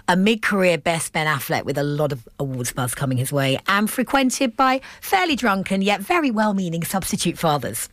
a 0.07 0.15
mid 0.15 0.41
career 0.41 0.77
best 0.77 1.13
Ben 1.13 1.27
Affleck 1.27 1.65
with 1.65 1.77
a 1.77 1.83
lot 1.83 2.11
of 2.11 2.27
awards 2.39 2.71
buzz 2.71 2.93
coming 2.93 3.17
his 3.17 3.33
way, 3.33 3.59
and 3.67 3.89
frequented 3.89 4.55
by 4.55 4.81
fairly 5.01 5.35
drunken 5.35 5.81
yet 5.81 6.01
very 6.01 6.29
well 6.29 6.53
meaning 6.53 6.83
substitute 6.83 7.37
fathers. 7.37 7.89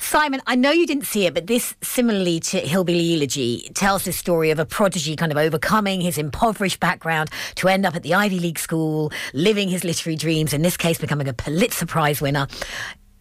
Simon, 0.00 0.40
I 0.46 0.56
know 0.56 0.70
you 0.70 0.86
didn't 0.86 1.04
see 1.04 1.26
it, 1.26 1.34
but 1.34 1.46
this, 1.46 1.76
similarly 1.82 2.40
to 2.40 2.58
Hillbilly 2.58 3.14
Elegy, 3.14 3.70
tells 3.74 4.04
the 4.04 4.12
story 4.12 4.50
of 4.50 4.58
a 4.58 4.64
prodigy 4.64 5.14
kind 5.14 5.30
of 5.30 5.38
overcoming 5.38 6.00
his 6.00 6.18
impoverished 6.18 6.80
background 6.80 7.30
to 7.56 7.68
end 7.68 7.84
up 7.86 7.94
at 7.94 8.02
the 8.02 8.14
Ivy 8.14 8.40
League 8.40 8.58
school, 8.58 9.12
living 9.34 9.68
his 9.68 9.84
literary 9.84 10.16
dreams, 10.16 10.52
in 10.52 10.62
this 10.62 10.76
case, 10.76 10.98
becoming 10.98 11.28
a 11.28 11.34
Pulitzer 11.34 11.86
Prize 11.86 12.20
winner. 12.20 12.48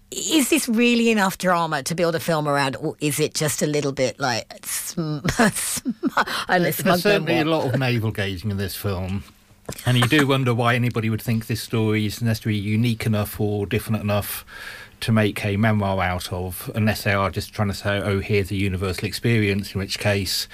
Is 0.09 0.49
this 0.49 0.67
really 0.67 1.11
enough 1.11 1.37
drama 1.37 1.83
to 1.83 1.93
build 1.93 2.15
a 2.15 2.19
film 2.19 2.47
around, 2.47 2.77
or 2.77 2.95
is 2.99 3.19
it 3.19 3.35
just 3.35 3.61
a 3.61 3.67
little 3.67 3.91
bit 3.91 4.19
like 4.19 4.65
sm- 4.65 5.19
sm- 5.51 5.89
I 6.47 6.57
know, 6.57 6.71
smug 6.71 6.85
There's 6.85 7.03
certainly 7.03 7.39
a 7.39 7.45
lot 7.45 7.67
of 7.67 7.79
navel 7.79 8.11
gazing 8.11 8.49
in 8.49 8.57
this 8.57 8.75
film. 8.75 9.23
And 9.85 9.97
you 9.97 10.07
do 10.07 10.25
wonder 10.25 10.53
why 10.53 10.73
anybody 10.73 11.11
would 11.11 11.21
think 11.21 11.45
this 11.45 11.61
story 11.61 12.07
is 12.07 12.21
necessarily 12.21 12.59
unique 12.59 13.05
enough 13.05 13.39
or 13.39 13.67
different 13.67 14.01
enough 14.01 14.43
to 15.01 15.11
make 15.11 15.45
a 15.45 15.57
memoir 15.57 16.01
out 16.01 16.31
of, 16.31 16.69
unless 16.75 17.03
they 17.03 17.13
are 17.13 17.29
just 17.29 17.53
trying 17.53 17.67
to 17.69 17.73
say, 17.73 17.97
oh, 17.97 18.19
here's 18.19 18.51
a 18.51 18.55
universal 18.55 19.05
experience, 19.05 19.73
in 19.73 19.79
which 19.79 19.99
case 19.99 20.47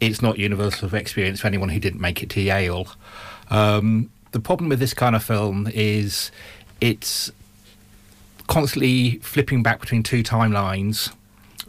it's 0.00 0.20
not 0.22 0.38
universal 0.38 0.94
experience 0.94 1.40
for 1.40 1.46
anyone 1.46 1.68
who 1.68 1.80
didn't 1.80 2.00
make 2.00 2.22
it 2.22 2.30
to 2.30 2.40
Yale. 2.40 2.88
Um, 3.50 4.10
the 4.32 4.40
problem 4.40 4.68
with 4.68 4.80
this 4.80 4.94
kind 4.94 5.14
of 5.14 5.22
film 5.22 5.68
is 5.72 6.30
it's 6.80 7.30
constantly 8.46 9.18
flipping 9.18 9.62
back 9.62 9.80
between 9.80 10.02
two 10.02 10.22
timelines. 10.22 11.12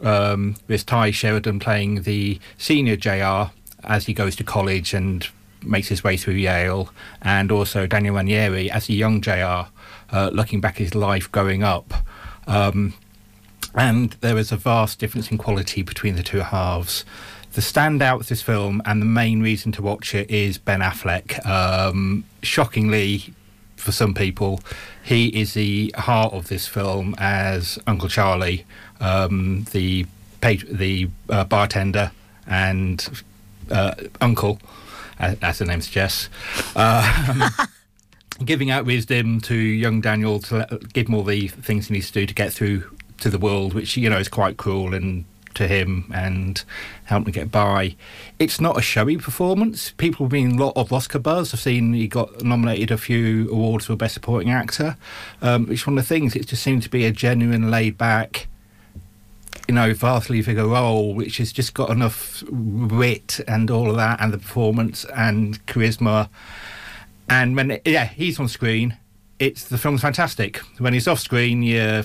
Um, 0.02 0.56
with 0.66 0.84
Tye 0.86 1.12
Sheridan 1.12 1.60
playing 1.60 2.02
the 2.02 2.40
senior 2.58 2.96
JR 2.96 3.52
as 3.84 4.06
he 4.06 4.12
goes 4.12 4.34
to 4.36 4.44
college 4.44 4.92
and 4.92 5.26
makes 5.62 5.88
his 5.88 6.02
way 6.02 6.16
through 6.16 6.34
Yale, 6.34 6.90
and 7.22 7.50
also 7.50 7.86
Daniel 7.86 8.16
Ranieri 8.16 8.70
as 8.70 8.88
a 8.88 8.92
young 8.92 9.20
JR, 9.20 9.68
uh, 10.10 10.30
looking 10.32 10.60
back 10.60 10.74
at 10.74 10.78
his 10.78 10.94
life 10.94 11.30
growing 11.30 11.62
up. 11.62 11.94
Um, 12.46 12.94
and 13.74 14.10
there 14.20 14.38
is 14.38 14.52
a 14.52 14.56
vast 14.56 14.98
difference 14.98 15.30
in 15.30 15.38
quality 15.38 15.82
between 15.82 16.16
the 16.16 16.22
two 16.22 16.40
halves. 16.40 17.04
The 17.52 17.60
standout 17.60 18.18
with 18.18 18.28
this 18.28 18.42
film, 18.42 18.82
and 18.84 19.00
the 19.00 19.06
main 19.06 19.40
reason 19.40 19.72
to 19.72 19.82
watch 19.82 20.14
it, 20.14 20.30
is 20.30 20.58
Ben 20.58 20.80
Affleck. 20.80 21.44
Um, 21.46 22.24
shockingly, 22.42 23.32
for 23.76 23.92
some 23.92 24.14
people, 24.14 24.60
he 25.02 25.28
is 25.28 25.54
the 25.54 25.94
heart 25.96 26.32
of 26.32 26.48
this 26.48 26.66
film 26.66 27.14
as 27.18 27.78
Uncle 27.86 28.08
Charlie, 28.08 28.64
um, 29.00 29.66
the 29.72 30.06
the 30.40 31.08
uh, 31.30 31.44
bartender 31.44 32.12
and 32.46 33.24
uh, 33.70 33.94
uncle, 34.20 34.58
as, 35.18 35.38
as 35.40 35.58
the 35.58 35.64
name 35.64 35.80
suggests. 35.80 36.28
Um, 36.76 37.44
giving 38.44 38.70
out 38.70 38.84
wisdom 38.84 39.40
to 39.42 39.54
young 39.54 40.00
Daniel 40.00 40.40
to 40.40 40.56
let, 40.56 40.92
give 40.92 41.08
him 41.08 41.14
all 41.14 41.22
the 41.22 41.48
things 41.48 41.88
he 41.88 41.94
needs 41.94 42.08
to 42.08 42.20
do 42.20 42.26
to 42.26 42.34
get 42.34 42.52
through 42.52 42.90
to 43.20 43.30
the 43.30 43.38
world, 43.38 43.74
which 43.74 43.96
you 43.96 44.10
know 44.10 44.18
is 44.18 44.28
quite 44.28 44.56
cruel 44.56 44.94
and 44.94 45.24
to 45.54 45.68
him 45.68 46.10
and 46.12 46.64
help 47.04 47.26
him 47.26 47.32
get 47.32 47.50
by. 47.50 47.94
It's 48.38 48.60
not 48.60 48.76
a 48.76 48.82
showy 48.82 49.16
performance. 49.16 49.92
People 49.92 50.26
have 50.26 50.32
been 50.32 50.58
a 50.58 50.64
lot 50.64 50.76
of 50.76 50.92
Oscar 50.92 51.18
buzz. 51.18 51.54
I've 51.54 51.60
seen 51.60 51.92
he 51.92 52.08
got 52.08 52.42
nominated 52.42 52.90
a 52.90 52.98
few 52.98 53.48
awards 53.50 53.86
for 53.86 53.96
Best 53.96 54.14
Supporting 54.14 54.50
Actor. 54.50 54.96
Um, 55.40 55.70
it's 55.70 55.86
one 55.86 55.96
of 55.96 56.04
the 56.04 56.08
things. 56.08 56.34
It 56.34 56.48
just 56.48 56.62
seemed 56.62 56.82
to 56.82 56.90
be 56.90 57.04
a 57.04 57.12
genuine, 57.12 57.70
laid 57.70 57.96
back. 57.96 58.48
You 59.68 59.74
know, 59.74 59.94
vastly 59.94 60.42
figure 60.42 60.66
role, 60.66 61.14
which 61.14 61.38
has 61.38 61.50
just 61.50 61.72
got 61.72 61.88
enough 61.88 62.42
wit 62.50 63.40
and 63.48 63.70
all 63.70 63.88
of 63.88 63.96
that, 63.96 64.20
and 64.20 64.32
the 64.32 64.38
performance 64.38 65.06
and 65.16 65.64
charisma 65.66 66.28
and 67.28 67.56
when 67.56 67.80
yeah 67.84 68.06
he's 68.06 68.38
on 68.40 68.48
screen. 68.48 68.96
It's 69.40 69.64
the 69.64 69.78
film's 69.78 70.00
fantastic. 70.00 70.58
When 70.78 70.92
he's 70.92 71.08
off 71.08 71.18
screen 71.18 71.62
you're 71.62 72.04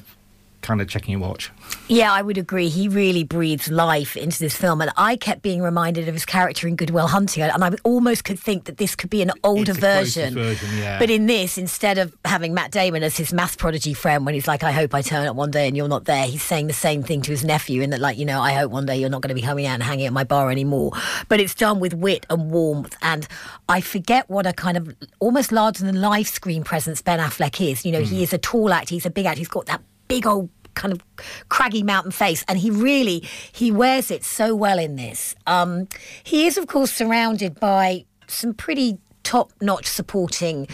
kind 0.62 0.82
of 0.82 0.88
checking 0.88 1.14
your 1.14 1.22
watch 1.22 1.52
Yeah, 1.88 2.12
I 2.12 2.22
would 2.22 2.38
agree. 2.38 2.70
He 2.70 2.88
really 2.88 3.24
breathes 3.24 3.70
life 3.70 4.16
into 4.16 4.40
this 4.40 4.56
film, 4.56 4.82
and 4.82 4.92
I 4.98 5.16
kept 5.16 5.42
being 5.42 5.62
reminded 5.62 6.08
of 6.08 6.14
his 6.14 6.26
character 6.26 6.68
in 6.68 6.76
Goodwill 6.76 7.08
Hunting, 7.08 7.44
and 7.44 7.64
I 7.64 7.72
almost 7.84 8.24
could 8.24 8.40
think 8.40 8.66
that 8.66 8.78
this 8.78 8.96
could 8.96 9.10
be 9.10 9.22
an 9.22 9.32
older 9.44 9.74
version. 9.74 10.34
version, 10.34 10.78
yeah. 10.78 11.00
But 11.00 11.10
in 11.10 11.26
this, 11.26 11.58
instead 11.58 11.98
of 11.98 12.16
having 12.26 12.54
Matt 12.54 12.72
Damon 12.72 13.04
as 13.04 13.18
his 13.18 13.34
math 13.34 13.58
prodigy 13.58 13.94
friend, 13.94 14.26
when 14.26 14.36
he's 14.36 14.48
like, 14.48 14.64
"I 14.64 14.72
hope 14.72 14.94
I 14.94 15.02
turn 15.02 15.26
up 15.28 15.36
one 15.36 15.52
day 15.52 15.68
and 15.68 15.76
you're 15.76 15.88
not 15.88 16.06
there," 16.06 16.26
he's 16.26 16.44
saying 16.44 16.68
the 16.68 16.74
same 16.74 17.04
thing 17.04 17.22
to 17.24 17.32
his 17.32 17.44
nephew, 17.44 17.82
in 17.82 17.90
that, 17.92 18.00
like, 18.00 18.18
you 18.18 18.26
know, 18.26 18.42
I 18.42 18.54
hope 18.54 18.72
one 18.72 18.86
day 18.86 18.98
you're 18.98 19.10
not 19.10 19.22
going 19.22 19.30
to 19.30 19.36
be 19.36 19.42
coming 19.42 19.66
out 19.66 19.76
and 19.76 19.84
hanging 19.84 20.06
at 20.06 20.14
my 20.14 20.24
bar 20.24 20.52
anymore. 20.52 20.92
But 21.28 21.40
it's 21.40 21.56
done 21.56 21.80
with 21.80 21.94
wit 21.94 22.26
and 22.30 22.52
warmth, 22.52 22.96
and 23.02 23.28
I 23.68 23.82
forget 23.82 24.30
what 24.30 24.46
a 24.46 24.54
kind 24.54 24.78
of 24.78 24.94
almost 25.20 25.52
larger 25.52 25.86
than 25.86 26.02
life 26.02 26.28
screen 26.28 26.64
presence 26.64 27.02
Ben 27.02 27.20
Affleck 27.20 27.60
is. 27.68 27.86
You 27.86 27.92
know, 27.92 28.02
he 28.02 28.18
hmm. 28.18 28.24
is 28.24 28.34
a 28.34 28.38
tall 28.38 28.74
actor, 28.74 28.96
he's 28.96 29.06
a 29.06 29.10
big 29.10 29.26
actor, 29.26 29.40
he's 29.40 29.48
got 29.48 29.66
that 29.68 29.82
big 30.10 30.28
old 30.28 30.50
kind 30.74 30.92
of 30.92 31.02
craggy 31.50 31.84
mountain 31.84 32.12
face 32.12 32.44
and 32.48 32.58
he 32.60 32.70
really 32.70 33.24
he 33.52 33.72
wears 33.72 34.12
it 34.12 34.24
so 34.24 34.56
well 34.56 34.80
in 34.80 34.96
this 34.96 35.36
um 35.48 35.88
he 36.24 36.46
is 36.46 36.58
of 36.58 36.68
course 36.68 36.92
surrounded 36.92 37.60
by 37.60 38.06
some 38.28 38.54
pretty 38.54 38.98
top-notch 39.24 39.86
supporting 39.86 40.68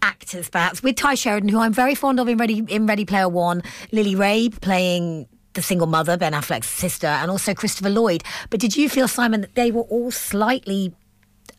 actors 0.00 0.48
perhaps 0.48 0.82
with 0.82 0.96
tye 0.96 1.14
sheridan 1.14 1.48
who 1.48 1.58
i'm 1.58 1.72
very 1.72 1.94
fond 1.94 2.18
of 2.18 2.28
in 2.28 2.38
ready 2.38 2.64
in 2.68 2.86
ready 2.86 3.04
player 3.04 3.28
one 3.28 3.62
lily 3.92 4.14
rabe 4.14 4.58
playing 4.60 5.26
the 5.56 5.62
single 5.62 5.86
mother, 5.86 6.18
Ben 6.18 6.34
Affleck's 6.34 6.68
sister, 6.68 7.06
and 7.06 7.30
also 7.30 7.54
Christopher 7.54 7.88
Lloyd. 7.88 8.22
But 8.50 8.60
did 8.60 8.76
you 8.76 8.90
feel, 8.90 9.08
Simon, 9.08 9.40
that 9.40 9.54
they 9.54 9.70
were 9.70 9.82
all 9.84 10.10
slightly 10.10 10.94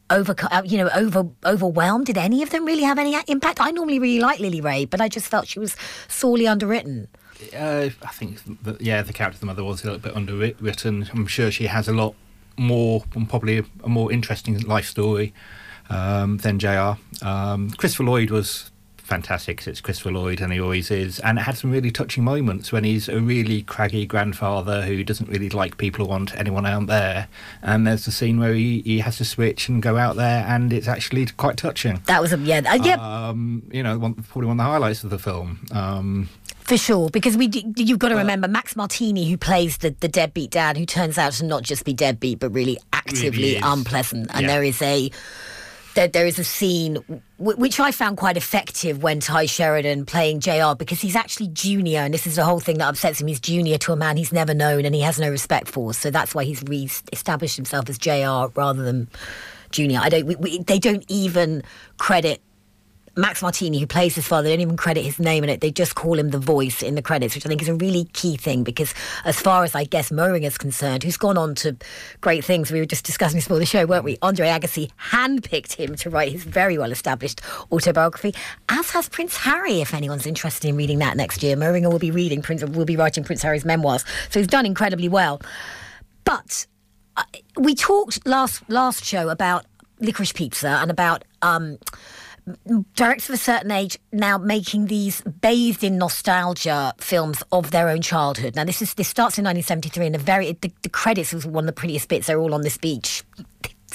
over, 0.10 0.36
uh, 0.52 0.62
you 0.66 0.78
know, 0.78 0.90
over 0.96 1.28
overwhelmed? 1.46 2.06
Did 2.06 2.18
any 2.18 2.44
of 2.44 2.50
them 2.50 2.66
really 2.66 2.84
have 2.84 2.98
any 2.98 3.18
impact? 3.28 3.60
I 3.62 3.72
normally 3.72 4.00
really 4.00 4.20
like 4.20 4.40
Lily 4.40 4.62
Rabe, 4.62 4.90
but 4.90 5.02
I 5.02 5.08
just 5.08 5.28
felt 5.28 5.48
she 5.48 5.60
was 5.60 5.76
sorely 6.08 6.48
underwritten. 6.48 7.08
Uh, 7.56 7.90
I 8.02 8.12
think, 8.12 8.42
that, 8.64 8.82
yeah, 8.82 9.02
the 9.04 9.14
character 9.14 9.36
of 9.36 9.40
the 9.42 9.46
mother 9.46 9.64
was 9.64 9.84
a 9.84 9.86
little 9.86 10.00
bit 10.00 10.16
underwritten. 10.16 11.10
I'm 11.14 11.28
sure 11.28 11.52
she 11.52 11.68
has 11.68 11.88
a 11.88 11.94
lot 11.94 12.16
more, 12.58 13.04
and 13.14 13.30
probably 13.30 13.60
a, 13.60 13.66
a 13.84 13.90
more 13.90 14.12
interesting 14.12 14.60
life 14.62 14.86
story 14.86 15.34
um, 15.90 16.38
than 16.38 16.60
JR. 16.60 16.94
Um, 17.22 17.70
Christopher 17.72 18.04
Lloyd 18.04 18.32
was 18.32 18.72
fantastic 19.08 19.58
because 19.58 19.68
it's 19.68 19.82
Christopher 19.82 20.12
Lloyd 20.12 20.42
and 20.42 20.54
he 20.54 20.60
always 20.60 20.92
is. 20.92 21.20
And 21.22 21.40
it 21.40 21.42
had 21.42 21.58
some 21.58 21.72
really 21.72 21.92
touching 21.92 22.24
moments 22.24 22.72
when 22.72 22.84
he's 22.84 23.10
a 23.10 23.20
really 23.20 23.64
craggy 23.64 24.06
grandfather 24.06 24.84
who 24.84 25.04
doesn't 25.04 25.30
really 25.30 25.50
like 25.50 25.78
people 25.78 26.06
or 26.06 26.10
want 26.10 26.36
anyone 26.38 26.66
out 26.66 26.88
there. 26.88 27.28
And 27.62 27.88
there's 27.88 28.06
a 28.08 28.12
scene 28.12 28.40
where 28.40 28.54
he, 28.54 28.82
he 28.82 29.00
has 29.00 29.18
to 29.18 29.26
switch 29.26 29.70
and 29.70 29.82
go 29.82 29.98
out 29.98 30.16
there 30.18 30.46
and 30.48 30.72
it's 30.72 30.88
actually 30.88 31.26
quite 31.26 31.58
touching. 31.58 32.02
That 32.06 32.22
was 32.22 32.34
a, 32.34 32.38
yeah, 32.38 32.62
uh, 32.70 32.76
yeah. 32.84 32.96
Um, 32.96 33.64
you 33.72 33.82
know, 33.82 33.98
one, 33.98 34.14
probably 34.14 34.48
one 34.48 34.60
of 34.60 34.66
the 34.66 34.70
highlights 34.70 35.04
of 35.04 35.10
the 35.10 35.20
film. 35.20 35.60
Um, 35.72 36.30
for 36.68 36.78
sure, 36.78 37.10
because 37.10 37.38
we 37.38 37.50
you've 37.78 37.98
got 37.98 38.10
to 38.10 38.16
remember 38.16 38.50
Max 38.50 38.76
Martini, 38.76 39.30
who 39.30 39.38
plays 39.38 39.78
the, 39.78 39.96
the 40.02 40.10
deadbeat 40.10 40.52
dad, 40.52 40.76
who 40.76 40.86
turns 40.86 41.18
out 41.18 41.32
to 41.34 41.46
not 41.46 41.64
just 41.64 41.86
be 41.86 41.94
deadbeat, 41.94 42.40
but 42.40 42.50
really 42.50 42.78
actively 42.92 43.54
really 43.54 43.62
unpleasant. 43.64 44.28
And 44.34 44.42
yeah. 44.42 44.48
there 44.48 44.64
is 44.64 44.82
a 44.82 45.10
there, 45.98 46.26
is 46.28 46.38
a 46.40 46.44
scene 46.44 46.94
w- 47.40 47.58
which 47.58 47.80
I 47.80 47.92
found 47.92 48.18
quite 48.18 48.38
effective 48.38 49.02
when 49.02 49.20
Tye 49.20 49.48
Sheridan 49.48 50.06
playing 50.06 50.40
JR 50.40 50.76
because 50.78 51.02
he's 51.02 51.16
actually 51.16 51.48
junior, 51.50 52.02
and 52.02 52.14
this 52.14 52.28
is 52.28 52.36
the 52.36 52.46
whole 52.46 52.60
thing 52.60 52.78
that 52.78 52.88
upsets 52.88 53.20
him. 53.20 53.28
He's 53.28 53.40
junior 53.40 53.78
to 53.80 53.94
a 53.94 53.96
man 53.96 54.16
he's 54.16 54.32
never 54.32 54.54
known 54.54 54.86
and 54.86 54.94
he 54.94 55.02
has 55.02 55.20
no 55.20 55.30
respect 55.30 55.68
for. 55.68 55.94
So 55.94 56.12
that's 56.12 56.36
why 56.36 56.44
he's 56.44 56.62
re 56.64 56.90
established 57.12 57.56
himself 57.56 57.90
as 57.90 57.98
JR 57.98 58.52
rather 58.56 58.84
than 58.84 59.08
junior. 59.72 60.00
I 60.02 60.10
don't. 60.10 60.26
We, 60.28 60.36
we, 60.36 60.60
they 60.60 60.80
don't 60.80 61.04
even 61.08 61.64
credit 61.98 62.42
Max 63.18 63.42
Martini, 63.42 63.80
who 63.80 63.88
plays 63.88 64.14
his 64.14 64.28
father, 64.28 64.44
they 64.44 64.54
don't 64.54 64.62
even 64.62 64.78
credit 64.78 65.04
his 65.04 65.20
name 65.20 65.44
in 65.44 65.50
it. 65.50 65.60
They 65.60 65.72
just 65.72 65.96
call 65.96 66.20
him 66.20 66.30
the 66.30 66.38
voice 66.38 66.84
in 66.84 66.94
the 66.94 67.02
credits, 67.02 67.34
which 67.34 67.46
I 67.46 67.50
think 67.50 67.64
is 67.64 67.68
a 67.68 67.74
really 67.74 68.06
key 68.14 68.38
thing 68.38 68.64
because, 68.64 68.94
as 69.26 69.40
far 69.40 69.64
as 69.64 69.74
I 69.74 69.86
guess 69.86 70.12
Moering 70.12 70.44
is 70.44 70.58
concerned, 70.58 71.04
who's 71.04 71.18
gone 71.18 71.38
on 71.38 71.56
to 71.56 71.76
great 72.22 72.46
things, 72.46 72.72
we 72.72 72.80
were 72.80 72.86
just 72.86 73.06
discussing 73.06 73.38
this 73.38 73.46
before 73.46 73.58
the 73.58 73.66
show, 73.66 73.88
weren't 73.88 74.04
we? 74.04 74.18
Andre 74.22 74.48
Agassi 74.48 74.92
handpicked 75.12 75.74
him 75.74 75.96
to 75.96 76.10
write 76.12 76.32
his 76.32 76.44
very 76.44 76.78
well 76.78 76.92
established 76.92 77.42
autobiography, 77.72 78.36
as 78.70 78.92
has 78.92 79.10
Prince 79.10 79.36
Harry, 79.38 79.82
if 79.82 79.96
anyone's 79.96 80.28
interested 80.28 80.68
in 80.68 80.78
reading 80.78 81.00
that 81.00 81.18
next 81.18 81.42
year. 81.42 81.56
Moehringer 81.56 81.92
will 81.92 82.00
be 82.00 82.12
reading 82.12 82.44
Prince, 82.44 82.64
will 82.64 82.86
be 82.86 82.96
writing 82.96 83.24
Prince 83.24 83.42
Harry's 83.42 83.66
memoirs. 83.66 84.06
So 84.30 84.40
he's 84.40 84.48
done 84.48 84.66
incredibly 84.66 85.10
well. 85.10 85.42
But 86.24 86.68
uh, 87.16 87.24
we 87.58 87.74
talked 87.74 88.28
last 88.28 88.62
last 88.70 89.04
show 89.04 89.30
about 89.30 89.66
licorice 90.00 90.34
pizza 90.34 90.68
and 90.68 90.92
about. 90.92 91.24
Um, 91.42 91.80
directors 92.96 93.30
of 93.30 93.36
a 93.36 93.38
certain 93.38 93.72
age 93.72 93.98
now 94.12 94.38
making 94.38 94.86
these 94.88 95.22
bathed 95.22 95.84
in 95.84 95.98
nostalgia 95.98 96.94
films 96.98 97.44
of 97.52 97.72
their 97.72 97.90
own 97.90 98.02
childhood. 98.02 98.56
Now 98.56 98.64
this 98.64 98.82
is 98.82 98.94
this 98.94 99.08
starts 99.08 99.38
in 99.38 99.46
1973, 99.46 100.06
and 100.08 100.16
the 100.16 100.20
very 100.20 100.54
the, 100.54 100.72
the 100.82 100.90
credits 100.90 101.34
was 101.34 101.46
one 101.46 101.66
of 101.66 101.68
the 101.68 101.74
prettiest 101.74 102.10
bits. 102.10 102.28
They're 102.28 102.40
all 102.40 102.54
on 102.54 102.62
this 102.62 102.78
beach 102.78 103.24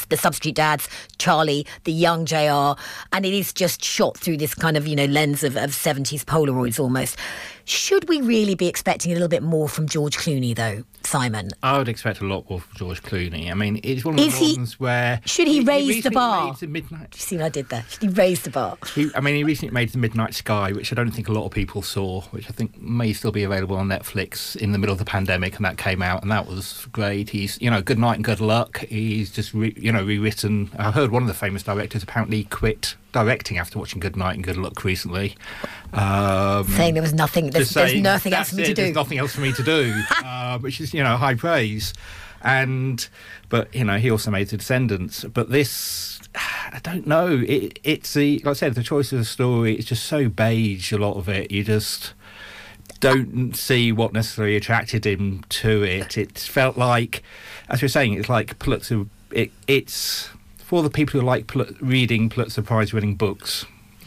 the 0.08 0.16
substitute 0.16 0.54
dads, 0.54 0.88
Charlie, 1.18 1.66
the 1.84 1.92
young 1.92 2.24
JR, 2.24 2.74
and 3.12 3.24
it 3.24 3.34
is 3.34 3.52
just 3.52 3.84
shot 3.84 4.16
through 4.16 4.38
this 4.38 4.54
kind 4.54 4.76
of, 4.76 4.86
you 4.86 4.96
know, 4.96 5.04
lens 5.04 5.44
of, 5.44 5.56
of 5.56 5.70
70s 5.70 6.24
Polaroids 6.24 6.80
almost. 6.80 7.18
Should 7.64 8.08
we 8.08 8.20
really 8.20 8.54
be 8.54 8.66
expecting 8.66 9.12
a 9.12 9.14
little 9.14 9.28
bit 9.28 9.42
more 9.42 9.68
from 9.68 9.88
George 9.88 10.16
Clooney, 10.16 10.54
though, 10.54 10.84
Simon? 11.04 11.50
I 11.62 11.78
would 11.78 11.88
expect 11.88 12.20
a 12.20 12.24
lot 12.24 12.48
more 12.50 12.60
from 12.60 12.76
George 12.76 13.02
Clooney. 13.02 13.50
I 13.50 13.54
mean, 13.54 13.80
it's 13.82 14.04
one 14.04 14.14
of 14.14 14.20
is 14.20 14.38
the 14.38 14.56
ones 14.56 14.80
where. 14.80 15.20
Should 15.24 15.48
he, 15.48 15.60
he 15.60 15.64
raise 15.64 15.94
he 15.96 16.00
the 16.00 16.10
bar? 16.10 16.54
The 16.54 16.66
midnight. 16.66 17.08
you 17.14 17.20
see 17.20 17.36
what 17.36 17.46
I 17.46 17.48
did 17.48 17.68
there? 17.68 17.84
Should 17.88 18.02
he 18.02 18.08
raise 18.08 18.42
the 18.42 18.50
bar? 18.50 18.76
He, 18.94 19.10
I 19.14 19.20
mean, 19.20 19.36
he 19.36 19.44
recently 19.44 19.72
made 19.72 19.90
The 19.90 19.98
Midnight 19.98 20.34
Sky, 20.34 20.72
which 20.72 20.92
I 20.92 20.96
don't 20.96 21.10
think 21.10 21.28
a 21.28 21.32
lot 21.32 21.44
of 21.44 21.52
people 21.52 21.82
saw, 21.82 22.22
which 22.30 22.48
I 22.48 22.52
think 22.52 22.80
may 22.80 23.12
still 23.12 23.32
be 23.32 23.44
available 23.44 23.76
on 23.76 23.88
Netflix 23.88 24.56
in 24.56 24.72
the 24.72 24.78
middle 24.78 24.92
of 24.92 24.98
the 24.98 25.04
pandemic, 25.04 25.56
and 25.56 25.64
that 25.64 25.78
came 25.78 26.02
out, 26.02 26.22
and 26.22 26.30
that 26.30 26.46
was 26.46 26.86
great. 26.92 27.30
He's, 27.30 27.60
you 27.60 27.70
know, 27.70 27.82
good 27.82 27.98
night 27.98 28.16
and 28.16 28.24
good 28.24 28.40
luck. 28.40 28.78
He's 28.78 29.30
just, 29.30 29.54
re, 29.54 29.74
you 29.76 29.92
know, 29.92 30.04
rewritten. 30.04 30.70
I 30.78 30.90
heard 30.90 31.10
one 31.10 31.22
of 31.22 31.28
the 31.28 31.34
famous 31.34 31.62
directors 31.62 32.02
apparently 32.02 32.44
quit 32.44 32.96
directing 33.12 33.58
after 33.58 33.78
watching 33.78 34.00
Good 34.00 34.16
Night 34.16 34.34
and 34.34 34.44
Good 34.44 34.56
Luck 34.56 34.84
recently. 34.84 35.36
Um, 35.92 36.66
saying 36.66 36.94
there 36.94 37.02
was 37.02 37.14
nothing, 37.14 37.50
there's, 37.50 37.70
there's 37.70 37.94
nothing 37.94 38.32
else 38.32 38.50
for 38.50 38.56
me 38.56 38.62
it, 38.62 38.66
to 38.66 38.74
do. 38.74 38.82
There's 38.82 38.94
nothing 38.94 39.18
else 39.18 39.34
for 39.34 39.42
me 39.42 39.52
to 39.52 39.62
do, 39.62 40.02
uh, 40.24 40.58
which 40.58 40.80
is, 40.80 40.92
you 40.94 41.02
know, 41.02 41.16
high 41.16 41.34
praise. 41.34 41.92
And, 42.42 43.06
but, 43.48 43.72
you 43.74 43.84
know, 43.84 43.98
he 43.98 44.10
also 44.10 44.30
made 44.30 44.48
The 44.48 44.56
Descendants. 44.56 45.24
But 45.24 45.50
this, 45.50 46.20
I 46.34 46.80
don't 46.82 47.06
know. 47.06 47.44
It, 47.46 47.78
it's 47.84 48.14
the, 48.14 48.38
like 48.38 48.46
I 48.46 48.52
said, 48.54 48.74
the 48.74 48.82
choice 48.82 49.12
of 49.12 49.18
the 49.18 49.24
story, 49.24 49.76
it's 49.76 49.86
just 49.86 50.04
so 50.04 50.28
beige, 50.28 50.92
a 50.92 50.98
lot 50.98 51.16
of 51.16 51.28
it. 51.28 51.50
You 51.50 51.62
just 51.62 52.14
don't 53.00 53.54
see 53.54 53.92
what 53.92 54.12
necessarily 54.12 54.56
attracted 54.56 55.04
him 55.04 55.44
to 55.50 55.82
it. 55.82 56.16
It 56.16 56.38
felt 56.38 56.78
like, 56.78 57.22
as 57.68 57.82
you're 57.82 57.88
saying, 57.88 58.14
it's 58.14 58.28
like 58.28 58.58
Pulitzer, 58.58 59.06
it, 59.30 59.50
it's 59.66 60.30
for 60.72 60.82
the 60.82 60.88
people 60.88 61.20
who 61.20 61.26
like 61.26 61.48
Pul- 61.48 61.66
reading 61.82 62.30
Pulitzer 62.30 62.62
Prize 62.62 62.94
winning 62.94 63.14
books. 63.14 63.66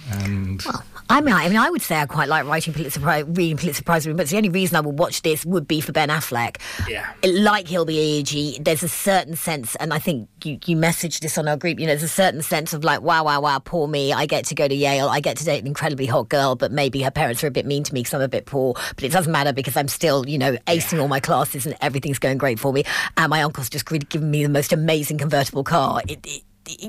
And 0.10 0.64
well, 0.66 0.84
I 1.10 1.22
mean, 1.22 1.36
I 1.36 1.48
mean, 1.48 1.58
I 1.58 1.70
would 1.70 1.84
say 1.84 1.96
I 1.96 2.08
quite 2.08 2.28
like 2.28 2.46
writing 2.46 2.74
Pulitzer 2.74 3.00
Prize, 3.00 3.24
reading 3.28 3.58
Pulitzer 3.58 3.84
Prize 3.84 4.08
winning 4.08 4.18
books. 4.18 4.32
The 4.32 4.38
only 4.38 4.50
reason 4.50 4.76
I 4.76 4.80
would 4.80 4.98
watch 4.98 5.22
this 5.22 5.46
would 5.46 5.68
be 5.68 5.80
for 5.80 5.92
Ben 5.92 6.10
Affleck. 6.10 6.58
Yeah. 6.90 7.08
Like 7.24 7.68
he'll 7.68 7.86
be 7.86 8.00
AG, 8.00 8.60
there's 8.62 8.82
a 8.82 8.90
certain 8.90 9.36
sense, 9.36 9.76
and 9.76 9.94
I 9.94 10.00
think 10.00 10.28
you, 10.44 10.58
you 10.66 10.76
messaged 10.76 11.20
this 11.20 11.38
on 11.38 11.48
our 11.48 11.56
group, 11.56 11.80
you 11.80 11.86
know, 11.86 11.92
there's 11.92 12.02
a 12.02 12.08
certain 12.08 12.42
sense 12.42 12.74
of 12.74 12.84
like, 12.84 13.02
wow, 13.02 13.24
wow, 13.26 13.42
wow, 13.42 13.60
poor 13.60 13.88
me. 13.88 14.12
I 14.12 14.26
get 14.26 14.46
to 14.46 14.56
go 14.56 14.68
to 14.68 14.76
Yale. 14.76 15.08
I 15.08 15.20
get 15.20 15.38
to 15.38 15.46
date 15.46 15.62
an 15.62 15.68
incredibly 15.68 16.08
hot 16.08 16.30
girl, 16.30 16.56
but 16.56 16.72
maybe 16.72 17.04
her 17.04 17.12
parents 17.12 17.44
are 17.44 17.48
a 17.48 17.52
bit 17.52 17.68
mean 17.68 17.84
to 17.84 17.94
me 17.94 18.00
because 18.00 18.16
I'm 18.16 18.22
a 18.22 18.28
bit 18.28 18.48
poor. 18.48 18.74
But 18.96 19.04
it 19.04 19.12
doesn't 19.12 19.32
matter 19.32 19.54
because 19.54 19.78
I'm 19.78 19.88
still, 19.88 20.28
you 20.28 20.40
know, 20.40 20.54
acing 20.66 20.94
yeah. 20.94 21.00
all 21.00 21.08
my 21.08 21.20
classes 21.20 21.68
and 21.68 21.76
everything's 21.82 22.18
going 22.18 22.40
great 22.40 22.60
for 22.60 22.74
me. 22.74 22.84
And 23.18 23.30
my 23.30 23.44
uncle's 23.44 23.70
just 23.70 23.86
given 23.86 24.32
me 24.32 24.42
the 24.42 24.50
most 24.50 24.74
amazing 24.74 25.20
convertible 25.20 25.64
car. 25.64 26.02
It, 26.08 26.26
it, 26.26 26.44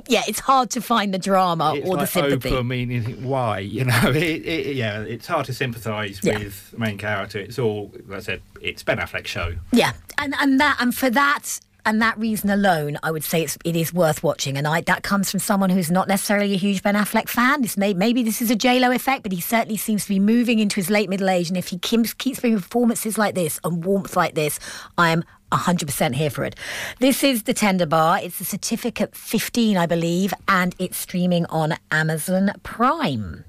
yeah, 0.08 0.22
it's 0.26 0.40
hard 0.40 0.70
to 0.70 0.80
find 0.80 1.12
the 1.12 1.18
drama 1.18 1.74
it's 1.76 1.88
or 1.88 1.96
like 1.96 2.00
the 2.00 2.06
sympathy. 2.06 2.50
Oprah, 2.50 2.66
meaning 2.66 3.24
why? 3.24 3.60
You 3.60 3.84
know, 3.84 4.00
it, 4.04 4.16
it, 4.16 4.76
yeah, 4.76 5.02
it's 5.02 5.26
hard 5.26 5.46
to 5.46 5.54
sympathise 5.54 6.20
yeah. 6.22 6.38
with 6.38 6.70
the 6.70 6.78
main 6.78 6.98
character. 6.98 7.38
It's 7.38 7.58
all, 7.58 7.92
like 8.06 8.18
I 8.18 8.20
said, 8.20 8.42
it's 8.60 8.82
Ben 8.82 8.98
Affleck's 8.98 9.30
show. 9.30 9.54
Yeah, 9.72 9.92
and 10.18 10.34
and 10.40 10.60
that 10.60 10.76
and 10.80 10.94
for 10.94 11.10
that 11.10 11.60
and 11.86 12.02
that 12.02 12.18
reason 12.18 12.50
alone, 12.50 12.98
I 13.02 13.12
would 13.12 13.22
say 13.22 13.42
it's 13.42 13.56
it 13.64 13.76
is 13.76 13.94
worth 13.94 14.22
watching. 14.22 14.58
And 14.58 14.66
I 14.66 14.80
that 14.82 15.04
comes 15.04 15.30
from 15.30 15.40
someone 15.40 15.70
who's 15.70 15.90
not 15.90 16.08
necessarily 16.08 16.52
a 16.52 16.56
huge 16.56 16.82
Ben 16.82 16.96
Affleck 16.96 17.28
fan. 17.28 17.62
This 17.62 17.76
may, 17.76 17.94
maybe 17.94 18.22
this 18.24 18.42
is 18.42 18.50
a 18.50 18.56
J 18.56 18.80
Lo 18.80 18.90
effect, 18.90 19.22
but 19.22 19.32
he 19.32 19.40
certainly 19.40 19.76
seems 19.76 20.02
to 20.02 20.08
be 20.08 20.18
moving 20.18 20.58
into 20.58 20.76
his 20.76 20.90
late 20.90 21.08
middle 21.08 21.30
age. 21.30 21.48
And 21.48 21.56
if 21.56 21.68
he 21.68 21.78
keeps 21.78 22.12
keeps 22.12 22.40
bringing 22.40 22.58
performances 22.58 23.16
like 23.16 23.36
this 23.36 23.60
and 23.62 23.84
warmth 23.84 24.16
like 24.16 24.34
this, 24.34 24.58
I 24.98 25.10
am 25.10 25.24
100% 25.52 26.14
here 26.14 26.30
for 26.30 26.44
it. 26.44 26.56
This 26.98 27.22
is 27.22 27.44
The 27.44 27.54
Tender 27.54 27.86
Bar. 27.86 28.20
It's 28.22 28.40
a 28.40 28.44
certificate 28.44 29.14
15, 29.14 29.76
I 29.76 29.86
believe, 29.86 30.34
and 30.48 30.74
it's 30.78 30.96
streaming 30.96 31.46
on 31.46 31.74
Amazon 31.90 32.52
Prime. 32.62 33.44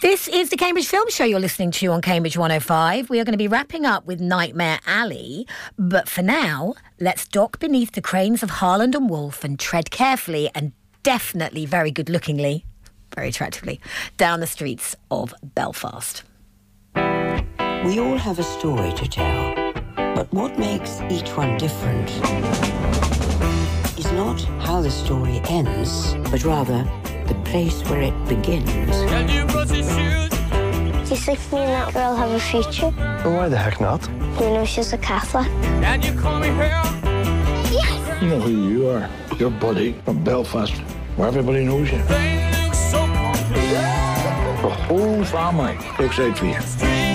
This 0.00 0.28
is 0.28 0.50
the 0.50 0.56
Cambridge 0.56 0.86
Film 0.86 1.08
Show 1.08 1.24
you're 1.24 1.40
listening 1.40 1.70
to 1.72 1.86
on 1.86 2.02
Cambridge 2.02 2.36
105. 2.36 3.08
We 3.08 3.20
are 3.20 3.24
going 3.24 3.32
to 3.32 3.38
be 3.38 3.48
wrapping 3.48 3.86
up 3.86 4.04
with 4.04 4.20
Nightmare 4.20 4.78
Alley, 4.86 5.46
but 5.78 6.08
for 6.08 6.20
now, 6.20 6.74
let's 7.00 7.26
dock 7.26 7.58
beneath 7.58 7.92
the 7.92 8.02
cranes 8.02 8.42
of 8.42 8.50
Harland 8.50 8.94
and 8.94 9.08
Wolff 9.08 9.44
and 9.44 9.58
tread 9.58 9.90
carefully 9.90 10.50
and 10.54 10.72
definitely 11.02 11.64
very 11.64 11.90
good 11.90 12.10
lookingly, 12.10 12.66
very 13.14 13.28
attractively, 13.28 13.80
down 14.18 14.40
the 14.40 14.46
streets 14.46 14.94
of 15.10 15.32
Belfast. 15.42 16.22
We 16.94 17.98
all 17.98 18.18
have 18.18 18.38
a 18.38 18.42
story 18.42 18.92
to 18.92 19.08
tell. 19.08 19.63
But 20.14 20.32
what 20.32 20.56
makes 20.56 21.00
each 21.10 21.30
one 21.30 21.58
different 21.58 22.08
is 23.98 24.12
not 24.12 24.40
how 24.60 24.80
the 24.80 24.90
story 24.90 25.40
ends, 25.48 26.14
but 26.30 26.44
rather 26.44 26.84
the 27.26 27.34
place 27.44 27.82
where 27.88 28.02
it 28.02 28.28
begins. 28.28 28.68
Do 31.08 31.10
you 31.10 31.16
think 31.16 31.40
me 31.52 31.58
and 31.58 31.72
that 31.72 31.92
girl 31.92 32.14
have 32.14 32.30
a 32.30 32.38
future? 32.38 32.92
Well, 32.96 33.36
why 33.36 33.48
the 33.48 33.56
heck 33.56 33.80
not? 33.80 34.08
You 34.40 34.50
know 34.50 34.64
she's 34.64 34.92
a 34.92 34.98
Catholic. 34.98 35.46
Can 35.82 36.02
you 36.02 36.12
call 36.12 36.38
me 36.38 36.46
here? 36.46 36.80
Yes! 37.72 38.22
You 38.22 38.28
know 38.28 38.40
who 38.40 38.68
you 38.68 38.88
are. 38.90 39.08
Your 39.38 39.50
buddy 39.50 39.94
from 40.04 40.22
Belfast, 40.22 40.74
where 41.16 41.26
everybody 41.26 41.64
knows 41.64 41.90
you. 41.90 41.98
The 44.62 44.70
whole 44.70 45.24
family 45.24 45.76
looks 45.98 46.20
out 46.20 46.38
for 46.38 46.46
you. 46.46 47.13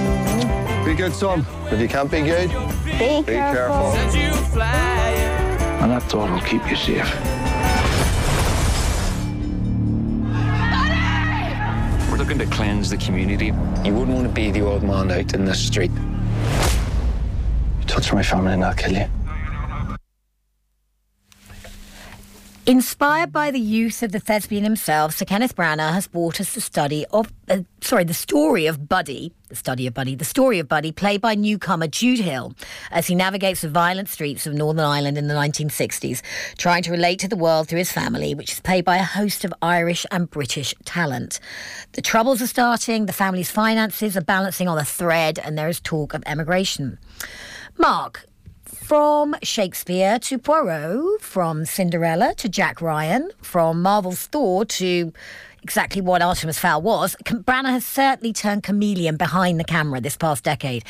Be 0.90 0.96
good, 0.96 1.14
son. 1.14 1.46
If 1.70 1.80
you 1.80 1.88
can't 1.88 2.10
be 2.10 2.22
good, 2.24 2.50
be, 2.84 3.20
be 3.22 3.34
careful. 3.34 3.92
careful. 3.92 4.64
And 5.84 5.92
that 5.92 6.02
thought 6.10 6.32
will 6.32 6.42
keep 6.42 6.68
you 6.68 6.76
safe. 6.76 7.06
We're 12.10 12.18
looking 12.18 12.40
to 12.40 12.48
cleanse 12.48 12.90
the 12.90 12.98
community. 12.98 13.54
You 13.86 13.94
wouldn't 13.94 14.18
want 14.18 14.28
to 14.28 14.34
be 14.34 14.50
the 14.50 14.62
old 14.62 14.82
man 14.82 15.12
out 15.12 15.36
in 15.36 15.46
the 15.46 15.54
street. 15.54 15.92
You 15.92 17.86
touch 17.86 18.12
my 18.12 18.24
family 18.24 18.54
and 18.54 18.66
I'll 18.66 18.74
kill 18.74 18.94
you. 18.94 19.19
Inspired 22.70 23.32
by 23.32 23.50
the 23.50 23.60
youth 23.60 24.04
of 24.04 24.12
the 24.12 24.20
thespian 24.20 24.64
himself, 24.64 25.16
Sir 25.16 25.26
Kenneth 25.26 25.56
Branagh 25.56 25.92
has 25.92 26.06
brought 26.06 26.40
us 26.40 26.54
the 26.54 26.62
study 26.62 27.04
of, 27.12 27.34
uh, 27.50 27.62
sorry, 27.82 28.04
the 28.04 28.14
story 28.14 28.68
of 28.68 28.88
Buddy, 28.88 29.34
the 29.48 29.56
study 29.56 29.88
of 29.88 29.96
Buddy, 29.96 30.14
the 30.14 30.24
story 30.24 30.60
of 30.60 30.68
Buddy, 30.68 30.92
played 30.92 31.20
by 31.20 31.34
newcomer 31.34 31.88
Jude 31.88 32.20
Hill, 32.20 32.54
as 32.92 33.08
he 33.08 33.16
navigates 33.16 33.62
the 33.62 33.70
violent 33.70 34.08
streets 34.08 34.46
of 34.46 34.54
Northern 34.54 34.86
Ireland 34.86 35.18
in 35.18 35.28
the 35.28 35.34
1960s, 35.34 36.22
trying 36.60 36.84
to 36.84 36.92
relate 36.92 37.18
to 37.22 37.28
the 37.28 37.36
world 37.36 37.68
through 37.68 37.80
his 37.80 37.92
family, 37.92 38.36
which 38.36 38.52
is 38.52 38.60
played 38.60 38.86
by 38.86 38.98
a 38.98 39.04
host 39.04 39.44
of 39.44 39.52
Irish 39.64 40.06
and 40.12 40.30
British 40.30 40.76
talent. 40.86 41.40
The 41.94 42.04
troubles 42.04 42.40
are 42.40 42.46
starting, 42.46 43.08
the 43.08 43.14
family's 43.14 43.50
finances 43.50 44.16
are 44.16 44.22
balancing 44.22 44.68
on 44.68 44.78
a 44.78 44.86
thread, 44.86 45.40
and 45.40 45.58
there 45.58 45.70
is 45.70 45.80
talk 45.80 46.14
of 46.14 46.22
emigration. 46.28 47.00
Mark, 47.80 48.29
from 48.90 49.36
Shakespeare 49.44 50.18
to 50.18 50.40
Poirot, 50.40 51.22
from 51.22 51.64
Cinderella 51.64 52.34
to 52.38 52.50
Jack 52.50 52.82
Ryan, 52.82 53.30
from 53.40 53.84
Marvel's 53.84 54.26
Thor 54.26 54.66
to 54.66 55.14
exactly 55.62 56.02
what 56.02 56.24
Artemis 56.24 56.58
Fowl 56.58 56.82
was, 56.82 57.16
Branagh 57.24 57.70
has 57.70 57.86
certainly 57.86 58.34
turned 58.34 58.64
chameleon 58.64 59.16
behind 59.16 59.60
the 59.60 59.64
camera 59.64 60.02
this 60.02 60.18
past 60.18 60.44
decade. 60.44 60.84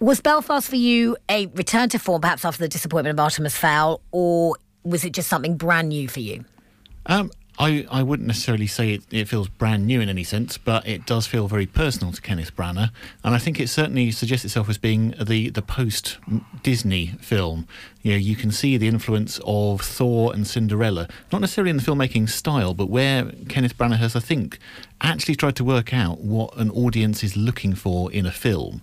Was 0.00 0.20
Belfast 0.20 0.68
for 0.68 0.74
you 0.74 1.16
a 1.28 1.46
return 1.46 1.88
to 1.90 2.00
form, 2.00 2.20
perhaps 2.20 2.44
after 2.44 2.64
the 2.64 2.68
disappointment 2.68 3.16
of 3.16 3.22
Artemis 3.22 3.56
Fowl, 3.56 4.00
or 4.10 4.56
was 4.82 5.04
it 5.04 5.12
just 5.12 5.28
something 5.28 5.56
brand 5.56 5.90
new 5.90 6.08
for 6.08 6.18
you? 6.18 6.44
Um, 7.06 7.30
I, 7.60 7.86
I 7.90 8.02
wouldn't 8.02 8.26
necessarily 8.26 8.66
say 8.66 8.94
it, 8.94 9.02
it 9.10 9.28
feels 9.28 9.48
brand 9.48 9.86
new 9.86 10.00
in 10.00 10.08
any 10.08 10.24
sense, 10.24 10.56
but 10.56 10.88
it 10.88 11.04
does 11.04 11.26
feel 11.26 11.46
very 11.46 11.66
personal 11.66 12.10
to 12.10 12.20
Kenneth 12.22 12.56
Branagh, 12.56 12.90
and 13.22 13.34
I 13.34 13.38
think 13.38 13.60
it 13.60 13.68
certainly 13.68 14.10
suggests 14.12 14.46
itself 14.46 14.70
as 14.70 14.78
being 14.78 15.14
the 15.20 15.50
the 15.50 15.60
post 15.60 16.16
Disney 16.62 17.08
film. 17.20 17.68
You 18.00 18.12
know, 18.12 18.16
you 18.16 18.34
can 18.34 18.50
see 18.50 18.78
the 18.78 18.88
influence 18.88 19.38
of 19.44 19.82
Thor 19.82 20.32
and 20.32 20.46
Cinderella, 20.46 21.06
not 21.30 21.42
necessarily 21.42 21.68
in 21.68 21.76
the 21.76 21.82
filmmaking 21.82 22.30
style, 22.30 22.72
but 22.72 22.88
where 22.88 23.30
Kenneth 23.50 23.76
Branagh 23.76 23.98
has, 23.98 24.16
I 24.16 24.20
think, 24.20 24.58
actually 25.02 25.34
tried 25.34 25.56
to 25.56 25.64
work 25.64 25.92
out 25.92 26.20
what 26.20 26.56
an 26.56 26.70
audience 26.70 27.22
is 27.22 27.36
looking 27.36 27.74
for 27.74 28.10
in 28.10 28.24
a 28.24 28.32
film. 28.32 28.80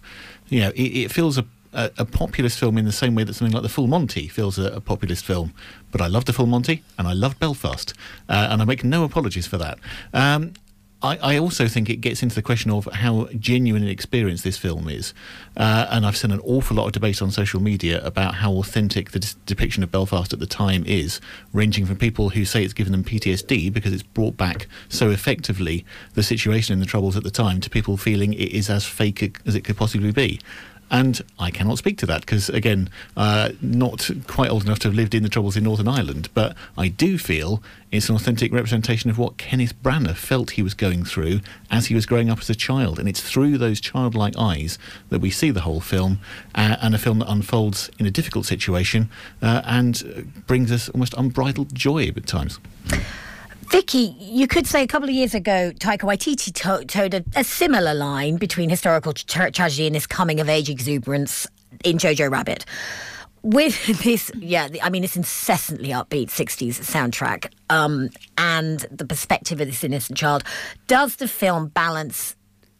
You 0.49 0.59
know, 0.59 0.69
it, 0.69 1.05
it 1.05 1.11
feels 1.11 1.39
a 1.39 1.45
a, 1.73 1.91
a, 1.97 2.05
populist 2.05 2.59
film 2.59 2.77
in 2.77 2.85
the 2.85 2.91
same 2.91 3.15
way 3.15 3.23
that 3.23 3.33
something 3.33 3.53
like 3.53 3.63
The 3.63 3.69
Full 3.69 3.87
Monty 3.87 4.27
feels 4.27 4.57
a, 4.57 4.71
a 4.73 4.81
populist 4.81 5.25
film. 5.25 5.53
But 5.91 6.01
I 6.01 6.07
loved 6.07 6.27
The 6.27 6.33
Full 6.33 6.45
Monty 6.45 6.83
and 6.97 7.07
I 7.07 7.13
loved 7.13 7.39
Belfast, 7.39 7.93
uh, 8.29 8.47
and 8.49 8.61
I 8.61 8.65
make 8.65 8.83
no 8.83 9.03
apologies 9.03 9.47
for 9.47 9.57
that. 9.57 9.79
Um, 10.13 10.53
I, 11.01 11.17
I, 11.17 11.37
also 11.37 11.67
think 11.67 11.91
it 11.91 11.97
gets 11.97 12.23
into 12.23 12.33
the 12.33 12.41
question 12.41 12.71
of 12.71 12.85
how 12.85 13.27
genuine 13.37 13.83
and 13.83 13.91
experienced 13.91 14.43
this 14.43 14.57
film 14.57 14.89
is. 14.89 15.13
Uh, 15.55 15.85
and 15.91 16.07
I've 16.07 16.17
seen 16.17 16.31
an 16.31 16.39
awful 16.39 16.75
lot 16.75 16.87
of 16.87 16.93
debate 16.93 17.21
on 17.21 17.29
social 17.29 17.61
media 17.61 18.03
about 18.03 18.35
how 18.35 18.53
authentic 18.53 19.11
the 19.11 19.35
depiction 19.45 19.83
of 19.83 19.91
Belfast 19.91 20.33
at 20.33 20.39
the 20.39 20.47
time 20.47 20.83
is, 20.87 21.21
ranging 21.53 21.85
from 21.85 21.97
people 21.97 22.29
who 22.29 22.45
say 22.45 22.63
it's 22.63 22.73
given 22.73 22.93
them 22.93 23.03
PTSD 23.03 23.71
because 23.71 23.93
it's 23.93 24.01
brought 24.01 24.37
back 24.37 24.67
so 24.89 25.11
effectively 25.11 25.85
the 26.15 26.23
situation 26.23 26.73
and 26.73 26.81
the 26.81 26.87
troubles 26.87 27.15
at 27.15 27.23
the 27.23 27.29
time 27.29 27.61
to 27.61 27.69
people 27.69 27.95
feeling 27.95 28.33
it 28.33 28.51
is 28.51 28.67
as 28.67 28.83
fake 28.83 29.39
as 29.45 29.53
it 29.53 29.63
could 29.63 29.77
possibly 29.77 30.11
be. 30.11 30.39
And 30.89 31.21
I 31.37 31.51
cannot 31.51 31.77
speak 31.77 31.97
to 31.99 32.05
that 32.05 32.21
because, 32.21 32.49
again, 32.49 32.89
uh, 33.17 33.49
not 33.61 34.09
quite 34.27 34.49
old 34.49 34.63
enough 34.63 34.79
to 34.79 34.87
have 34.87 34.95
lived 34.95 35.13
in 35.13 35.23
the 35.23 35.29
Troubles 35.29 35.57
in 35.57 35.63
Northern 35.65 35.87
Ireland. 35.87 36.29
But 36.33 36.55
I 36.77 36.87
do 36.87 37.17
feel 37.17 37.61
it's 37.91 38.09
an 38.09 38.15
authentic 38.15 38.53
representation 38.53 39.09
of 39.09 39.17
what 39.17 39.37
Kenneth 39.37 39.81
Branagh 39.83 40.15
felt 40.15 40.51
he 40.51 40.63
was 40.63 40.73
going 40.73 41.03
through 41.03 41.41
as 41.69 41.87
he 41.87 41.95
was 41.95 42.05
growing 42.05 42.29
up 42.29 42.39
as 42.39 42.49
a 42.49 42.55
child. 42.55 42.99
And 42.99 43.09
it's 43.09 43.21
through 43.21 43.57
those 43.57 43.81
childlike 43.81 44.35
eyes 44.37 44.79
that 45.09 45.19
we 45.19 45.29
see 45.29 45.51
the 45.51 45.61
whole 45.61 45.81
film, 45.81 46.19
uh, 46.55 46.77
and 46.81 46.95
a 46.95 46.97
film 46.97 47.19
that 47.19 47.29
unfolds 47.29 47.89
in 47.99 48.05
a 48.05 48.11
difficult 48.11 48.45
situation 48.45 49.09
uh, 49.41 49.61
and 49.65 50.31
brings 50.47 50.71
us 50.71 50.89
almost 50.89 51.13
unbridled 51.17 51.75
joy 51.75 52.07
at 52.07 52.25
times. 52.25 52.59
Vicky, 53.69 54.15
you 54.19 54.47
could 54.47 54.65
say 54.65 54.81
a 54.81 54.87
couple 54.87 55.09
of 55.09 55.13
years 55.13 55.35
ago, 55.35 55.73
Taika 55.77 55.99
Waititi 55.99 56.53
to- 56.53 56.85
toed 56.85 57.13
a, 57.13 57.23
a, 57.35 57.43
similar 57.43 57.93
line 57.93 58.37
between 58.37 58.69
historical 58.69 59.11
tra- 59.11 59.51
tragedy 59.51 59.87
and 59.87 59.95
his 59.95 60.07
coming 60.07 60.39
of 60.39 60.47
age 60.47 60.69
exuberance 60.69 61.47
in 61.83 61.97
Jojo 61.97 62.31
Rabbit. 62.31 62.65
With 63.43 63.85
this, 64.03 64.31
yeah, 64.37 64.69
I 64.81 64.89
mean, 64.89 65.01
this 65.01 65.17
incessantly 65.17 65.89
upbeat 65.89 66.27
60s 66.27 66.79
soundtrack 66.79 67.51
um, 67.69 68.09
and 68.37 68.79
the 68.89 69.05
perspective 69.05 69.59
of 69.59 69.67
this 69.67 69.83
innocent 69.83 70.17
child, 70.17 70.43
does 70.87 71.17
the 71.17 71.27
film 71.27 71.67
balance 71.67 72.35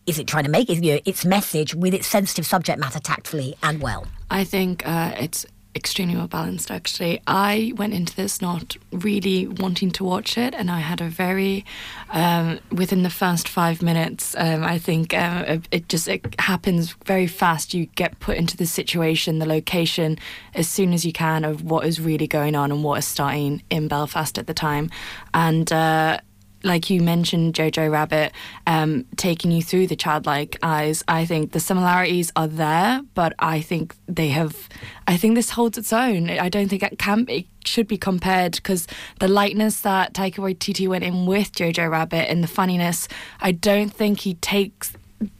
is 0.06 0.18
it 0.18 0.26
trying 0.26 0.46
to 0.46 0.50
make 0.50 0.70
you 0.70 0.80
know, 0.80 1.00
its 1.04 1.26
message 1.26 1.76
with 1.76 1.94
its 1.94 2.08
sensitive 2.08 2.46
subject 2.46 2.80
matter 2.80 3.00
tactfully 3.00 3.56
and 3.62 3.82
well? 3.82 4.08
I 4.32 4.46
think 4.46 4.88
uh, 4.88 5.14
it's 5.20 5.46
extremely 5.78 6.16
well 6.16 6.28
balanced 6.28 6.70
actually. 6.70 7.22
I 7.28 7.74
went 7.78 7.94
into 7.94 8.16
this 8.16 8.42
not 8.42 8.76
really 8.92 9.48
wanting 9.48 9.92
to 9.92 10.04
watch 10.04 10.38
it 10.38 10.54
and 10.54 10.72
i 10.72 10.80
had 10.80 11.02
a 11.02 11.10
very 11.10 11.64
um, 12.10 12.60
within 12.72 13.04
the 13.04 13.10
first 13.10 13.48
five 13.48 13.82
minutes 13.82 14.36
um, 14.38 14.64
i 14.64 14.78
think 14.78 15.14
um, 15.14 15.62
it 15.72 15.88
just 15.90 16.08
it 16.08 16.40
happens 16.40 16.96
very 17.06 17.28
fast. 17.28 17.74
You 17.74 17.86
get 17.96 18.20
put 18.20 18.38
into 18.38 18.58
the 18.58 18.66
situation 18.66 19.40
the 19.40 19.46
location 19.46 20.18
as 20.54 20.68
soon 20.68 20.94
as 20.94 21.06
you 21.06 21.14
can 21.14 21.44
of 21.44 21.64
what 21.64 21.86
is 21.86 22.00
really 22.00 22.28
going 22.28 22.56
on 22.56 22.72
and 22.72 22.84
what 22.84 23.00
is 23.00 23.06
starting 23.06 23.62
in 23.70 23.88
belfast 23.88 24.38
at 24.38 24.48
the 24.48 24.54
time. 24.54 24.90
And 25.34 25.72
uh, 25.72 26.20
like 26.64 26.90
you 26.90 27.02
mentioned, 27.02 27.54
Jojo 27.54 27.92
Rabbit, 27.92 28.32
um, 28.66 29.06
taking 29.16 29.52
you 29.52 29.62
through 29.62 29.88
the 29.88 29.96
childlike 29.96 30.58
eyes, 30.64 31.04
I 31.08 31.26
think 31.26 31.52
the 31.52 31.60
similarities 31.60 32.32
are 32.36 32.48
there, 32.48 33.02
but 33.14 33.34
I 33.40 33.62
think 33.62 33.96
they 34.08 34.30
have. 34.30 34.68
I 35.08 35.18
think 35.18 35.36
this 35.36 35.52
holds 35.52 35.78
its 35.78 35.94
own. 35.94 36.30
I 36.30 36.50
don't 36.50 36.68
think 36.68 36.84
it 36.84 36.98
can. 37.00 37.26
It 37.30 37.46
should 37.64 37.88
be 37.88 37.98
compared 37.98 38.54
because 38.54 38.88
the 39.20 39.28
lightness 39.28 39.82
that 39.82 40.14
Taika 40.14 40.36
Waititi 40.36 40.88
went 40.88 41.04
in 41.04 41.26
with 41.26 41.52
Jojo 41.52 41.90
Rabbit 41.90 42.30
and 42.30 42.44
the 42.44 42.48
funniness, 42.48 43.08
I 43.40 43.52
don't 43.52 43.94
think 43.94 44.22
he 44.22 44.36
takes. 44.36 44.94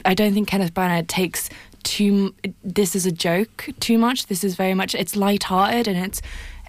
I 0.04 0.14
don't 0.14 0.34
think 0.34 0.48
Kenneth 0.48 0.74
Branagh 0.74 1.06
takes 1.06 1.50
too. 1.82 2.34
This 2.62 2.94
is 2.94 3.06
a 3.06 3.12
joke 3.12 3.68
too 3.80 3.98
much. 3.98 4.26
This 4.26 4.44
is 4.44 4.56
very 4.56 4.74
much. 4.74 4.94
It's 4.94 5.16
light-hearted 5.16 5.88
and 5.88 5.96
it's 5.98 6.20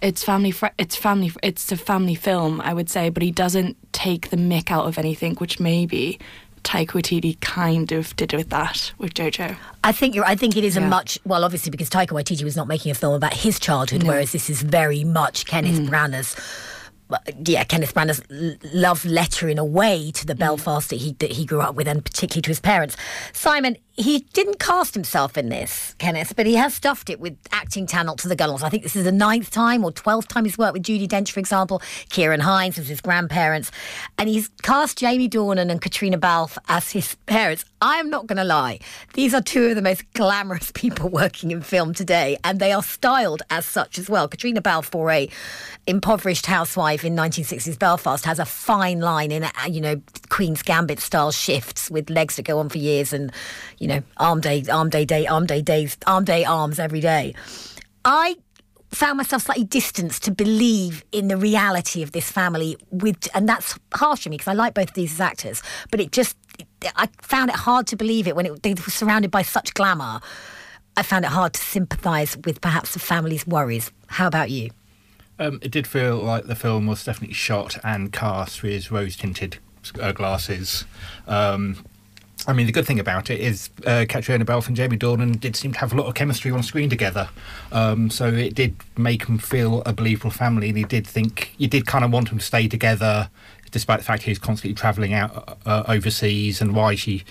it's 0.02 0.24
family 0.24 0.52
fr- 0.52 0.68
it's 0.78 0.96
family 0.96 1.32
it's 1.44 1.72
a 1.72 1.78
family 1.78 2.16
film 2.16 2.62
I 2.62 2.74
would 2.74 2.90
say 2.90 3.10
but 3.10 3.24
he 3.24 3.32
doesn't 3.32 3.78
take 3.92 4.30
the 4.30 4.38
mick 4.38 4.72
out 4.72 4.86
of 4.86 4.98
anything 4.98 5.36
which 5.36 5.60
maybe 5.60 6.20
Taika 6.64 6.88
Waititi 6.88 7.40
kind 7.42 7.92
of 7.92 8.16
did 8.16 8.34
with 8.34 8.50
that 8.50 8.92
with 8.98 9.14
Jojo. 9.14 9.56
I 9.84 9.92
think 9.92 10.14
you're. 10.14 10.26
I 10.26 10.36
think 10.36 10.58
it 10.58 10.64
is 10.64 10.76
yeah. 10.76 10.84
a 10.84 10.88
much 10.88 11.18
well, 11.26 11.44
obviously 11.44 11.72
because 11.72 11.90
Taika 11.90 12.10
Waititi 12.10 12.44
was 12.44 12.56
not 12.56 12.68
making 12.68 12.92
a 12.92 12.96
film 12.96 13.14
about 13.14 13.34
his 13.34 13.60
childhood, 13.60 14.04
no. 14.04 14.10
whereas 14.10 14.32
this 14.32 14.50
is 14.50 14.62
very 14.62 15.04
much 15.04 15.46
Kenneth 15.46 15.80
mm. 15.80 15.90
Branagh's 15.90 16.36
yeah, 17.44 17.64
Kenneth 17.64 17.96
Branagh's 17.96 18.22
love 18.74 19.04
letter 19.04 19.50
in 19.50 19.58
a 19.58 19.66
way 19.66 20.12
to 20.12 20.26
the 20.26 20.36
mm. 20.36 20.40
Belfast 20.40 20.90
that 20.90 20.98
he 20.98 21.14
that 21.14 21.32
he 21.32 21.46
grew 21.46 21.62
up 21.62 21.76
with, 21.76 21.88
and 21.88 22.04
particularly 22.04 22.42
to 22.44 22.50
his 22.50 22.60
parents. 22.60 22.96
Simon, 23.34 23.78
he 24.00 24.20
didn't 24.32 24.60
cast 24.60 24.94
himself 24.94 25.38
in 25.38 25.50
this, 25.50 25.94
Kenneth, 26.00 26.34
but 26.38 26.46
he 26.46 26.56
has 26.56 26.74
stuffed 26.74 27.10
it 27.10 27.20
with 27.20 27.38
acting 27.52 27.86
talent 27.86 28.20
to 28.20 28.30
the 28.30 28.36
gunnels. 28.36 28.64
I 28.64 28.70
think 28.70 28.84
this 28.84 28.96
is 28.96 29.04
the 29.04 29.12
ninth 29.12 29.52
time 29.52 29.84
or 29.84 29.92
twelfth 29.92 30.30
time 30.30 30.46
he's 30.46 30.58
worked 30.58 30.74
with 30.74 30.84
Judi 30.84 31.06
Dench, 31.06 31.32
for 31.32 31.42
example, 31.42 31.80
Ciarán 32.10 32.40
Hinds 32.40 32.80
as 32.80 32.88
his 32.88 33.02
grandparents, 33.02 33.72
and 34.18 34.30
he's 34.30 34.48
cast 34.62 34.98
Jamie 34.98 35.28
Dornan 35.28 35.70
and 35.70 35.82
Caitríona 35.82 36.18
Balfe 36.18 36.58
as 36.70 36.92
his 36.92 37.16
parents. 37.26 37.66
I 37.82 37.98
am 37.98 38.10
not 38.10 38.26
going 38.26 38.38
to 38.38 38.46
lie; 38.46 38.80
these 39.16 39.34
are 39.34 39.42
two 39.42 39.68
of 39.68 39.76
the 39.76 39.82
most 39.82 40.10
glamorous 40.14 40.72
people 40.74 41.10
working 41.10 41.52
in 41.52 41.62
film 41.62 41.94
today, 41.94 42.38
and 42.46 42.60
they 42.60 42.72
are 42.72 42.84
styled 42.84 43.44
as 43.50 43.66
such 43.66 44.00
as 44.00 44.10
well. 44.10 44.30
Caitríona 44.30 44.64
Balfe 44.64 44.86
for 44.86 45.12
a 45.12 45.30
impoverished 45.88 46.46
housewife 46.46 47.04
in 47.04 47.16
1960s 47.16 47.78
Belfast 47.78 48.24
has 48.24 48.40
a 48.40 48.46
fine 48.46 49.00
line 49.00 49.32
in, 49.32 49.46
you 49.68 49.82
know, 49.82 50.00
Queen's 50.30 50.62
Gambit 50.62 51.00
style 51.00 51.32
shifts 51.32 51.90
with 51.90 52.10
legs 52.12 52.36
that 52.36 52.44
go 52.44 52.60
on 52.60 52.70
for 52.70 52.78
years 52.78 53.12
and, 53.12 53.32
you 53.80 53.89
know, 53.90 54.04
arm 54.18 54.42
day, 54.42 54.64
arm 54.72 54.90
day, 54.90 55.06
day, 55.06 55.28
arm 55.28 55.46
day, 55.46 55.62
days, 55.62 55.98
arm 56.08 56.24
day, 56.24 56.46
arms 56.46 56.80
every 56.80 57.00
day. 57.02 57.34
I 58.06 58.38
found 58.92 59.18
myself 59.18 59.44
slightly 59.44 59.64
distanced 59.64 60.24
to 60.24 60.32
believe 60.32 61.04
in 61.12 61.28
the 61.28 61.38
reality 61.38 62.02
of 62.02 62.12
this 62.12 62.32
family 62.32 62.76
with 62.90 63.28
and 63.36 63.48
that's 63.48 63.78
harsh 63.94 64.26
on 64.26 64.32
me 64.32 64.38
because 64.38 64.48
I 64.48 64.54
like 64.54 64.74
both 64.74 64.90
of 64.90 64.96
these 64.96 65.14
as 65.14 65.22
actors 65.22 65.62
but 65.92 66.00
it 66.00 66.12
just 66.12 66.36
I 66.96 67.08
found 67.22 67.52
it 67.52 67.56
hard 67.56 67.86
to 67.88 67.96
believe 67.96 68.28
it 68.28 68.36
when 68.36 68.48
it, 68.48 68.64
they 68.64 68.74
were 68.74 68.82
surrounded 68.90 69.30
by 69.30 69.44
such 69.44 69.76
glamour 69.76 70.22
I 70.98 71.04
found 71.04 71.24
it 71.24 71.28
hard 71.28 71.54
to 71.54 71.62
sympathise 71.62 72.36
with 72.46 72.62
perhaps 72.62 72.94
the 72.94 73.00
family's 73.00 73.46
worries 73.46 73.92
how 74.08 74.26
about 74.26 74.50
you 74.50 74.72
um, 75.38 75.60
it 75.62 75.72
did 75.72 75.88
feel 75.88 76.18
like 76.18 76.46
the 76.46 76.56
film 76.56 76.86
was 76.86 77.04
definitely 77.04 77.36
shot 77.36 77.78
and 77.84 78.12
cast 78.12 78.62
with 78.62 78.92
rose 78.92 79.16
tinted 79.16 79.58
uh, 80.00 80.12
glasses. 80.12 80.86
Um, 81.28 81.86
I 82.48 82.54
mean, 82.54 82.66
the 82.66 82.72
good 82.72 82.86
thing 82.86 83.00
about 83.00 83.30
it 83.30 83.40
is 83.40 83.70
uh, 83.86 84.06
Balfe 84.46 84.68
and 84.68 84.76
Jamie 84.76 84.98
Dornan 84.98 85.40
did 85.40 85.56
seem 85.56 85.74
to 85.74 85.80
have 85.80 85.94
a 85.94 85.96
lot 85.96 86.08
of 86.08 86.16
chemistry 86.16 86.52
on 86.52 86.64
screen 86.64 86.90
together. 86.90 87.30
Um, 87.72 88.10
so 88.10 88.28
it 88.28 88.56
did 88.56 88.76
make 88.98 89.26
them 89.26 89.38
feel 89.38 89.82
a 89.86 89.94
believable 89.94 90.32
family, 90.32 90.70
and 90.70 90.78
you 90.78 90.86
did 90.86 91.06
think 91.06 91.54
you 91.58 91.68
did 91.68 91.86
kind 91.86 92.06
of 92.06 92.12
want 92.12 92.30
them 92.30 92.40
to 92.40 92.46
stay 92.46 92.68
together. 92.68 93.30
despite 93.72 94.00
the 94.00 94.06
fact 94.06 94.24
he 94.24 94.32
was 94.32 94.40
constantly 94.40 94.74
travelling 94.74 95.14
out 95.14 95.58
uh, 95.66 95.84
overseas, 95.88 96.62
and 96.62 96.76
why 96.76 96.96
she 96.96 97.24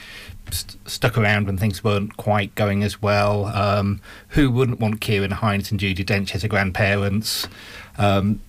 st- 0.51 0.77
stuck 0.89 1.17
around 1.19 1.47
when 1.47 1.57
things 1.57 1.83
weren't 1.83 2.17
quite 2.17 2.55
going 2.55 2.83
as 2.83 3.03
well. 3.03 3.47
Um, 3.47 4.01
who 4.31 4.51
wouldn't 4.51 4.79
want 4.81 5.01
Ciarán 5.01 5.33
Hinds 5.33 5.71
and 5.71 5.81
Judi 5.81 6.05
Dench 6.05 6.35
as 6.35 6.43
her 6.43 6.49
grandparents? 6.49 7.49
Um, 7.97 8.41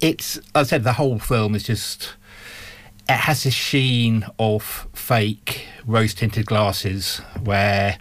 it's, 0.00 0.38
I 0.54 0.62
said, 0.62 0.84
the 0.84 0.94
whole 0.94 1.18
film 1.18 1.54
is 1.54 1.64
just. 1.64 2.14
It 3.08 3.16
has 3.16 3.44
this 3.44 3.54
sheen 3.54 4.26
of 4.38 4.86
fake 4.92 5.66
rose 5.86 6.12
tinted 6.12 6.44
glasses 6.44 7.18
where 7.42 7.96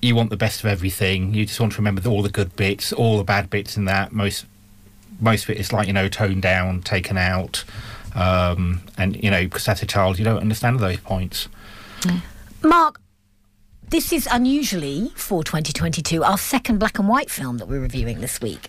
you 0.00 0.14
want 0.14 0.30
the 0.30 0.36
best 0.36 0.60
of 0.60 0.66
everything. 0.66 1.34
You 1.34 1.44
just 1.46 1.58
want 1.58 1.72
to 1.72 1.78
remember 1.78 2.08
all 2.08 2.22
the 2.22 2.30
good 2.30 2.54
bits, 2.54 2.92
all 2.92 3.18
the 3.18 3.24
bad 3.24 3.50
bits 3.50 3.76
in 3.76 3.86
that. 3.86 4.12
Most 4.12 4.46
most 5.20 5.44
of 5.44 5.50
it 5.50 5.58
is 5.58 5.72
like 5.72 5.86
you 5.86 5.92
know 5.92 6.08
toned 6.08 6.42
down, 6.42 6.82
taken 6.82 7.16
out, 7.16 7.64
um, 8.14 8.82
and 8.96 9.22
you 9.22 9.30
know 9.30 9.42
because 9.42 9.66
as 9.68 9.82
a 9.82 9.86
child 9.86 10.18
you 10.18 10.24
don't 10.24 10.40
understand 10.40 10.78
those 10.78 10.98
points. 10.98 11.48
Mark, 12.62 13.00
this 13.88 14.12
is 14.12 14.28
unusually 14.30 15.10
for 15.16 15.42
2022 15.42 16.22
our 16.22 16.38
second 16.38 16.78
black 16.78 16.98
and 16.98 17.08
white 17.08 17.30
film 17.30 17.58
that 17.58 17.66
we're 17.66 17.80
reviewing 17.80 18.20
this 18.20 18.40
week. 18.40 18.68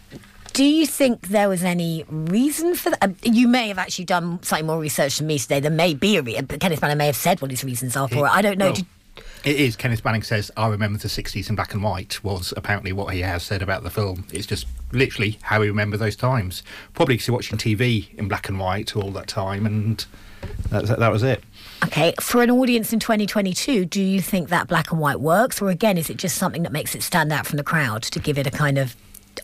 Do 0.55 0.63
you 0.63 0.87
think 0.87 1.27
there 1.27 1.49
was 1.49 1.63
any 1.65 2.05
reason 2.09 2.75
for 2.75 2.89
that? 2.91 3.03
Um, 3.03 3.17
You 3.23 3.45
may 3.45 3.67
have 3.67 3.77
actually 3.77 4.05
done 4.05 4.41
slightly 4.41 4.65
more 4.65 4.79
research 4.79 5.17
than 5.17 5.27
me 5.27 5.37
today. 5.37 5.59
There 5.59 5.69
may 5.69 5.93
be 5.93 6.15
a 6.15 6.21
reason. 6.21 6.47
Kenneth 6.47 6.79
Branagh 6.79 6.95
may 6.95 7.07
have 7.07 7.15
said 7.17 7.41
what 7.41 7.51
his 7.51 7.65
reasons 7.65 7.97
are 7.97 8.07
for 8.07 8.25
it. 8.25 8.29
I 8.29 8.41
don't 8.41 8.57
know. 8.57 8.67
Well, 8.67 8.73
Did- 8.75 8.85
It 9.43 9.57
is. 9.57 9.75
Kenneth 9.75 10.01
Branagh 10.01 10.23
says, 10.23 10.51
"I 10.55 10.67
remember 10.69 10.97
the 10.97 11.09
'60s 11.09 11.49
in 11.49 11.55
black 11.55 11.73
and 11.73 11.83
white." 11.83 12.23
Was 12.23 12.53
apparently 12.55 12.93
what 12.93 13.13
he 13.13 13.19
has 13.19 13.43
said 13.43 13.61
about 13.61 13.83
the 13.83 13.89
film. 13.89 14.25
It's 14.31 14.47
just 14.47 14.65
literally 14.93 15.37
how 15.41 15.61
he 15.61 15.67
remember 15.67 15.97
those 15.97 16.15
times. 16.15 16.63
Probably 16.93 17.15
because 17.15 17.27
you're 17.27 17.35
watching 17.35 17.57
TV 17.57 18.07
in 18.17 18.29
black 18.29 18.47
and 18.47 18.57
white 18.57 18.95
all 18.95 19.11
that 19.11 19.27
time, 19.27 19.65
and 19.65 20.05
that, 20.69 20.85
that 20.99 21.11
was 21.11 21.21
it. 21.21 21.43
Okay, 21.83 22.13
for 22.21 22.41
an 22.43 22.49
audience 22.49 22.93
in 22.93 22.99
2022, 23.01 23.83
do 23.85 24.01
you 24.01 24.21
think 24.21 24.47
that 24.49 24.67
black 24.69 24.89
and 24.91 25.01
white 25.01 25.19
works, 25.19 25.61
or 25.61 25.69
again, 25.69 25.97
is 25.97 26.09
it 26.09 26.15
just 26.17 26.37
something 26.37 26.63
that 26.63 26.71
makes 26.71 26.95
it 26.95 27.03
stand 27.03 27.33
out 27.33 27.45
from 27.45 27.57
the 27.57 27.63
crowd 27.63 28.03
to 28.03 28.19
give 28.19 28.37
it 28.37 28.47
a 28.47 28.51
kind 28.51 28.77
of 28.77 28.95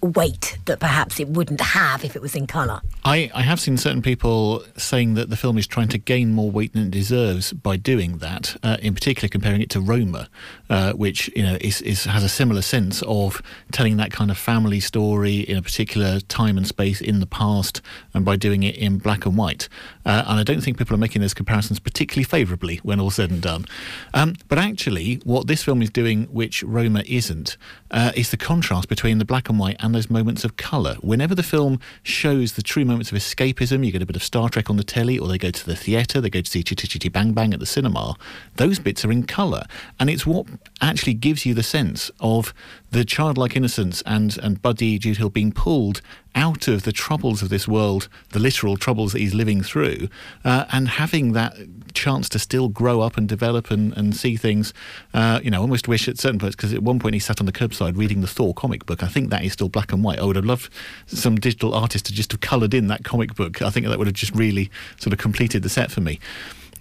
weight 0.02 0.58
that 0.66 0.80
perhaps 0.80 1.20
it 1.20 1.28
wouldn't 1.28 1.62
have 1.62 2.04
if 2.04 2.16
it 2.16 2.22
was 2.22 2.36
in 2.36 2.48
colour? 2.48 2.82
I, 3.04 3.32
I 3.34 3.42
have 3.42 3.60
seen 3.60 3.78
certain 3.78 4.02
people 4.02 4.64
saying 4.78 5.16
that 5.16 5.30
the 5.30 5.36
film 5.36 5.58
is 5.58 5.68
trying 5.68 5.88
to 5.90 5.98
gain 5.98 6.34
more 6.34 6.52
weight 6.52 6.74
than 6.74 6.84
it 6.84 6.92
deserves 6.92 7.54
by 7.54 7.78
doing 7.78 8.18
that. 8.20 8.56
Uh, 8.64 8.78
in 8.82 8.94
particular, 8.94 9.30
comparing 9.30 9.62
it 9.62 9.70
to 9.72 9.82
Roma, 9.82 10.30
uh, 10.70 10.94
which 10.94 11.30
you 11.36 11.44
know 11.44 11.58
is, 11.62 11.82
is 11.82 12.06
has 12.06 12.24
a 12.24 12.30
similar 12.30 12.62
sense 12.62 13.02
of 13.04 13.42
telling 13.72 13.98
that 13.98 14.12
kind 14.12 14.32
of 14.32 14.38
family 14.38 14.80
story 14.80 15.40
in 15.40 15.58
a 15.58 15.62
particular 15.62 16.20
time 16.22 16.58
and 16.58 16.68
space 16.68 17.02
in 17.02 17.20
the 17.20 17.26
past, 17.26 17.82
and 18.14 18.24
by 18.26 18.36
doing 18.36 18.64
it 18.64 18.76
in 18.76 18.98
black 18.98 19.26
and 19.26 19.38
white. 19.38 19.68
Uh, 20.06 20.24
and 20.28 20.40
I 20.40 20.44
don't 20.44 20.62
think 20.62 20.78
people 20.78 20.96
are 20.96 21.00
making 21.00 21.22
those 21.22 21.34
comparisons 21.34 21.80
particularly 21.80 22.24
favourably 22.24 22.78
when 22.78 23.00
all 23.00 23.12
said 23.12 23.32
and 23.32 23.42
done. 23.42 23.66
Um, 24.14 24.36
but 24.48 24.58
actually, 24.58 25.16
what 25.24 25.48
this 25.48 25.64
film 25.64 25.82
is 25.82 25.90
doing, 25.90 26.26
which 26.26 26.64
Roma 26.64 27.04
isn't, 27.06 27.58
uh, 27.92 28.12
is 28.16 28.32
the 28.32 28.38
contrast 28.38 28.90
between 28.90 29.18
the 29.18 29.26
black 29.26 29.50
and 29.50 29.60
white 29.60 29.78
and 29.80 29.94
those 29.94 30.10
moments 30.10 30.44
of 30.44 30.58
colour. 30.58 30.96
Whenever 31.02 31.36
the 31.36 31.44
film 31.44 31.80
shows 32.04 32.54
the 32.54 32.62
true 32.62 32.86
moments 32.86 33.12
of 33.12 33.18
escapism, 33.18 33.86
you 33.86 33.92
get 33.92 34.02
a 34.02 34.06
bit 34.06 34.16
of 34.16 34.24
Star 34.24 34.50
Trek 34.50 34.70
on 34.70 34.78
the 34.78 34.84
telly, 34.84 35.20
or 35.20 35.28
they 35.28 35.38
go 35.38 35.52
to 35.52 35.66
the 35.66 35.76
theatre, 35.76 36.22
they 36.22 36.30
go 36.30 36.42
to 36.42 36.50
see 36.50 36.64
Chitty 36.64 36.88
Chitty 36.88 37.10
Bang 37.10 37.34
Bang 37.34 37.54
at 37.54 37.60
the 37.60 37.66
cinema. 37.66 38.16
Those 38.56 38.80
bits 38.80 39.06
are 39.06 39.12
in 39.12 39.24
colour, 39.24 39.64
and 40.00 40.10
it's 40.10 40.26
what 40.26 40.48
actually 40.82 41.14
gives 41.14 41.46
you 41.46 41.54
the 41.54 41.64
sense 41.64 42.10
of 42.20 42.54
the 42.92 43.06
childlike 43.06 43.56
innocence 43.56 44.04
and 44.06 44.38
and 44.44 44.62
Buddy 44.62 45.00
Jude 45.00 45.18
Hill 45.18 45.30
being 45.30 45.52
pulled 45.52 46.02
out 46.36 46.68
of 46.68 46.84
the 46.84 46.92
troubles 46.92 47.42
of 47.42 47.50
this 47.50 47.68
world, 47.68 48.08
the 48.30 48.40
literal 48.40 48.78
troubles 48.78 49.12
that 49.14 49.20
he's 49.20 49.34
living 49.34 49.62
through, 49.62 50.08
uh, 50.46 50.66
and 50.72 50.88
having 50.88 51.34
that 51.34 51.56
chance 51.94 52.30
to 52.30 52.40
still 52.40 52.70
grow 52.70 53.02
up 53.02 53.18
and 53.18 53.28
develop 53.28 53.70
and, 53.70 53.96
and 53.98 54.16
see 54.16 54.38
things. 54.38 54.74
Uh, 55.14 55.40
you 55.44 55.50
know, 55.50 55.62
almost 55.62 55.88
wish 55.88 56.08
at 56.08 56.18
certain 56.18 56.40
points 56.40 56.56
because 56.56 56.74
at 56.74 56.84
one 56.84 57.00
point 57.00 57.14
he 57.14 57.20
sat 57.20 57.40
on 57.40 57.46
the 57.46 57.52
curbside 57.52 57.98
reading 57.98 58.22
the 58.22 58.28
Thor 58.28 58.54
comic 58.54 58.86
book. 58.86 59.04
I 59.04 59.08
think 59.08 59.30
that 59.30 59.44
is 59.44 59.54
still 59.54 59.70
black 59.70 59.92
and 59.92 60.04
white. 60.04 60.20
I 60.20 60.26
would 60.26 60.36
have 60.36 60.46
loved 60.46 60.72
some 61.08 61.36
digital 61.36 61.74
artist 61.74 62.06
to 62.06 62.14
just 62.14 62.32
have 62.32 62.42
coloured 62.42 62.74
in 62.74 62.88
that 62.88 63.04
comic 63.04 63.36
book. 63.36 63.62
I 63.62 63.70
think 63.70 63.88
that 63.88 63.98
would 63.98 64.08
have 64.08 64.16
just 64.16 64.36
really 64.36 64.70
sort 65.00 65.14
of 65.14 65.20
completed 65.20 65.64
the 65.64 65.70
set 65.70 65.92
for 65.92 66.02
me. 66.02 66.20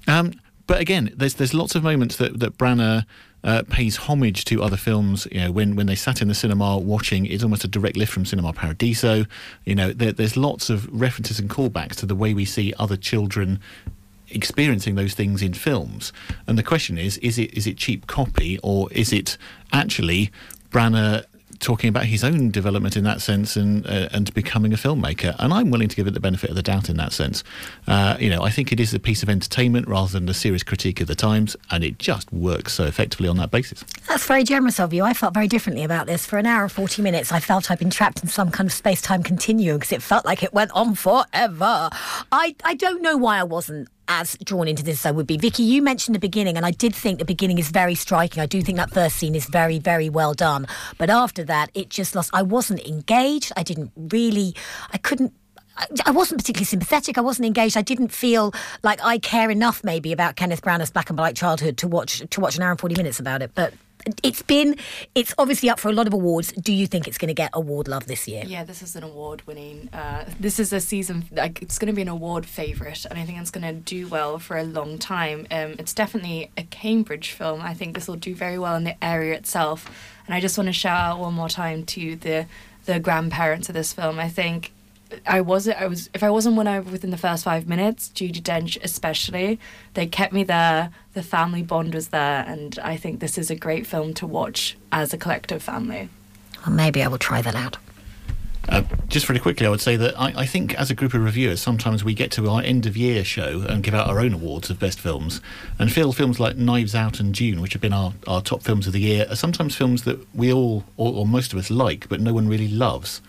Um, 0.07 0.33
but 0.67 0.81
again, 0.81 1.13
there's 1.17 1.35
there's 1.35 1.53
lots 1.53 1.75
of 1.75 1.83
moments 1.83 2.17
that 2.17 2.39
that 2.39 2.57
Branagh 2.57 3.05
uh, 3.43 3.63
pays 3.69 3.97
homage 3.97 4.45
to 4.47 4.63
other 4.63 4.77
films. 4.77 5.27
You 5.31 5.41
know, 5.43 5.53
when 5.53 5.77
when 5.77 5.87
they 5.87 5.95
sat 5.95 6.21
in 6.21 6.29
the 6.29 6.35
cinema 6.35 6.79
watching, 6.79 7.27
it's 7.27 7.43
almost 7.43 7.65
a 7.65 7.69
direct 7.69 7.97
lift 7.97 8.13
from 8.13 8.25
Cinema 8.25 8.53
Paradiso. 8.53 9.27
You 9.65 9.75
know, 9.75 9.93
there, 9.93 10.13
there's 10.13 10.37
lots 10.37 10.71
of 10.71 10.89
references 10.93 11.39
and 11.39 11.49
callbacks 11.49 11.97
to 11.97 12.07
the 12.07 12.15
way 12.15 12.35
we 12.35 12.45
see 12.45 12.75
other 12.79 12.97
children 12.97 13.61
experiencing 14.29 14.95
those 14.95 15.15
things 15.15 15.43
in 15.43 15.55
films. 15.55 16.13
And 16.47 16.59
the 16.59 16.63
question 16.63 16.99
is: 16.99 17.19
is 17.19 17.39
it 17.39 17.53
is 17.55 17.67
it 17.67 17.77
cheap 17.77 18.07
copy 18.07 18.59
or 18.63 18.91
is 18.93 19.13
it 19.13 19.37
actually 19.73 20.31
Branagh? 20.71 21.25
Talking 21.61 21.89
about 21.89 22.07
his 22.07 22.25
own 22.25 22.51
development 22.51 22.97
in 22.97 23.05
that 23.05 23.21
sense 23.21 23.55
and 23.57 23.87
uh, 23.87 24.09
and 24.13 24.33
becoming 24.35 24.73
a 24.73 24.77
filmmaker, 24.77 25.37
and 25.39 25.53
I'm 25.53 25.71
willing 25.71 25.89
to 25.89 25.97
give 25.97 26.07
it 26.07 26.15
the 26.15 26.21
benefit 26.21 26.51
of 26.51 26.57
the 26.57 26.63
doubt 26.63 26.89
in 26.89 26.97
that 26.97 27.13
sense. 27.13 27.45
Uh, 27.87 28.17
you 28.19 28.31
know, 28.31 28.43
I 28.43 28.51
think 28.51 28.73
it 28.73 28.81
is 28.81 28.95
a 28.95 28.99
piece 28.99 29.23
of 29.23 29.29
entertainment 29.29 29.87
rather 29.87 30.13
than 30.13 30.29
a 30.29 30.35
serious 30.35 30.63
critique 30.63 31.01
of 31.01 31.07
the 31.07 31.15
times, 31.15 31.57
and 31.71 31.85
it 31.85 31.99
just 31.99 32.33
works 32.33 32.73
so 32.73 32.85
effectively 32.85 33.29
on 33.29 33.37
that 33.37 33.51
basis. 33.51 33.85
That's 34.09 34.27
very 34.27 34.43
generous 34.43 34.81
of 34.81 34.93
you. 34.95 35.05
I 35.05 35.13
felt 35.13 35.35
very 35.35 35.49
differently 35.49 35.85
about 35.85 36.07
this. 36.07 36.27
For 36.27 36.39
an 36.39 36.47
hour 36.47 36.63
and 36.63 36.73
40 36.73 37.03
minutes, 37.03 37.31
I 37.31 37.41
felt 37.41 37.71
I'd 37.71 37.79
been 37.79 37.91
trapped 37.91 38.23
in 38.23 38.29
some 38.29 38.51
kind 38.51 38.67
of 38.67 38.73
space 38.73 39.03
time 39.03 39.23
continuum 39.23 39.77
because 39.77 39.93
it 39.93 40.03
felt 40.03 40.25
like 40.25 40.43
it 40.43 40.53
went 40.53 40.71
on 40.73 40.95
forever. 40.95 41.91
I, 42.33 42.57
I 42.65 42.75
don't 42.75 43.03
know 43.03 43.17
why 43.17 43.39
I 43.39 43.45
wasn't 43.45 43.89
as 44.11 44.37
drawn 44.45 44.67
into 44.67 44.83
this 44.83 45.01
as 45.01 45.07
I 45.07 45.13
would 45.13 45.27
be. 45.27 45.39
Vicky, 45.39 45.63
you 45.63 45.81
mentioned 45.81 46.17
the 46.17 46.21
beginning, 46.21 46.57
and 46.57 46.67
I 46.67 46.73
did 46.73 46.95
think 46.95 47.21
the 47.21 47.25
beginning 47.25 47.59
is 47.59 47.71
very 47.71 47.95
striking. 47.95 48.43
I 48.43 48.47
do 48.47 48.61
think 48.61 48.77
that 48.77 48.91
first 48.91 49.17
scene 49.17 49.37
is 49.37 49.47
very, 49.47 49.79
very 49.79 50.11
well 50.11 50.35
done. 50.35 50.67
But 50.99 51.11
after 51.11 51.45
that, 51.45 51.71
it 51.75 51.89
just 51.91 52.15
lost. 52.17 52.31
I 52.35 52.43
wasn't 52.43 52.81
engaged. 52.87 53.53
I 53.57 53.63
didn't 53.63 53.93
really. 53.97 54.55
I 54.93 54.99
couldn't. 54.99 55.33
I- 56.05 56.11
wasn't 56.11 56.41
particularly 56.41 56.67
sympathetic. 56.67 57.17
I 57.17 57.21
wasn't 57.21 57.47
engaged. 57.47 57.77
I 57.77 57.83
didn't 57.83 58.13
feel 58.13 58.53
like 58.83 59.03
I 59.03 59.19
care 59.19 59.49
enough, 59.49 59.83
maybe, 59.85 60.13
about 60.13 60.35
Kenneth 60.37 60.61
Branagh's 60.61 60.91
black 60.91 61.09
and 61.09 61.19
white 61.19 61.37
childhood 61.37 61.79
to 61.79 61.89
watch 61.89 62.23
to 62.29 62.41
watch 62.41 62.57
an 62.57 62.63
hour 62.63 62.73
and 62.73 62.81
forty 62.81 62.97
minutes 62.97 63.21
about 63.21 63.43
it. 63.43 63.53
But 63.55 63.73
it's 64.23 64.43
been, 64.43 64.77
it's 65.15 65.35
obviously 65.39 65.71
up 65.71 65.79
for 65.79 65.89
a 65.89 65.93
lot 65.93 66.07
of 66.07 66.13
awards. 66.13 66.53
Do 66.53 66.73
you 66.73 66.87
think 66.87 67.07
it's 67.07 67.19
going 67.19 67.29
to 67.29 67.35
get 67.35 67.51
award 67.53 67.89
love 67.89 68.07
this 68.07 68.27
year? 68.27 68.45
Yeah, 68.47 68.65
this 68.65 68.83
is 68.83 68.97
an 68.97 69.03
award 69.03 69.47
winning. 69.47 69.89
Uh, 69.93 70.25
this 70.39 70.59
is 70.59 70.73
a 70.73 70.81
season, 70.81 71.25
like, 71.33 71.63
it's 71.63 71.79
going 71.79 71.89
to 71.89 71.93
be 71.93 72.03
an 72.03 72.09
award 72.09 72.47
favourite, 72.47 73.05
and 73.05 73.19
I 73.19 73.25
think 73.25 73.39
it's 73.39 73.51
going 73.51 73.67
to 73.67 73.73
do 73.73 74.09
well 74.09 74.39
for 74.39 74.57
a 74.57 74.65
long 74.65 74.99
time. 74.99 75.47
Um, 75.51 75.77
it's 75.79 75.95
definitely 75.95 76.51
a 76.57 76.63
Cambridge 76.65 77.33
film. 77.33 77.61
I 77.61 77.75
think 77.75 77.95
this 77.95 78.09
will 78.09 78.17
do 78.17 78.35
very 78.35 78.59
well 78.59 78.77
in 78.77 78.85
the 78.85 79.03
area 79.05 79.35
itself. 79.35 79.91
And 80.27 80.35
I 80.35 80.41
just 80.41 80.57
want 80.57 80.69
to 80.69 80.73
shout 80.73 81.01
out 81.01 81.19
one 81.19 81.35
more 81.35 81.49
time 81.49 81.85
to 81.87 82.17
the 82.17 82.47
the 82.87 82.99
grandparents 82.99 83.69
of 83.69 83.75
this 83.75 83.93
film. 83.93 84.19
I 84.19 84.29
think 84.29 84.73
I 85.27 85.41
wasn't. 85.41 85.81
I 85.81 85.87
was. 85.87 86.11
If 86.15 86.23
I 86.23 86.31
wasn't 86.31 86.57
won 86.57 86.69
over 86.69 86.91
within 86.91 87.11
the 87.11 87.17
first 87.17 87.45
five 87.45 87.69
minutes, 87.69 88.11
Judi 88.15 88.41
Dench 88.41 88.79
especially, 88.83 89.59
they 89.95 90.07
kept 90.07 90.33
me 90.33 90.45
there. 90.45 90.91
The 91.15 91.23
family 91.23 91.63
bond 91.63 91.95
was 91.95 92.09
there, 92.09 92.45
and 92.47 92.79
I 92.83 92.97
think 92.97 93.21
this 93.21 93.37
is 93.37 93.51
a 93.51 93.57
great 93.57 93.87
film 93.87 94.15
to 94.15 94.27
watch 94.27 94.77
as 94.93 95.13
a 95.13 95.19
collective 95.19 95.63
family. 95.63 96.09
Well, 96.67 96.75
maybe 96.75 97.03
I 97.03 97.09
will 97.09 97.19
try 97.19 97.43
that 97.43 97.55
out. 97.55 97.79
Uh, 98.69 98.83
just 99.09 99.27
very 99.27 99.39
quickly, 99.41 99.67
I 99.67 99.71
would 99.71 99.81
say 99.81 99.97
that 99.97 100.19
I, 100.21 100.33
I 100.37 100.47
think 100.47 100.75
as 100.75 100.91
a 100.91 100.95
group 100.95 101.15
of 101.15 101.25
reviewers, 101.25 101.61
sometimes 101.61 102.05
we 102.05 102.15
get 102.15 102.31
to 102.33 102.49
our 102.49 102.63
end 102.63 102.87
of 102.87 102.97
year 102.97 103.25
show 103.25 103.65
and 103.69 103.83
give 103.83 103.95
out 103.95 104.09
our 104.09 104.21
own 104.21 104.35
awards 104.35 104.71
of 104.71 104.79
best 104.79 105.01
films, 105.01 105.41
and 105.79 105.91
feel 105.91 106.13
films 106.13 106.39
like 106.39 106.57
Knives 106.57 106.95
Out 106.95 107.19
and 107.19 107.35
Dune, 107.35 107.61
which 107.61 107.73
have 107.73 107.83
been 107.83 107.95
our, 107.95 108.13
our 108.29 108.43
top 108.43 108.63
films 108.63 108.87
of 108.87 108.93
the 108.93 109.01
year, 109.01 109.27
are 109.29 109.35
sometimes 109.35 109.75
films 109.75 110.05
that 110.05 110.25
we 110.35 110.53
all, 110.53 110.85
or, 110.97 111.13
or 111.13 111.27
most 111.27 111.53
of 111.53 111.59
us, 111.59 111.71
like, 111.71 112.09
but 112.09 112.21
no 112.21 112.33
one 112.33 112.47
really 112.47 112.69
loves. 112.69 113.23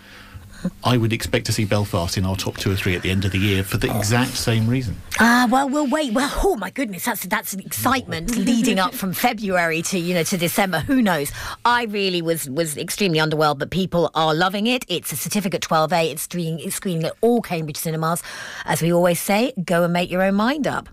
I 0.84 0.97
would 0.97 1.14
expect 1.14 1.45
to 1.47 1.53
see 1.53 1.66
Belfast 1.66 2.18
in 2.18 2.26
our 2.26 2.36
top 2.36 2.57
two 2.57 2.72
or 2.72 2.76
three 2.76 2.95
at 2.95 3.01
the 3.01 3.09
end 3.09 3.26
of 3.26 3.32
the 3.32 3.38
year 3.38 3.64
for 3.64 3.78
the 3.78 3.95
exact 3.95 4.32
same 4.32 4.68
reason. 4.68 4.95
Ah, 5.20 5.47
well, 5.49 5.70
we'll 5.70 5.88
wait. 5.88 6.14
Well, 6.14 6.32
oh 6.43 6.55
my 6.55 6.70
goodness, 6.70 7.05
that's 7.05 7.26
that's 7.26 7.53
an 7.53 7.59
excitement 7.59 8.36
leading 8.38 8.80
up 8.80 8.93
from 8.93 9.14
February 9.14 9.82
to 9.84 9.99
you 9.99 10.14
know 10.14 10.24
to 10.24 10.38
December. 10.38 10.80
Who 10.82 11.01
knows? 11.01 11.32
I 11.66 11.86
really 11.86 12.22
was 12.22 12.49
was 12.49 12.78
extremely 12.78 13.20
underwhelmed, 13.20 13.59
but 13.59 13.72
people 13.72 14.12
are 14.16 14.34
loving 14.34 14.68
it. 14.68 14.86
It's 14.88 15.12
a 15.12 15.16
certificate 15.16 15.62
12A. 15.62 16.12
It's 16.12 16.24
screening 16.24 16.59
it's 16.59 16.76
screening 16.76 17.05
at 17.05 17.14
all 17.22 17.41
Cambridge 17.41 17.78
cinemas. 17.78 18.24
As 18.66 18.82
we 18.82 18.91
always 18.93 19.20
say, 19.20 19.53
go 19.64 19.84
and 19.84 19.93
make 19.93 20.09
your 20.12 20.22
own 20.22 20.36
mind 20.36 20.68
up. 20.68 20.89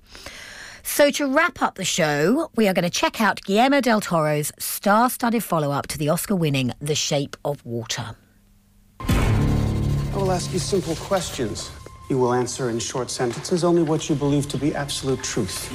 So, 0.82 1.10
to 1.10 1.26
wrap 1.26 1.60
up 1.60 1.74
the 1.74 1.84
show, 1.84 2.50
we 2.56 2.66
are 2.66 2.72
going 2.72 2.84
to 2.84 2.90
check 2.90 3.20
out 3.20 3.42
Guillermo 3.42 3.82
del 3.82 4.00
Toro's 4.00 4.52
star 4.58 5.10
studded 5.10 5.44
follow 5.44 5.70
up 5.70 5.86
to 5.88 5.98
the 5.98 6.08
Oscar 6.08 6.34
winning 6.34 6.72
The 6.80 6.94
Shape 6.94 7.36
of 7.44 7.64
Water. 7.64 8.16
I 10.12 10.16
will 10.16 10.32
ask 10.32 10.52
you 10.52 10.58
simple 10.58 10.96
questions. 10.96 11.70
You 12.08 12.18
will 12.18 12.32
answer 12.32 12.70
in 12.70 12.78
short 12.78 13.10
sentences 13.10 13.62
only 13.62 13.82
what 13.82 14.08
you 14.08 14.14
believe 14.14 14.48
to 14.48 14.56
be 14.56 14.74
absolute 14.74 15.22
truth. 15.22 15.70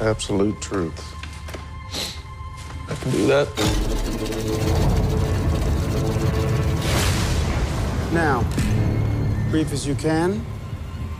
Absolute 0.00 0.60
truth. 0.62 0.98
I 2.88 2.94
can 2.94 3.10
do 3.10 3.26
that. 3.26 3.48
Now, 8.12 8.40
brief 9.50 9.72
as 9.72 9.86
you 9.86 9.94
can, 9.94 10.40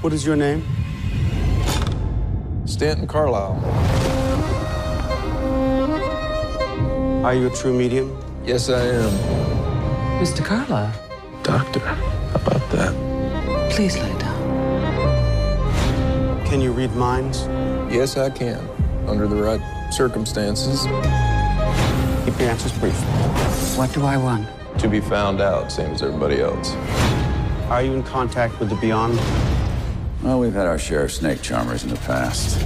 what 0.01 0.15
is 0.15 0.25
your 0.25 0.37
name? 0.37 0.67
Stanton 2.65 3.07
Carlisle. 3.07 3.61
Are 7.25 7.35
you 7.35 7.49
a 7.49 7.51
true 7.51 7.77
medium? 7.77 8.17
Yes, 8.45 8.71
I 8.71 8.81
am. 8.81 9.11
Mr. 10.21 10.45
Carlisle, 10.45 10.93
Doctor, 11.43 11.81
how 11.81 12.16
about 12.37 12.71
that? 12.71 13.07
please 13.71 13.99
lie 13.99 14.19
down. 14.19 14.37
Can 16.47 16.61
you 16.63 16.73
read 16.73 16.95
minds? 16.95 17.47
Yes, 17.93 18.17
I 18.17 18.31
can. 18.31 18.67
Under 19.07 19.27
the 19.27 19.37
right 19.37 19.61
circumstances. 19.93 20.85
Keep 22.25 22.41
your 22.41 22.49
answers 22.49 22.73
brief. 22.79 22.95
What 23.77 23.93
do 23.93 24.05
I 24.07 24.17
want? 24.17 24.49
To 24.79 24.89
be 24.89 25.01
found 25.01 25.41
out, 25.41 25.71
same 25.71 25.91
as 25.91 26.03
everybody 26.03 26.41
else. 26.41 26.75
Are 27.69 27.83
you 27.83 27.93
in 27.93 28.03
contact 28.03 28.59
with 28.61 28.71
the 28.71 28.77
beyond? 28.77 29.19
Well, 30.23 30.41
we've 30.41 30.55
had 30.55 30.67
our 30.67 30.79
share 30.79 31.05
of 31.05 31.13
snake 31.13 31.43
charmers 31.43 31.85
in 31.85 31.91
the 31.91 31.97
past. 31.97 32.57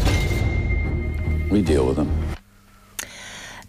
We 1.50 1.62
deal 1.62 1.86
with 1.86 1.96
them. 1.96 2.19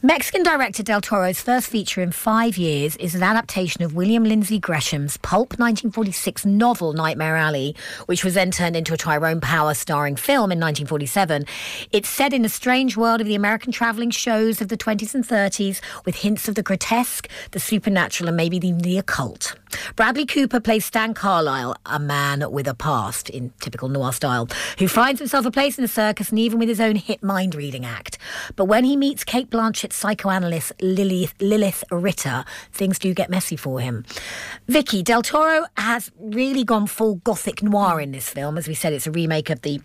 Mexican 0.04 0.41
director 0.41 0.82
Del 0.82 0.99
Toro's 0.99 1.41
first 1.41 1.70
feature 1.70 2.02
in 2.02 2.12
five 2.12 2.58
years 2.58 2.95
is 2.95 3.14
an 3.14 3.22
adaptation 3.22 3.84
of 3.84 3.93
William 3.93 4.24
Lindsay 4.24 4.58
Gresham's 4.58 5.18
pulp 5.18 5.60
1946 5.60 6.43
novel 6.43 6.93
Nightmare 6.93 7.36
Alley, 7.36 7.76
which 8.08 8.26
was 8.26 8.34
then 8.34 8.49
turned 8.49 8.76
into 8.76 8.95
a 8.95 8.97
Tyrone 8.97 9.39
Power 9.39 9.76
starring 9.76 10.16
film 10.16 10.52
in 10.52 10.60
1947. 10.60 11.45
It's 11.91 12.10
set 12.10 12.34
in 12.34 12.43
a 12.43 12.49
strange 12.49 12.97
world 12.97 13.22
of 13.22 13.28
the 13.28 13.36
American 13.36 13.72
travelling 13.72 14.10
shows 14.10 14.60
of 14.60 14.70
the 14.70 14.78
20s 14.78 15.14
and 15.14 15.24
30s, 15.24 15.82
with 16.04 16.16
hints 16.16 16.47
of 16.47 16.56
the 16.56 16.64
grotesque, 16.64 17.30
the 17.52 17.60
supernatural, 17.60 18.28
and 18.28 18.36
maybe 18.36 18.58
even 18.58 18.80
the 18.80 18.97
occult. 18.97 19.56
Bradley 19.95 20.26
Cooper 20.26 20.60
plays 20.60 20.86
Stan 20.86 21.14
Carlisle, 21.14 21.76
a 21.86 21.99
man 21.99 22.52
with 22.52 22.68
a 22.68 22.74
past 22.74 23.30
in 23.30 23.54
typical 23.62 23.88
noir 23.88 24.12
style, 24.12 24.49
who 24.80 24.88
finds 24.88 25.20
himself 25.20 25.45
a 25.45 25.52
place 25.52 25.78
in 25.78 25.84
the 25.84 25.88
circus 25.88 26.30
and 26.30 26.39
even 26.39 26.60
with 26.60 26.70
his 26.70 26.82
own 26.82 26.95
hit 26.95 27.24
mind 27.24 27.56
reading 27.56 27.86
act. 27.86 28.18
But 28.56 28.66
when 28.66 28.84
he 28.84 28.97
meets 28.97 29.24
Cate 29.24 29.49
Psychoanalyst 29.92 30.74
Lilith, 30.82 31.34
Lilith 31.39 31.84
Ritter, 31.92 32.46
things 32.72 33.00
do 33.00 33.14
get 33.14 33.30
messy 33.30 33.56
for 33.56 33.80
him. 33.80 34.06
Vicky, 34.68 35.04
Del 35.04 35.22
Toro 35.22 35.66
has 35.78 36.12
really 36.20 36.64
gone 36.64 36.88
full 36.88 37.16
gothic 37.16 37.62
noir 37.64 38.00
in 38.00 38.12
this 38.12 38.30
film. 38.30 38.58
As 38.58 38.68
we 38.68 38.74
said, 38.74 38.94
it's 38.94 39.08
a 39.08 39.12
remake 39.12 39.50
of 39.50 39.62
the 39.62 39.82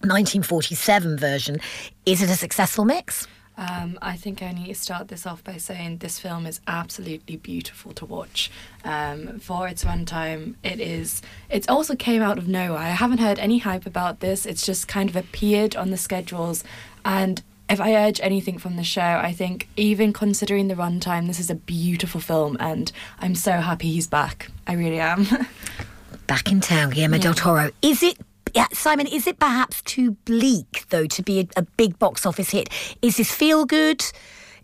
1947 0.00 1.16
version. 1.18 1.60
Is 2.06 2.22
it 2.22 2.30
a 2.30 2.36
successful 2.36 2.84
mix? 2.84 3.26
Um, 3.58 3.98
I 4.00 4.14
think 4.16 4.40
I 4.40 4.52
need 4.52 4.68
to 4.68 4.74
start 4.76 5.08
this 5.08 5.26
off 5.26 5.42
by 5.42 5.56
saying 5.56 5.98
this 5.98 6.20
film 6.20 6.46
is 6.46 6.60
absolutely 6.68 7.36
beautiful 7.36 7.92
to 7.94 8.06
watch. 8.06 8.52
Um, 8.84 9.40
for 9.40 9.66
its 9.66 9.84
runtime, 9.84 10.54
it 10.62 10.78
is. 10.78 11.22
It 11.50 11.68
also 11.68 11.96
came 11.96 12.22
out 12.22 12.38
of 12.38 12.46
nowhere. 12.46 12.78
I 12.78 12.90
haven't 12.90 13.18
heard 13.18 13.40
any 13.40 13.58
hype 13.58 13.84
about 13.84 14.20
this. 14.20 14.46
It's 14.46 14.64
just 14.64 14.86
kind 14.86 15.10
of 15.10 15.16
appeared 15.16 15.74
on 15.74 15.90
the 15.90 15.96
schedules, 15.96 16.62
and 17.04 17.42
if 17.68 17.80
I 17.80 17.94
urge 17.94 18.20
anything 18.22 18.58
from 18.58 18.76
the 18.76 18.84
show, 18.84 19.02
I 19.02 19.32
think 19.32 19.68
even 19.76 20.12
considering 20.12 20.68
the 20.68 20.74
runtime, 20.74 21.26
this 21.26 21.38
is 21.38 21.50
a 21.50 21.54
beautiful 21.54 22.20
film, 22.20 22.56
and 22.60 22.90
I'm 23.20 23.34
so 23.34 23.52
happy 23.52 23.90
he's 23.90 24.06
back. 24.06 24.50
I 24.66 24.74
really 24.74 25.00
am. 25.00 25.26
Back 26.26 26.52
in 26.52 26.60
town, 26.60 26.90
Guillermo 26.90 27.16
del 27.16 27.32
Toro. 27.32 27.70
Is 27.80 28.02
it 28.02 28.18
yeah, 28.54 28.66
Simon, 28.72 29.06
is 29.06 29.26
it 29.26 29.38
perhaps 29.38 29.82
too 29.82 30.12
bleak, 30.24 30.84
though, 30.90 31.06
to 31.06 31.22
be 31.22 31.40
a, 31.40 31.46
a 31.56 31.62
big 31.62 31.98
box 31.98 32.26
office 32.26 32.50
hit? 32.50 32.68
Is 33.02 33.16
this 33.16 33.30
feel 33.30 33.64
good 33.64 34.04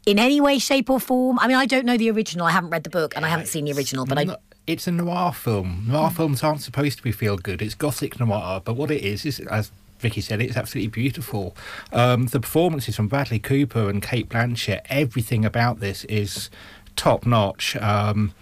in 0.07 0.19
any 0.19 0.41
way, 0.41 0.59
shape, 0.59 0.91
or 0.91 1.01
form? 1.01 1.39
I 1.39 1.49
mean, 1.49 1.57
I 1.57 1.67
don't 1.67 1.87
know 1.87 1.97
the 1.97 2.11
original. 2.11 2.47
I 2.47 2.51
haven't 2.51 2.71
read 2.71 2.85
the 2.85 2.91
book 2.91 3.15
and 3.17 3.25
I 3.25 3.29
haven't 3.29 3.47
seen 3.47 3.65
the 3.65 3.73
original, 3.73 4.07
but 4.07 4.19
I. 4.19 4.37
It's 4.67 4.87
a 4.87 4.93
noir 4.93 5.33
film. 5.33 5.85
Noir 5.89 6.09
mm. 6.09 6.17
films 6.17 6.43
aren't 6.43 6.63
supposed 6.63 6.97
to 6.99 7.03
be 7.03 7.13
feel 7.13 7.37
good. 7.37 7.61
It's 7.61 7.75
gothic 7.75 8.19
noir, 8.19 8.63
but 8.65 8.77
what 8.77 8.91
it 8.91 9.03
is 9.03 9.27
is, 9.27 9.41
as 9.41 9.71
Vicky 10.05 10.21
said, 10.21 10.43
it's 10.43 10.57
absolutely 10.57 10.91
beautiful. 10.91 11.57
Um, 11.91 12.27
the 12.27 12.39
performances 12.39 12.95
from 12.95 13.09
Bradley 13.09 13.39
Cooper 13.39 13.89
and 13.89 14.03
Cate 14.03 14.29
Blanchett, 14.29 14.83
everything 14.91 15.47
about 15.47 15.81
this 15.81 16.05
is 16.05 16.51
top 16.95 17.25
notch. 17.25 17.75
Um, 17.77 18.35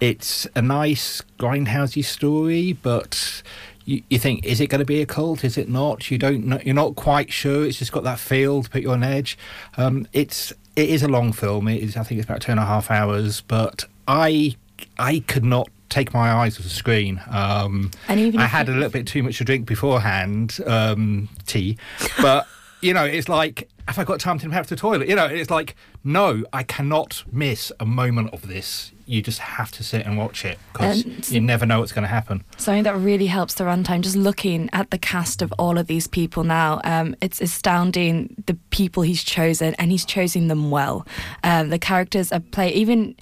it's 0.00 0.48
a 0.56 0.62
nice 0.62 1.22
grindhousey 1.38 2.04
story, 2.04 2.72
but 2.72 3.40
you, 3.84 4.02
you 4.10 4.18
think, 4.18 4.44
is 4.44 4.60
it 4.60 4.66
going 4.66 4.80
to 4.80 4.84
be 4.84 5.00
a 5.00 5.06
cult? 5.06 5.44
Is 5.44 5.56
it 5.56 5.68
not? 5.68 6.10
You 6.10 6.18
don't 6.18 6.44
know. 6.44 6.58
You're 6.64 6.74
not 6.74 6.96
quite 6.96 7.32
sure. 7.32 7.64
It's 7.64 7.78
just 7.78 7.92
got 7.92 8.02
that 8.02 8.18
feel 8.18 8.64
to 8.64 8.68
put 8.68 8.82
you 8.82 8.90
on 8.90 9.04
edge. 9.04 9.38
Um, 9.76 10.08
it's 10.12 10.52
it 10.74 10.90
is 10.90 11.04
a 11.04 11.08
long 11.08 11.32
film. 11.32 11.68
It 11.68 11.84
is. 11.84 11.96
I 11.96 12.02
think 12.02 12.18
it's 12.18 12.28
about 12.28 12.40
two 12.40 12.50
and 12.50 12.58
a 12.58 12.66
half 12.66 12.90
hours. 12.90 13.42
But 13.42 13.84
I 14.08 14.56
I 14.98 15.20
could 15.20 15.44
not 15.44 15.68
take 15.96 16.12
my 16.12 16.30
eyes 16.30 16.58
off 16.58 16.64
the 16.64 16.68
screen. 16.82 17.20
Um, 17.30 17.90
And 18.08 18.20
even 18.20 18.38
I 18.40 18.46
had 18.46 18.68
you- 18.68 18.74
a 18.74 18.76
little 18.76 18.90
bit 18.90 19.06
too 19.06 19.22
much 19.22 19.38
to 19.38 19.44
drink 19.44 19.66
beforehand, 19.66 20.58
um, 20.66 21.28
tea, 21.46 21.78
but 22.20 22.46
you 22.82 22.92
know, 22.92 23.04
it's 23.04 23.28
like 23.28 23.68
have 23.88 23.98
I 24.00 24.04
got 24.04 24.18
time 24.18 24.38
to 24.40 24.50
have 24.50 24.66
to 24.66 24.74
the 24.74 24.80
toilet? 24.80 25.08
You 25.08 25.14
know, 25.14 25.26
it's 25.26 25.50
like 25.50 25.74
no, 26.04 26.44
I 26.52 26.62
cannot 26.64 27.22
miss 27.32 27.72
a 27.80 27.86
moment 27.86 28.30
of 28.32 28.46
this. 28.48 28.92
You 29.08 29.22
just 29.22 29.38
have 29.38 29.70
to 29.72 29.84
sit 29.84 30.04
and 30.04 30.18
watch 30.18 30.44
it 30.44 30.58
because 30.72 31.30
you 31.32 31.40
never 31.40 31.64
know 31.64 31.78
what's 31.80 31.92
going 31.92 32.02
to 32.02 32.08
happen. 32.08 32.42
Something 32.56 32.82
that 32.82 32.96
really 32.96 33.26
helps 33.28 33.54
the 33.54 33.62
runtime, 33.64 34.00
just 34.00 34.16
looking 34.16 34.68
at 34.72 34.90
the 34.90 34.98
cast 34.98 35.42
of 35.42 35.52
all 35.60 35.78
of 35.78 35.86
these 35.86 36.08
people 36.08 36.42
now, 36.42 36.80
um, 36.82 37.14
it's 37.20 37.40
astounding 37.40 38.34
the 38.46 38.54
people 38.70 39.04
he's 39.04 39.22
chosen, 39.22 39.74
and 39.78 39.92
he's 39.92 40.04
chosen 40.04 40.48
them 40.48 40.70
well. 40.72 41.06
Um, 41.44 41.68
the 41.70 41.78
characters 41.78 42.32
are 42.32 42.40
play 42.40 42.72
even. 42.72 43.14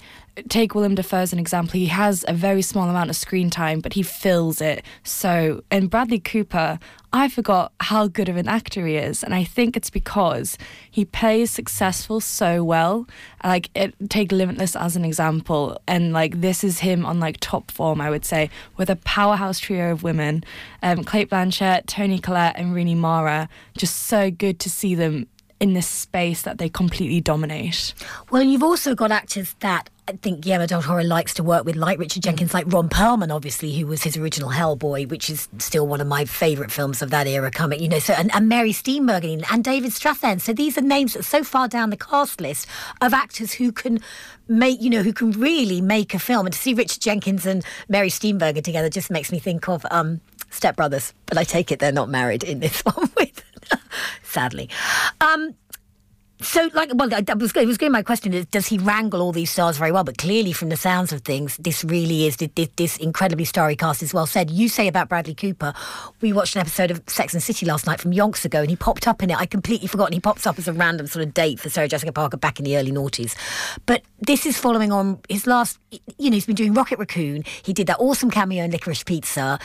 Take 0.49 0.75
Willem 0.75 0.95
Dafoe 0.95 1.19
as 1.19 1.33
an 1.33 1.39
example. 1.39 1.79
He 1.79 1.85
has 1.87 2.25
a 2.27 2.33
very 2.33 2.61
small 2.61 2.89
amount 2.89 3.09
of 3.09 3.15
screen 3.15 3.49
time, 3.49 3.79
but 3.79 3.93
he 3.93 4.03
fills 4.03 4.59
it. 4.59 4.83
So, 5.03 5.63
and 5.71 5.89
Bradley 5.89 6.19
Cooper, 6.19 6.77
I 7.13 7.29
forgot 7.29 7.71
how 7.79 8.07
good 8.07 8.27
of 8.27 8.35
an 8.35 8.49
actor 8.49 8.85
he 8.85 8.97
is, 8.97 9.23
and 9.23 9.33
I 9.33 9.45
think 9.45 9.77
it's 9.77 9.89
because 9.89 10.57
he 10.91 11.05
plays 11.05 11.51
successful 11.51 12.19
so 12.19 12.63
well. 12.63 13.07
Like, 13.43 13.69
it, 13.73 13.95
take 14.09 14.33
Limitless 14.33 14.75
as 14.75 14.97
an 14.97 15.05
example, 15.05 15.79
and 15.87 16.11
like 16.11 16.41
this 16.41 16.63
is 16.65 16.79
him 16.79 17.05
on 17.05 17.21
like 17.21 17.37
top 17.39 17.71
form, 17.71 18.01
I 18.01 18.09
would 18.09 18.25
say, 18.25 18.49
with 18.75 18.89
a 18.89 18.97
powerhouse 18.97 19.59
trio 19.59 19.93
of 19.93 20.03
women, 20.03 20.43
um, 20.83 21.05
Cate 21.05 21.29
Blanchett, 21.29 21.85
Toni 21.85 22.19
Collette, 22.19 22.57
and 22.57 22.75
Rooney 22.75 22.95
Mara. 22.95 23.47
Just 23.77 24.03
so 24.03 24.29
good 24.29 24.59
to 24.59 24.69
see 24.69 24.95
them 24.95 25.27
in 25.59 25.73
this 25.73 25.87
space 25.87 26.41
that 26.41 26.57
they 26.57 26.69
completely 26.69 27.21
dominate. 27.21 27.93
Well, 28.29 28.43
you've 28.43 28.63
also 28.63 28.93
got 28.93 29.11
actors 29.11 29.55
that 29.59 29.89
I 30.07 30.11
think 30.11 30.41
Guillermo 30.41 30.67
del 30.67 30.83
Toro 30.83 31.03
likes 31.03 31.33
to 31.35 31.43
work 31.43 31.65
with, 31.65 31.75
like 31.75 31.97
Richard 31.97 32.21
Jenkins, 32.21 32.53
like 32.53 32.71
Ron 32.71 32.89
Perlman, 32.89 33.33
obviously, 33.33 33.73
who 33.73 33.87
was 33.87 34.03
his 34.03 34.15
original 34.15 34.51
Hellboy, 34.51 35.09
which 35.09 35.31
is 35.31 35.47
still 35.57 35.87
one 35.87 35.99
of 35.99 36.05
my 36.05 36.25
favourite 36.25 36.71
films 36.71 37.01
of 37.01 37.09
that 37.09 37.25
era 37.25 37.49
coming, 37.49 37.81
you 37.81 37.89
know, 37.89 37.97
so, 37.97 38.13
and, 38.13 38.33
and 38.35 38.47
Mary 38.47 38.71
Steenburgen 38.71 39.43
and 39.51 39.63
David 39.63 39.91
Strathairn. 39.91 40.39
So 40.39 40.53
these 40.53 40.77
are 40.77 40.81
names 40.81 41.13
that 41.13 41.21
are 41.21 41.23
so 41.23 41.43
far 41.43 41.67
down 41.67 41.89
the 41.89 41.97
cast 41.97 42.39
list 42.39 42.67
of 43.01 43.15
actors 43.15 43.53
who 43.53 43.71
can 43.71 43.99
make, 44.47 44.79
you 44.79 44.91
know, 44.91 45.01
who 45.01 45.13
can 45.13 45.31
really 45.31 45.81
make 45.81 46.13
a 46.13 46.19
film. 46.19 46.45
And 46.45 46.53
to 46.53 46.59
see 46.59 46.75
Richard 46.75 47.01
Jenkins 47.01 47.47
and 47.47 47.65
Mary 47.89 48.09
Steenburgen 48.09 48.63
together 48.63 48.91
just 48.91 49.09
makes 49.09 49.31
me 49.31 49.39
think 49.39 49.67
of 49.67 49.87
um, 49.89 50.21
Step 50.51 50.75
Brothers. 50.75 51.13
But 51.25 51.39
I 51.39 51.43
take 51.43 51.71
it 51.71 51.79
they're 51.79 51.91
not 51.91 52.09
married 52.09 52.43
in 52.43 52.59
this 52.59 52.81
one 52.85 53.09
with, 53.17 53.43
sadly. 54.23 54.69
Um, 55.21 55.55
so, 56.41 56.69
like, 56.73 56.91
well, 56.93 57.09
was, 57.09 57.55
it 57.55 57.65
was 57.65 57.77
going. 57.77 57.93
My 57.93 58.01
question 58.01 58.33
is, 58.33 58.45
does 58.47 58.67
he 58.67 58.77
wrangle 58.77 59.21
all 59.21 59.31
these 59.31 59.49
stars 59.49 59.77
very 59.77 59.91
well? 59.91 60.03
But 60.03 60.17
clearly, 60.17 60.51
from 60.51 60.67
the 60.67 60.75
sounds 60.75 61.13
of 61.13 61.21
things, 61.21 61.55
this 61.57 61.85
really 61.85 62.27
is 62.27 62.35
this, 62.35 62.69
this 62.75 62.97
incredibly 62.97 63.45
starry 63.45 63.77
cast 63.77 64.03
is 64.03 64.13
well 64.13 64.25
said. 64.25 64.51
You 64.51 64.67
say 64.67 64.89
about 64.89 65.07
Bradley 65.07 65.33
Cooper, 65.33 65.73
we 66.19 66.33
watched 66.33 66.55
an 66.55 66.61
episode 66.61 66.91
of 66.91 67.01
Sex 67.07 67.33
and 67.33 67.41
the 67.41 67.45
City 67.45 67.65
last 67.65 67.87
night 67.87 68.01
from 68.01 68.11
yonks 68.11 68.43
ago, 68.43 68.59
and 68.59 68.69
he 68.69 68.75
popped 68.75 69.07
up 69.07 69.23
in 69.23 69.29
it. 69.29 69.39
I 69.39 69.45
completely 69.45 69.87
forgotten. 69.87 70.11
He 70.11 70.19
pops 70.19 70.45
up 70.45 70.59
as 70.59 70.67
a 70.67 70.73
random 70.73 71.07
sort 71.07 71.25
of 71.25 71.33
date 71.33 71.61
for 71.61 71.69
Sarah 71.69 71.87
Jessica 71.87 72.11
Parker 72.11 72.35
back 72.35 72.59
in 72.59 72.65
the 72.65 72.75
early 72.75 72.91
noughties. 72.91 73.33
But 73.85 74.01
this 74.19 74.45
is 74.45 74.57
following 74.57 74.91
on 74.91 75.19
his 75.29 75.47
last. 75.47 75.79
You 76.17 76.29
know, 76.29 76.35
he's 76.35 76.45
been 76.45 76.55
doing 76.55 76.73
Rocket 76.73 76.99
Raccoon. 76.99 77.43
He 77.63 77.71
did 77.71 77.87
that 77.87 77.97
awesome 77.99 78.29
cameo 78.29 78.65
in 78.65 78.71
Licorice 78.71 79.05
Pizza, 79.05 79.57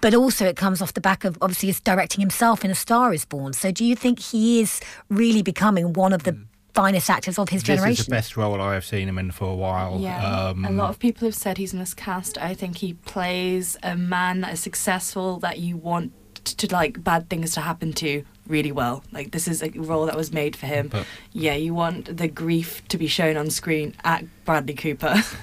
but 0.00 0.12
also 0.12 0.44
it 0.44 0.56
comes 0.56 0.82
off 0.82 0.94
the 0.94 1.00
back 1.00 1.24
of 1.24 1.38
obviously 1.40 1.68
he's 1.68 1.80
directing 1.80 2.20
himself 2.20 2.64
in 2.64 2.70
A 2.72 2.74
Star 2.74 3.14
Is 3.14 3.24
Born. 3.24 3.52
So, 3.52 3.70
do 3.70 3.84
you 3.84 3.94
think 3.94 4.18
he 4.18 4.60
is 4.60 4.80
really 5.08 5.42
becoming 5.42 5.92
one 5.92 6.12
of 6.12 6.15
the 6.24 6.38
finest 6.74 7.08
actors 7.08 7.38
of 7.38 7.48
his 7.48 7.62
This 7.62 7.76
generation? 7.76 8.00
is 8.00 8.06
the 8.06 8.10
best 8.10 8.36
role 8.36 8.60
I 8.60 8.74
have 8.74 8.84
seen 8.84 9.08
him 9.08 9.16
in 9.18 9.30
for 9.30 9.48
a 9.50 9.54
while. 9.54 9.98
Yeah, 9.98 10.48
Um, 10.50 10.64
a 10.64 10.70
lot 10.70 10.90
of 10.90 10.98
people 10.98 11.26
have 11.26 11.34
said 11.34 11.56
he's 11.58 11.72
miscast. 11.72 12.36
I 12.38 12.52
think 12.54 12.76
he 12.78 12.92
plays 12.94 13.76
a 13.82 13.96
man 13.96 14.42
that 14.42 14.52
is 14.52 14.60
successful 14.60 15.38
that 15.40 15.58
you 15.58 15.76
want 15.76 16.12
to 16.44 16.72
like 16.72 17.02
bad 17.02 17.28
things 17.30 17.54
to 17.54 17.60
happen 17.62 17.92
to 17.94 18.22
really 18.46 18.70
well. 18.70 19.02
Like 19.10 19.30
this 19.32 19.48
is 19.48 19.62
a 19.62 19.70
role 19.70 20.06
that 20.06 20.16
was 20.16 20.32
made 20.32 20.54
for 20.54 20.66
him. 20.66 20.88
But- 20.88 21.06
yeah, 21.32 21.54
you 21.54 21.72
want 21.74 22.16
the 22.18 22.28
grief 22.28 22.86
to 22.88 22.98
be 22.98 23.06
shown 23.06 23.36
on 23.36 23.48
screen 23.50 23.94
at 24.04 24.24
Bradley 24.44 24.74
Cooper. 24.74 25.22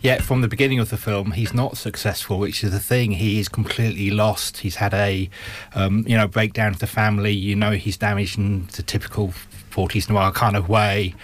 Yet 0.00 0.22
from 0.22 0.42
the 0.42 0.48
beginning 0.48 0.78
of 0.78 0.90
the 0.90 0.96
film, 0.96 1.32
he's 1.32 1.52
not 1.52 1.76
successful, 1.76 2.38
which 2.38 2.62
is 2.62 2.70
the 2.70 2.78
thing. 2.78 3.10
He 3.12 3.40
is 3.40 3.48
completely 3.48 4.10
lost. 4.12 4.58
He's 4.58 4.76
had 4.76 4.94
a, 4.94 5.28
um, 5.74 6.04
you 6.06 6.16
know, 6.16 6.28
breakdown 6.28 6.68
of 6.72 6.78
the 6.78 6.86
family. 6.86 7.32
You 7.32 7.56
know, 7.56 7.72
he's 7.72 7.96
damaged 7.96 8.38
in 8.38 8.68
the 8.76 8.84
typical 8.84 9.34
40s 9.70 10.08
noir 10.08 10.32
kind 10.32 10.56
of 10.56 10.68
way, 10.68 11.14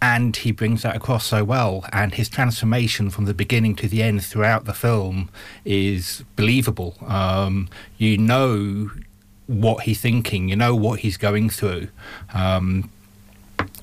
and 0.00 0.36
he 0.36 0.52
brings 0.52 0.82
that 0.82 0.96
across 0.96 1.26
so 1.26 1.44
well. 1.44 1.84
And 1.92 2.14
his 2.14 2.28
transformation 2.28 3.10
from 3.10 3.24
the 3.24 3.34
beginning 3.34 3.74
to 3.76 3.88
the 3.88 4.02
end 4.02 4.24
throughout 4.24 4.64
the 4.64 4.74
film 4.74 5.30
is 5.64 6.24
believable. 6.36 6.96
Um, 7.06 7.68
you 7.98 8.18
know 8.18 8.90
what 9.46 9.84
he's 9.84 10.00
thinking. 10.00 10.48
You 10.48 10.56
know 10.56 10.74
what 10.74 11.00
he's 11.00 11.16
going 11.16 11.50
through. 11.50 11.88
Um, 12.32 12.90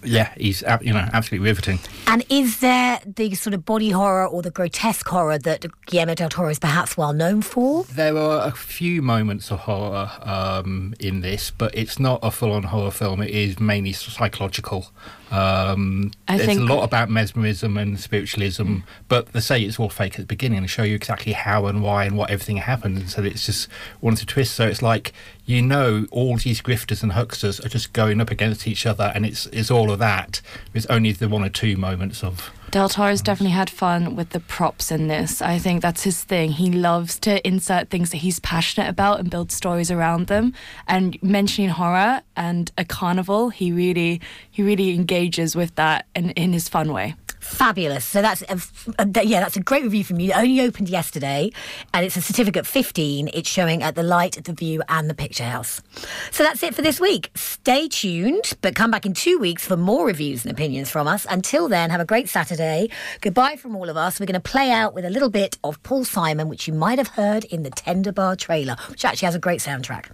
yeah, 0.04 0.34
he's 0.38 0.64
you 0.82 0.94
know 0.94 1.08
absolutely 1.14 1.48
riveting. 1.48 1.80
And 2.08 2.26
is 2.30 2.60
there 2.60 3.00
the 3.06 3.34
sort 3.36 3.54
of 3.54 3.66
body 3.66 3.92
horror 3.92 4.28
or 4.28 4.42
the 4.42 4.52
grotesque 4.52 5.08
horror 5.08 5.38
that 5.40 5.66
Guillermo 5.86 6.16
del 6.16 6.30
Toro 6.30 6.50
is 6.50 6.60
perhaps 6.60 6.98
well 6.98 7.14
known 7.14 7.42
for? 7.42 7.84
There 7.86 8.18
are 8.18 8.48
a 8.48 8.52
few 8.52 9.02
moments 9.02 9.52
of 9.52 9.60
horror 9.60 10.10
um, 10.22 10.94
in 11.00 11.22
this, 11.22 11.52
but 11.52 11.74
it's 11.76 12.00
not 12.00 12.20
a 12.24 12.32
full-on 12.32 12.64
horror 12.64 12.92
film. 12.92 13.22
It 13.22 13.32
is 13.32 13.60
mainly 13.60 13.94
psychological. 13.94 14.88
Um, 15.32 16.12
there's 16.28 16.46
think- 16.46 16.60
a 16.60 16.64
lot 16.74 16.84
about 16.84 17.10
mesmerism 17.10 17.78
and 17.78 17.98
spiritualism, 18.00 18.80
but 19.08 19.32
they 19.32 19.40
say 19.40 19.62
it's 19.62 19.80
all 19.80 19.90
fake 19.90 20.16
at 20.16 20.20
the 20.20 20.26
beginning 20.26 20.58
and 20.60 20.70
show 20.70 20.84
you 20.84 20.96
exactly 20.96 21.32
how 21.32 21.68
and 21.68 21.82
why 21.82 22.04
and 22.04 22.18
what 22.18 22.30
everything 22.30 22.58
happened. 22.58 22.98
And 22.98 23.10
so 23.10 23.24
it's 23.24 23.46
just 23.46 23.70
one 24.02 24.14
of 24.14 24.20
the 24.20 24.26
twists. 24.26 24.54
So 24.56 24.68
it's 24.68 24.82
like 24.82 25.14
you 25.46 25.62
know 25.62 26.06
all 26.12 26.38
these 26.38 26.62
grifters 26.62 27.02
and 27.02 27.14
hucksters 27.14 27.64
are 27.66 27.70
just 27.70 27.94
going 27.94 28.20
up 28.20 28.30
against 28.30 28.68
each 28.68 28.86
other, 28.86 29.12
and 29.16 29.26
it's 29.26 29.46
it's 29.48 29.72
all 29.72 29.90
of 29.92 30.00
that. 30.00 30.42
There's 30.74 30.86
only 30.88 31.14
the 31.14 31.30
one 31.30 31.44
or 31.44 31.50
two 31.50 31.78
moments 31.78 32.24
of 32.24 32.52
Del 32.72 32.88
Toro's 32.88 33.22
definitely 33.22 33.52
had 33.52 33.70
fun 33.70 34.16
with 34.16 34.30
the 34.30 34.40
props 34.40 34.92
in 34.92 35.08
this. 35.08 35.42
I 35.42 35.60
think 35.60 35.82
that's 35.82 36.04
his 36.04 36.24
thing. 36.24 36.54
He 36.54 36.72
loves 36.72 37.20
to 37.20 37.46
insert 37.46 37.90
things 37.90 38.12
that 38.12 38.18
he's 38.20 38.40
passionate 38.40 38.88
about 38.88 39.20
and 39.20 39.30
build 39.30 39.52
stories 39.52 39.92
around 39.92 40.28
them. 40.28 40.54
And 40.88 41.22
mentioning 41.22 41.72
horror 41.72 42.22
and 42.38 42.72
a 42.78 42.86
carnival, 42.86 43.50
he 43.50 43.74
really 43.74 44.22
he 44.50 44.64
really 44.64 44.96
engages 44.96 45.54
with 45.54 45.76
that 45.76 46.08
in, 46.16 46.30
in 46.32 46.54
his 46.54 46.70
fun 46.70 46.94
way. 46.94 47.16
Fabulous. 47.42 48.06
So 48.06 48.22
that's 48.22 48.44
a, 48.44 48.60
a- 49.00 49.26
yeah, 49.26 49.40
that's 49.40 49.58
a 49.58 49.62
great 49.62 49.84
review 49.84 50.04
from 50.04 50.20
you. 50.20 50.30
It 50.32 50.38
only 50.38 50.62
opened 50.62 50.88
yesterday, 50.90 51.52
and 51.94 52.06
it's 52.06 52.16
a 52.16 52.22
certificate 52.22 52.68
15. 52.68 53.30
It's 53.34 53.50
showing 53.50 53.82
at 53.84 53.96
the 53.96 54.04
Light, 54.04 54.42
the 54.44 54.54
View, 54.54 54.84
and 54.88 55.10
the 55.10 55.14
Picture 55.16 55.44
House. 55.44 55.82
So 56.32 56.44
that's 56.44 56.62
it 56.62 56.76
for 56.76 56.82
this 56.84 57.00
week. 57.00 57.32
Stay 57.36 57.88
tuned, 57.88 58.54
but 58.62 58.76
come 58.76 58.92
back 58.92 59.06
in 59.06 59.14
two 59.14 59.40
weeks 59.40 59.66
for 59.66 59.76
more 59.76 60.06
reviews 60.06 60.46
and 60.46 60.52
opinions 60.54 60.90
from 60.92 61.08
us. 61.08 61.26
Until 61.30 61.68
then, 61.68 61.90
have 61.90 62.00
a 62.00 62.06
great 62.06 62.30
Saturday. 62.30 62.90
Goodbye 63.22 63.56
from 63.56 63.76
all 63.76 63.90
of 63.90 63.98
us. 63.98 64.20
We're 64.20 64.28
going 64.28 64.42
to 64.42 64.52
play 64.52 64.72
out 64.72 64.94
with 64.94 65.04
a 65.04 65.10
little 65.10 65.30
bit 65.30 65.58
of 65.64 65.82
Paul 65.84 66.06
Simon, 66.06 66.48
which 66.48 66.68
you 66.68 66.74
might 66.74 67.00
have 67.00 67.10
heard 67.10 67.44
in 67.46 67.64
the 67.64 67.72
Tender 67.72 68.12
Bar 68.12 68.36
trailer, 68.36 68.76
which 68.90 69.04
actually 69.04 69.26
has 69.26 69.36
a 69.36 69.40
great 69.40 69.60
soundtrack. 69.62 70.06